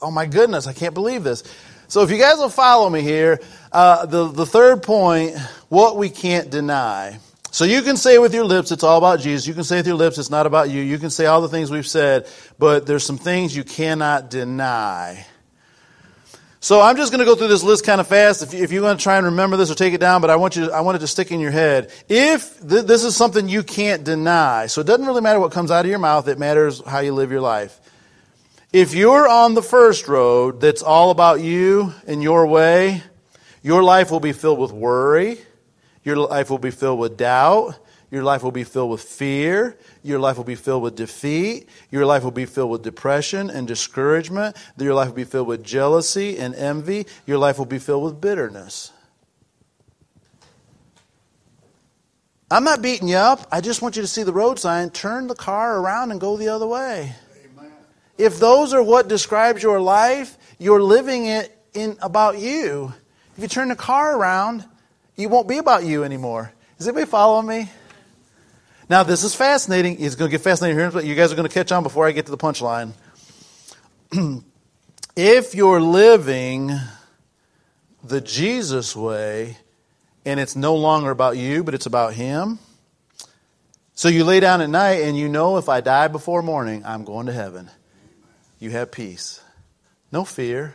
oh 0.01 0.09
my 0.09 0.25
goodness, 0.25 0.65
I 0.65 0.73
can't 0.73 0.95
believe 0.95 1.23
this. 1.23 1.43
So 1.89 2.01
if 2.01 2.09
you 2.09 2.17
guys 2.17 2.37
will 2.37 2.49
follow 2.49 2.89
me 2.89 3.01
here, 3.01 3.39
uh, 3.71 4.07
the, 4.07 4.29
the 4.29 4.47
third 4.47 4.81
point, 4.81 5.37
what 5.69 5.95
we 5.95 6.09
can't 6.09 6.49
deny. 6.49 7.19
So 7.51 7.65
you 7.65 7.83
can 7.83 7.97
say 7.97 8.17
with 8.17 8.33
your 8.33 8.45
lips 8.45 8.71
it's 8.71 8.83
all 8.83 8.97
about 8.97 9.19
Jesus. 9.19 9.45
You 9.45 9.53
can 9.53 9.63
say 9.63 9.77
with 9.77 9.85
your 9.85 9.95
lips 9.95 10.17
it's 10.17 10.31
not 10.31 10.47
about 10.47 10.71
you. 10.71 10.81
You 10.81 10.97
can 10.97 11.11
say 11.11 11.27
all 11.27 11.41
the 11.41 11.49
things 11.49 11.69
we've 11.69 11.85
said, 11.85 12.27
but 12.57 12.87
there's 12.87 13.05
some 13.05 13.19
things 13.19 13.55
you 13.55 13.63
cannot 13.63 14.31
deny. 14.31 15.23
So 16.63 16.79
I'm 16.79 16.95
just 16.95 17.11
going 17.11 17.19
to 17.19 17.25
go 17.25 17.35
through 17.35 17.49
this 17.49 17.61
list 17.61 17.85
kind 17.85 17.99
of 17.99 18.07
fast. 18.07 18.41
If, 18.41 18.53
you, 18.53 18.63
if 18.63 18.71
you 18.71 18.81
want 18.81 18.97
to 18.97 19.03
try 19.03 19.17
and 19.17 19.25
remember 19.25 19.57
this 19.57 19.69
or 19.69 19.75
take 19.75 19.93
it 19.93 19.97
down, 19.97 20.21
but 20.21 20.29
I 20.29 20.37
want 20.37 20.55
you, 20.55 20.67
to, 20.67 20.71
I 20.71 20.79
want 20.79 20.95
it 20.95 20.99
to 20.99 21.07
stick 21.07 21.29
in 21.29 21.41
your 21.41 21.51
head. 21.51 21.91
If 22.07 22.57
th- 22.65 22.85
this 22.85 23.03
is 23.03 23.17
something 23.17 23.49
you 23.49 23.63
can't 23.63 24.05
deny, 24.05 24.67
so 24.67 24.79
it 24.79 24.87
doesn't 24.87 25.05
really 25.05 25.19
matter 25.19 25.41
what 25.41 25.51
comes 25.51 25.71
out 25.71 25.83
of 25.83 25.89
your 25.89 25.99
mouth. 25.99 26.25
It 26.29 26.39
matters 26.39 26.81
how 26.85 26.99
you 26.99 27.13
live 27.13 27.31
your 27.31 27.41
life. 27.41 27.77
If 28.71 28.93
you're 28.95 29.27
on 29.27 29.55
the 29.55 29.61
first 29.61 30.07
road 30.07 30.61
that's 30.61 30.81
all 30.81 31.11
about 31.11 31.41
you 31.41 31.93
and 32.07 32.23
your 32.23 32.47
way, 32.47 33.03
your 33.61 33.83
life 33.83 34.09
will 34.09 34.21
be 34.21 34.31
filled 34.31 34.59
with 34.59 34.71
worry. 34.71 35.39
Your 36.05 36.15
life 36.15 36.49
will 36.49 36.59
be 36.59 36.71
filled 36.71 36.97
with 36.97 37.17
doubt. 37.17 37.77
Your 38.13 38.23
life 38.23 38.43
will 38.43 38.51
be 38.51 38.63
filled 38.63 38.91
with 38.91 39.01
fear. 39.01 39.75
Your 40.03 40.19
life 40.19 40.37
will 40.37 40.43
be 40.43 40.53
filled 40.53 40.83
with 40.83 40.95
defeat. 40.95 41.67
Your 41.89 42.05
life 42.05 42.23
will 42.23 42.29
be 42.29 42.45
filled 42.45 42.69
with 42.69 42.83
depression 42.83 43.49
and 43.49 43.67
discouragement. 43.67 44.55
Your 44.77 44.93
life 44.93 45.07
will 45.07 45.15
be 45.15 45.23
filled 45.23 45.47
with 45.47 45.63
jealousy 45.63 46.37
and 46.37 46.53
envy. 46.53 47.07
Your 47.25 47.39
life 47.39 47.57
will 47.57 47.65
be 47.65 47.79
filled 47.79 48.03
with 48.03 48.21
bitterness. 48.21 48.91
I'm 52.51 52.63
not 52.63 52.83
beating 52.83 53.07
you 53.07 53.15
up. 53.15 53.47
I 53.51 53.61
just 53.61 53.81
want 53.81 53.95
you 53.95 54.03
to 54.03 54.07
see 54.07 54.21
the 54.21 54.31
road 54.31 54.59
sign. 54.59 54.91
Turn 54.91 55.25
the 55.25 55.33
car 55.33 55.79
around 55.79 56.11
and 56.11 56.21
go 56.21 56.37
the 56.37 56.49
other 56.49 56.67
way. 56.67 57.15
If 58.19 58.37
those 58.37 58.75
are 58.75 58.83
what 58.83 59.07
describes 59.07 59.63
your 59.63 59.81
life, 59.81 60.37
you're 60.59 60.83
living 60.83 61.25
it 61.25 61.51
in 61.73 61.97
about 61.99 62.37
you. 62.37 62.93
If 63.35 63.41
you 63.41 63.47
turn 63.47 63.69
the 63.69 63.75
car 63.75 64.15
around, 64.15 64.65
it 65.17 65.31
won't 65.31 65.47
be 65.47 65.57
about 65.57 65.83
you 65.83 66.03
anymore. 66.03 66.53
Is 66.77 66.87
anybody 66.87 67.07
following 67.07 67.47
me? 67.47 67.71
Now, 68.89 69.03
this 69.03 69.23
is 69.23 69.33
fascinating. 69.33 69.99
It's 69.99 70.15
going 70.15 70.29
to 70.29 70.31
get 70.31 70.43
fascinating 70.43 70.77
here, 70.77 70.91
but 70.91 71.05
you 71.05 71.15
guys 71.15 71.31
are 71.31 71.35
going 71.35 71.47
to 71.47 71.53
catch 71.53 71.71
on 71.71 71.83
before 71.83 72.07
I 72.07 72.11
get 72.11 72.25
to 72.25 72.31
the 72.31 72.37
punchline. 72.37 72.93
if 75.15 75.55
you're 75.55 75.81
living 75.81 76.71
the 78.03 78.21
Jesus 78.21 78.95
way, 78.95 79.57
and 80.25 80.39
it's 80.39 80.55
no 80.55 80.75
longer 80.75 81.11
about 81.11 81.37
you, 81.37 81.63
but 81.63 81.73
it's 81.73 81.85
about 81.85 82.13
Him, 82.13 82.59
so 83.95 84.09
you 84.09 84.23
lay 84.23 84.39
down 84.39 84.61
at 84.61 84.69
night 84.69 85.01
and 85.03 85.17
you 85.17 85.29
know 85.29 85.57
if 85.57 85.69
I 85.69 85.81
die 85.81 86.07
before 86.07 86.41
morning, 86.41 86.83
I'm 86.85 87.03
going 87.03 87.27
to 87.27 87.33
heaven 87.33 87.69
you 88.63 88.69
have 88.69 88.91
peace. 88.91 89.41
No 90.09 90.23
fear. 90.23 90.73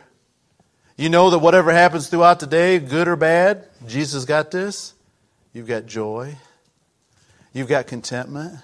You 0.95 1.09
know 1.09 1.31
that 1.31 1.39
whatever 1.39 1.71
happens 1.73 2.07
throughout 2.07 2.39
the 2.39 2.45
day, 2.45 2.77
good 2.77 3.07
or 3.07 3.15
bad, 3.15 3.67
Jesus 3.87 4.25
got 4.25 4.51
this. 4.51 4.93
You've 5.53 5.65
got 5.67 5.87
joy. 5.87 6.37
You've 7.53 7.67
got 7.67 7.87
contentment. 7.87 8.59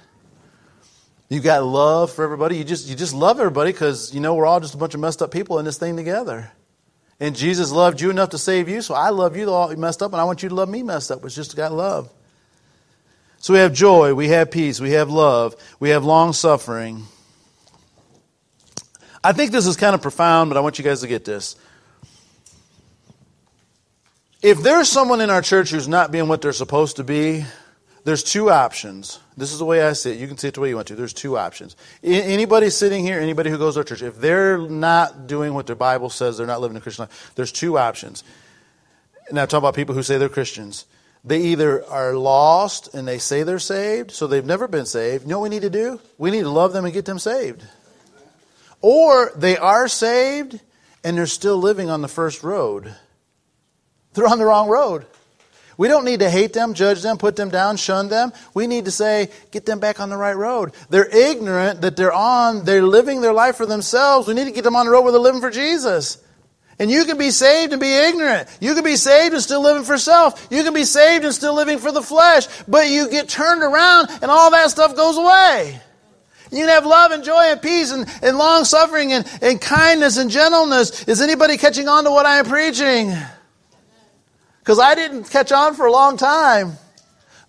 You've 1.29 1.43
got 1.43 1.63
love 1.63 2.11
for 2.11 2.23
everybody. 2.23 2.57
You 2.57 2.63
just, 2.63 2.87
you 2.87 2.95
just 2.95 3.13
love 3.13 3.39
everybody 3.39 3.71
because 3.71 4.13
you 4.13 4.19
know 4.19 4.35
we're 4.35 4.45
all 4.45 4.59
just 4.59 4.75
a 4.75 4.77
bunch 4.77 4.93
of 4.93 4.99
messed 4.99 5.21
up 5.21 5.31
people 5.31 5.57
in 5.59 5.65
this 5.65 5.77
thing 5.77 5.95
together. 5.95 6.51
And 7.19 7.35
Jesus 7.35 7.71
loved 7.71 8.01
you 8.01 8.09
enough 8.09 8.29
to 8.29 8.37
save 8.37 8.67
you, 8.67 8.81
so 8.81 8.93
I 8.93 9.09
love 9.09 9.37
you 9.37 9.49
all 9.49 9.73
messed 9.75 10.03
up, 10.03 10.11
and 10.11 10.19
I 10.19 10.25
want 10.25 10.43
you 10.43 10.49
to 10.49 10.55
love 10.55 10.69
me 10.69 10.83
messed 10.83 11.11
up. 11.11 11.23
It's 11.23 11.33
just 11.33 11.55
got 11.55 11.71
love. 11.71 12.09
So 13.37 13.53
we 13.53 13.59
have 13.59 13.73
joy, 13.73 14.13
we 14.13 14.27
have 14.29 14.51
peace, 14.51 14.81
we 14.81 14.91
have 14.91 15.09
love, 15.09 15.55
we 15.79 15.89
have 15.89 16.03
long 16.03 16.33
suffering. 16.33 17.05
I 19.23 19.33
think 19.33 19.51
this 19.51 19.65
is 19.65 19.77
kind 19.77 19.95
of 19.95 20.01
profound, 20.01 20.49
but 20.49 20.57
I 20.57 20.59
want 20.59 20.77
you 20.77 20.83
guys 20.83 21.01
to 21.01 21.07
get 21.07 21.25
this. 21.25 21.55
If 24.41 24.61
there's 24.61 24.89
someone 24.89 25.21
in 25.21 25.29
our 25.29 25.41
church 25.41 25.71
who's 25.71 25.87
not 25.87 26.11
being 26.11 26.27
what 26.27 26.41
they're 26.41 26.53
supposed 26.53 26.97
to 26.97 27.03
be, 27.03 27.45
there's 28.05 28.23
two 28.23 28.51
options. 28.51 29.19
This 29.35 29.51
is 29.51 29.57
the 29.57 29.65
way 29.65 29.83
I 29.83 29.93
see 29.93 30.11
it. 30.11 30.19
You 30.19 30.27
can 30.27 30.37
see 30.37 30.47
it 30.47 30.53
the 30.53 30.61
way 30.61 30.69
you 30.69 30.75
want 30.75 30.87
to. 30.87 30.95
There's 30.95 31.11
two 31.11 31.37
options. 31.37 31.75
Anybody 32.03 32.69
sitting 32.69 33.03
here, 33.03 33.19
anybody 33.19 33.49
who 33.49 33.57
goes 33.57 33.73
to 33.73 33.83
church, 33.83 34.03
if 34.03 34.17
they're 34.17 34.59
not 34.59 35.25
doing 35.25 35.55
what 35.55 35.65
their 35.65 35.75
Bible 35.75 36.11
says, 36.11 36.37
they're 36.37 36.45
not 36.45 36.61
living 36.61 36.77
a 36.77 36.81
Christian 36.81 37.03
life, 37.03 37.31
there's 37.35 37.51
two 37.51 37.79
options. 37.79 38.23
Now, 39.31 39.41
I'm 39.41 39.47
talking 39.47 39.63
about 39.63 39.73
people 39.73 39.95
who 39.95 40.03
say 40.03 40.19
they're 40.19 40.29
Christians. 40.29 40.85
They 41.23 41.41
either 41.41 41.83
are 41.85 42.13
lost 42.13 42.93
and 42.93 43.07
they 43.07 43.17
say 43.17 43.41
they're 43.41 43.57
saved, 43.57 44.11
so 44.11 44.27
they've 44.27 44.45
never 44.45 44.67
been 44.67 44.85
saved. 44.85 45.23
You 45.23 45.29
know 45.29 45.39
what 45.39 45.49
we 45.49 45.55
need 45.55 45.63
to 45.63 45.71
do? 45.71 45.99
We 46.19 46.29
need 46.29 46.41
to 46.41 46.49
love 46.49 46.73
them 46.73 46.85
and 46.85 46.93
get 46.93 47.05
them 47.05 47.17
saved. 47.17 47.63
Or 48.81 49.31
they 49.35 49.57
are 49.57 49.87
saved 49.87 50.59
and 51.03 51.17
they're 51.17 51.25
still 51.25 51.57
living 51.57 51.89
on 51.89 52.03
the 52.03 52.07
first 52.07 52.43
road. 52.43 52.95
They're 54.13 54.27
on 54.27 54.37
the 54.37 54.45
wrong 54.45 54.69
road. 54.69 55.07
We 55.77 55.87
don't 55.87 56.05
need 56.05 56.21
to 56.21 56.29
hate 56.29 56.53
them, 56.53 56.73
judge 56.73 57.01
them, 57.01 57.17
put 57.17 57.35
them 57.35 57.49
down, 57.49 57.77
shun 57.77 58.07
them. 58.07 58.31
We 58.53 58.67
need 58.67 58.85
to 58.85 58.91
say, 58.91 59.29
get 59.51 59.65
them 59.65 59.79
back 59.79 59.99
on 59.99 60.09
the 60.09 60.17
right 60.17 60.35
road. 60.35 60.73
They're 60.89 61.09
ignorant 61.09 61.81
that 61.81 61.97
they're 61.97 62.13
on, 62.13 62.63
they're 62.63 62.83
living 62.83 63.21
their 63.21 63.33
life 63.33 63.57
for 63.57 63.65
themselves. 63.65 64.27
We 64.27 64.33
need 64.33 64.45
to 64.45 64.51
get 64.51 64.63
them 64.63 64.75
on 64.75 64.85
the 64.85 64.91
road 64.91 65.01
where 65.01 65.11
they're 65.11 65.21
living 65.21 65.41
for 65.41 65.51
Jesus. 65.51 66.21
And 66.77 66.91
you 66.91 67.05
can 67.05 67.17
be 67.17 67.31
saved 67.31 67.71
and 67.71 67.79
be 67.79 67.93
ignorant. 67.93 68.49
You 68.59 68.73
can 68.73 68.83
be 68.83 68.97
saved 68.97 69.33
and 69.33 69.41
still 69.41 69.61
living 69.61 69.83
for 69.83 69.97
self. 69.97 70.47
You 70.51 70.63
can 70.63 70.73
be 70.73 70.83
saved 70.83 71.23
and 71.23 71.33
still 71.33 71.55
living 71.55 71.77
for 71.77 71.91
the 71.91 72.01
flesh. 72.01 72.47
But 72.67 72.89
you 72.89 73.09
get 73.09 73.29
turned 73.29 73.63
around 73.63 74.09
and 74.21 74.29
all 74.29 74.51
that 74.51 74.69
stuff 74.71 74.95
goes 74.95 75.17
away. 75.17 75.79
You 76.51 76.59
can 76.59 76.69
have 76.69 76.85
love 76.85 77.11
and 77.11 77.23
joy 77.23 77.51
and 77.51 77.61
peace 77.61 77.91
and, 77.91 78.05
and 78.21 78.37
long 78.37 78.65
suffering 78.65 79.13
and, 79.13 79.25
and 79.41 79.59
kindness 79.59 80.17
and 80.17 80.29
gentleness. 80.29 81.07
Is 81.07 81.21
anybody 81.21 81.57
catching 81.57 81.87
on 81.87 82.03
to 82.03 82.11
what 82.11 82.25
I 82.25 82.39
am 82.39 82.45
preaching? 82.45 83.15
Because 84.65 84.79
I 84.79 84.95
didn't 84.95 85.25
catch 85.25 85.51
on 85.51 85.75
for 85.75 85.85
a 85.85 85.91
long 85.91 86.17
time. 86.17 86.79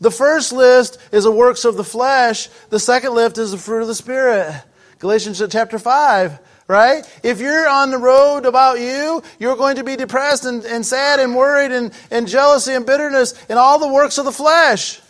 The 0.03 0.11
first 0.11 0.53
list 0.53 0.99
is 1.13 1.25
the 1.25 1.33
works 1.33 1.65
of 1.65 1.79
the 1.79 1.83
flesh. 1.83 2.49
The 2.69 2.79
second 2.79 3.15
list 3.15 3.39
is 3.39 3.53
the 3.53 3.59
fruit 3.59 3.81
of 3.81 3.89
the 3.89 3.95
Spirit. 3.95 4.63
Galatians 4.99 5.43
chapter 5.49 5.79
5, 5.79 6.39
right? 6.69 7.21
If 7.23 7.41
you're 7.41 7.67
on 7.67 7.91
the 7.91 7.97
road 7.97 8.45
about 8.45 8.81
you, 8.81 9.23
you're 9.39 9.57
going 9.57 9.77
to 9.77 9.85
be 9.85 9.97
depressed 9.97 10.45
and, 10.45 10.63
and 10.67 10.85
sad 10.85 11.19
and 11.19 11.35
worried 11.35 11.73
and, 11.73 11.91
and 12.11 12.29
jealousy 12.29 12.75
and 12.75 12.85
bitterness 12.85 13.33
and 13.49 13.59
all 13.59 13.79
the 13.79 13.89
works 13.89 14.19
of 14.19 14.27
the 14.27 14.33
flesh. 14.33 15.01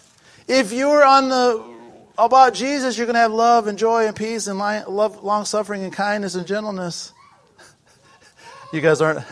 If 0.47 0.73
you're 0.73 1.05
on 1.05 1.29
the 1.29 1.75
about 2.17 2.55
Jesus, 2.55 2.97
you're 2.97 3.07
going 3.07 3.15
to 3.15 3.21
have 3.21 3.33
love 3.33 3.67
and 3.67 3.77
joy 3.77 4.07
and 4.07 4.15
peace 4.15 4.47
and 4.47 4.61
love, 4.61 5.25
long 5.25 5.45
suffering 5.45 5.83
and 5.83 5.93
kindness 5.93 6.37
and 6.37 6.47
gentleness. 6.47 7.13
You 8.73 8.81
guys 8.81 9.01
aren't, 9.01 9.25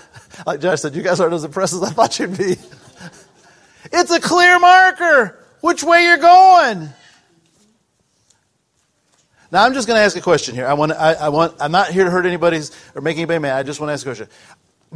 like 0.46 0.60
Josh 0.60 0.80
said, 0.80 0.94
you 0.94 1.02
guys 1.02 1.20
aren't 1.20 1.34
as 1.34 1.44
impressed 1.44 1.74
as 1.74 1.82
I 1.82 1.90
thought 1.90 2.18
you'd 2.18 2.36
be. 2.36 2.56
It's 3.92 4.10
a 4.10 4.20
clear 4.20 4.58
marker 4.58 5.44
which 5.60 5.84
way 5.84 6.04
you're 6.04 6.16
going. 6.18 6.88
Now 9.52 9.64
I'm 9.64 9.72
just 9.72 9.86
going 9.86 9.96
to 9.96 10.02
ask 10.02 10.16
a 10.16 10.20
question 10.20 10.54
here. 10.54 10.66
I 10.66 10.74
want, 10.74 10.92
I, 10.92 11.12
I, 11.14 11.28
want, 11.28 11.54
I'm 11.60 11.70
not 11.70 11.90
here 11.90 12.04
to 12.04 12.10
hurt 12.10 12.26
anybody's 12.26 12.72
or 12.94 13.00
make 13.02 13.16
anybody 13.16 13.38
mad. 13.38 13.56
I 13.56 13.62
just 13.62 13.78
want 13.78 13.90
to 13.90 13.92
ask 13.92 14.04
a 14.04 14.08
question. 14.08 14.28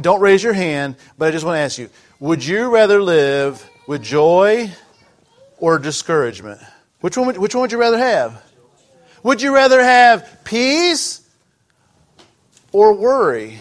Don't 0.01 0.19
raise 0.19 0.43
your 0.43 0.53
hand, 0.53 0.97
but 1.17 1.27
I 1.27 1.31
just 1.31 1.45
want 1.45 1.55
to 1.55 1.59
ask 1.59 1.77
you: 1.77 1.89
Would 2.19 2.45
you 2.45 2.69
rather 2.69 3.01
live 3.01 3.67
with 3.87 4.03
joy 4.03 4.69
or 5.57 5.79
discouragement? 5.79 6.61
Which 7.01 7.17
one? 7.17 7.27
Would, 7.27 7.37
which 7.37 7.55
one 7.55 7.61
would 7.61 7.71
you 7.71 7.79
rather 7.79 7.97
have? 7.97 8.43
Would 9.23 9.41
you 9.41 9.55
rather 9.55 9.81
have 9.81 10.43
peace 10.43 11.21
or 12.71 12.93
worry? 12.93 13.59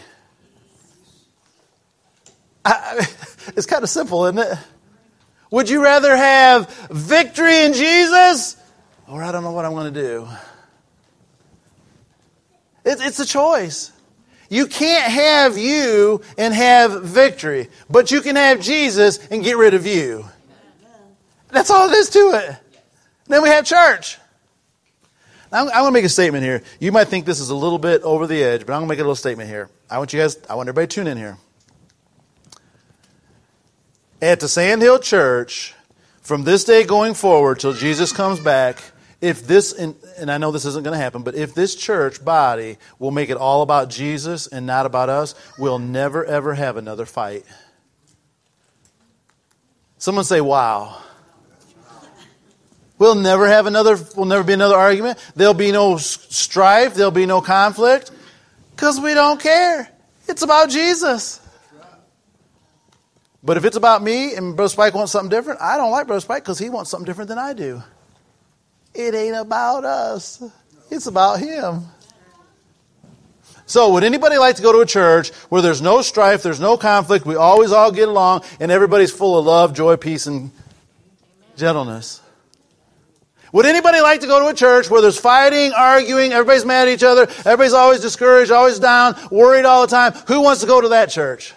I, 2.65 3.07
it's 3.59 3.67
kind 3.67 3.83
of 3.83 3.91
simple, 3.91 4.25
isn't 4.27 4.39
it? 4.39 4.57
Would 5.51 5.69
you 5.69 5.83
rather 5.83 6.17
have 6.17 6.71
victory 6.91 7.65
in 7.65 7.73
Jesus 7.73 8.57
or 9.09 9.23
I 9.23 9.33
don't 9.33 9.43
know 9.43 9.53
what 9.53 9.65
I'm 9.65 9.73
going 9.73 9.93
to 9.93 10.01
do? 10.01 10.29
It, 12.85 12.99
it's 13.01 13.19
a 13.19 13.27
choice. 13.27 13.93
You 14.49 14.67
can't 14.67 15.11
have 15.11 15.59
you 15.59 16.23
and 16.39 16.55
have 16.55 17.03
victory, 17.03 17.69
but 17.91 18.11
you 18.11 18.21
can 18.21 18.37
have 18.37 18.61
Jesus 18.61 19.19
and 19.29 19.43
get 19.43 19.57
rid 19.57 19.75
of 19.75 19.87
you. 19.87 20.25
That's 21.49 21.71
all 21.71 21.91
it 21.91 21.95
is 21.95 22.11
to 22.11 22.19
it. 22.35 22.57
Then 23.27 23.43
we 23.43 23.49
have 23.49 23.65
church. 23.65 24.19
Now, 25.51 25.63
I'm, 25.63 25.69
I'm 25.69 25.75
going 25.75 25.87
to 25.87 25.93
make 25.93 26.05
a 26.05 26.11
statement 26.11 26.45
here. 26.45 26.63
You 26.79 26.93
might 26.93 27.09
think 27.09 27.25
this 27.27 27.41
is 27.41 27.51
a 27.51 27.57
little 27.57 27.79
bit 27.79 28.03
over 28.03 28.27
the 28.27 28.43
edge, 28.43 28.67
but 28.67 28.75
I'm 28.75 28.81
going 28.81 28.89
to 28.89 28.93
make 28.93 28.99
a 28.99 29.03
little 29.03 29.17
statement 29.17 29.49
here. 29.49 29.69
I 29.91 29.99
want 29.99 30.13
you 30.13 30.21
guys, 30.21 30.39
I 30.49 30.55
want 30.55 30.69
everybody 30.69 30.87
to 30.87 30.95
tune 30.95 31.07
in 31.07 31.17
here. 31.17 31.39
At 34.21 34.41
the 34.41 34.49
Sandhill 34.49 34.99
Church, 34.99 35.75
from 36.23 36.43
this 36.43 36.65
day 36.65 36.83
going 36.83 37.15
forward 37.15 37.61
till 37.61 37.73
Jesus 37.73 38.13
comes 38.13 38.41
back, 38.41 38.83
if 39.21 39.47
this, 39.47 39.73
and, 39.73 39.95
and 40.19 40.29
I 40.29 40.39
know 40.39 40.51
this 40.51 40.65
isn't 40.65 40.83
going 40.83 40.97
to 40.97 41.03
happen, 41.03 41.23
but 41.23 41.37
if 41.37 41.55
this 41.55 41.77
church 41.77 42.25
body 42.25 42.79
will 42.99 43.13
make 43.13 43.31
it 43.31 43.37
all 43.37 43.63
about 43.63 43.91
Jesus 43.91 44.49
and 44.49 44.67
not 44.67 44.87
about 44.87 45.09
us, 45.09 45.37
we'll 45.57 45.79
never 45.79 46.25
ever 46.25 46.55
have 46.55 46.77
another 46.77 47.07
fight. 47.07 47.45
Someone 49.99 50.25
say, 50.25 50.41
wow. 50.41 51.01
We'll 52.99 53.15
never 53.15 53.47
have 53.47 53.67
another, 53.67 53.97
we'll 54.17 54.27
never 54.27 54.43
be 54.43 54.53
another 54.53 54.75
argument. 54.75 55.19
There'll 55.37 55.55
be 55.55 55.71
no 55.71 55.97
strife. 55.97 56.95
There'll 56.95 57.13
be 57.13 57.27
no 57.27 57.41
conflict. 57.41 58.11
Because 58.75 59.01
we 59.01 59.15
don't 59.15 59.41
care. 59.41 59.89
It's 60.27 60.43
about 60.43 60.71
Jesus. 60.71 61.41
But 63.43 63.57
if 63.57 63.65
it's 63.65 63.77
about 63.77 64.03
me 64.03 64.35
and 64.35 64.57
Brother 64.57 64.69
Spike 64.69 64.95
wants 64.95 65.13
something 65.13 65.31
different, 65.31 65.61
I 65.61 65.77
don't 65.77 65.93
like 65.93 66.07
Brother 66.07 66.21
Spike 66.21 66.43
because 66.43 66.59
he 66.59 66.71
wants 66.71 66.91
something 66.91 67.07
different 67.07 67.29
than 67.29 67.39
I 67.39 67.53
do. 67.53 67.83
It 68.95 69.15
ain't 69.15 69.37
about 69.37 69.85
us, 69.85 70.43
it's 70.91 71.07
about 71.07 71.39
him. 71.39 71.87
So, 73.67 73.93
would 73.93 74.03
anybody 74.03 74.39
like 74.39 74.57
to 74.57 74.63
go 74.63 74.73
to 74.73 74.79
a 74.79 74.87
church 74.87 75.29
where 75.51 75.61
there's 75.61 75.83
no 75.83 76.01
strife, 76.01 76.43
there's 76.43 76.59
no 76.59 76.79
conflict, 76.79 77.27
we 77.27 77.37
always 77.37 77.71
all 77.71 77.93
get 77.93 78.09
along, 78.09 78.45
and 78.61 78.73
everybody's 78.73 79.13
full 79.13 79.39
of 79.39 79.45
love, 79.45 79.75
joy, 79.75 79.97
peace, 79.97 80.27
and 80.27 80.51
gentleness? 81.55 82.23
Would 83.53 83.67
anybody 83.67 84.01
like 84.01 84.21
to 84.21 84.27
go 84.27 84.41
to 84.41 84.47
a 84.47 84.55
church 84.55 84.91
where 84.91 85.03
there's 85.03 85.21
fighting, 85.21 85.73
arguing, 85.75 86.33
everybody's 86.33 86.65
mad 86.65 86.89
at 86.89 86.95
each 86.95 87.03
other, 87.03 87.23
everybody's 87.45 87.75
always 87.75 88.01
discouraged, 88.01 88.51
always 88.51 88.79
down, 88.79 89.17
worried 89.31 89.67
all 89.67 89.83
the 89.83 89.91
time? 89.91 90.13
Who 90.29 90.41
wants 90.41 90.63
to 90.63 90.67
go 90.67 90.81
to 90.81 90.89
that 90.89 91.11
church? 91.11 91.55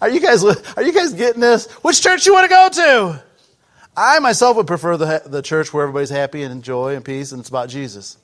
Are 0.00 0.08
you 0.08 0.20
guys 0.20 0.44
are 0.44 0.82
you 0.82 0.92
guys 0.92 1.12
getting 1.12 1.40
this? 1.40 1.66
Which 1.82 2.00
church 2.00 2.26
you 2.26 2.32
want 2.32 2.44
to 2.44 2.48
go 2.48 2.68
to? 2.68 3.24
I 3.96 4.18
myself 4.20 4.56
would 4.56 4.66
prefer 4.66 4.96
the, 4.96 5.22
the 5.26 5.42
church 5.42 5.72
where 5.72 5.82
everybody's 5.82 6.10
happy 6.10 6.42
and 6.42 6.62
joy 6.62 6.94
and 6.94 7.04
peace 7.04 7.32
and 7.32 7.40
it's 7.40 7.48
about 7.48 7.68
Jesus. 7.68 8.16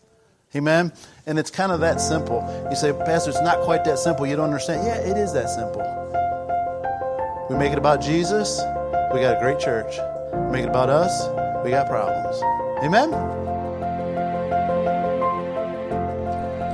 Amen? 0.54 0.92
And 1.26 1.38
it's 1.38 1.50
kind 1.50 1.72
of 1.72 1.80
that 1.80 2.00
simple. 2.00 2.40
You 2.70 2.76
say, 2.76 2.92
Pastor, 2.92 3.30
it's 3.30 3.42
not 3.42 3.60
quite 3.60 3.84
that 3.84 3.98
simple. 3.98 4.26
You 4.26 4.36
don't 4.36 4.46
understand. 4.46 4.86
Yeah, 4.86 4.96
it 4.96 5.18
is 5.18 5.32
that 5.34 5.50
simple. 5.50 5.82
We 7.50 7.56
make 7.56 7.72
it 7.72 7.78
about 7.78 8.00
Jesus, 8.00 8.60
we 9.12 9.20
got 9.20 9.36
a 9.36 9.40
great 9.40 9.60
church. 9.60 9.98
We 10.32 10.50
make 10.50 10.64
it 10.64 10.68
about 10.68 10.88
us, 10.88 11.28
we 11.64 11.70
got 11.70 11.88
problems. 11.88 12.40
Amen? 12.82 13.45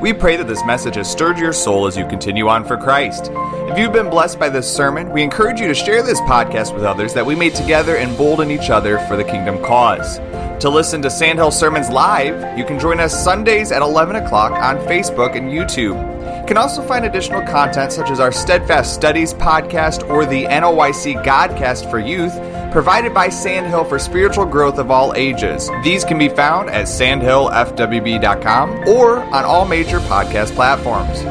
We 0.02 0.12
pray 0.12 0.34
that 0.34 0.48
this 0.48 0.64
message 0.64 0.96
has 0.96 1.08
stirred 1.08 1.38
your 1.38 1.52
soul 1.52 1.86
as 1.86 1.96
you 1.96 2.04
continue 2.08 2.48
on 2.48 2.64
for 2.64 2.76
Christ. 2.76 3.30
If 3.70 3.78
you've 3.78 3.92
been 3.92 4.10
blessed 4.10 4.36
by 4.36 4.48
this 4.48 4.66
sermon, 4.68 5.12
we 5.12 5.22
encourage 5.22 5.60
you 5.60 5.68
to 5.68 5.74
share 5.74 6.02
this 6.02 6.20
podcast 6.22 6.74
with 6.74 6.82
others 6.82 7.14
that 7.14 7.24
we 7.24 7.36
may 7.36 7.50
together 7.50 7.96
embolden 7.96 8.50
each 8.50 8.68
other 8.68 8.98
for 9.06 9.16
the 9.16 9.22
kingdom 9.22 9.62
cause. 9.62 10.18
To 10.60 10.68
listen 10.68 11.02
to 11.02 11.10
Sandhill 11.10 11.52
Sermons 11.52 11.88
live, 11.88 12.58
you 12.58 12.64
can 12.64 12.80
join 12.80 12.98
us 12.98 13.22
Sundays 13.22 13.70
at 13.70 13.80
11 13.80 14.16
o'clock 14.16 14.50
on 14.50 14.76
Facebook 14.88 15.36
and 15.36 15.52
YouTube. 15.52 15.94
You 16.40 16.46
can 16.48 16.56
also 16.56 16.82
find 16.82 17.04
additional 17.04 17.42
content 17.42 17.92
such 17.92 18.10
as 18.10 18.18
our 18.18 18.32
Steadfast 18.32 18.92
Studies 18.92 19.32
podcast 19.32 20.08
or 20.10 20.26
the 20.26 20.46
NOYC 20.46 21.24
Godcast 21.24 21.88
for 21.88 22.00
Youth 22.00 22.34
provided 22.72 23.14
by 23.14 23.28
Sandhill 23.28 23.84
for 23.84 23.98
spiritual 23.98 24.46
growth 24.46 24.78
of 24.78 24.90
all 24.90 25.14
ages. 25.14 25.70
These 25.84 26.04
can 26.04 26.18
be 26.18 26.28
found 26.28 26.70
at 26.70 26.86
sandhillfwb.com 26.86 28.88
or 28.88 29.18
on 29.18 29.44
all 29.44 29.66
major 29.66 30.00
podcast 30.00 30.54
platforms. 30.54 31.22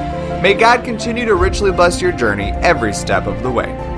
May 0.41 0.53
God 0.53 0.85
continue 0.85 1.25
to 1.25 1.35
richly 1.35 1.71
bless 1.71 2.01
your 2.01 2.13
journey 2.13 2.51
every 2.61 2.93
step 2.93 3.27
of 3.27 3.43
the 3.43 3.51
way. 3.51 3.90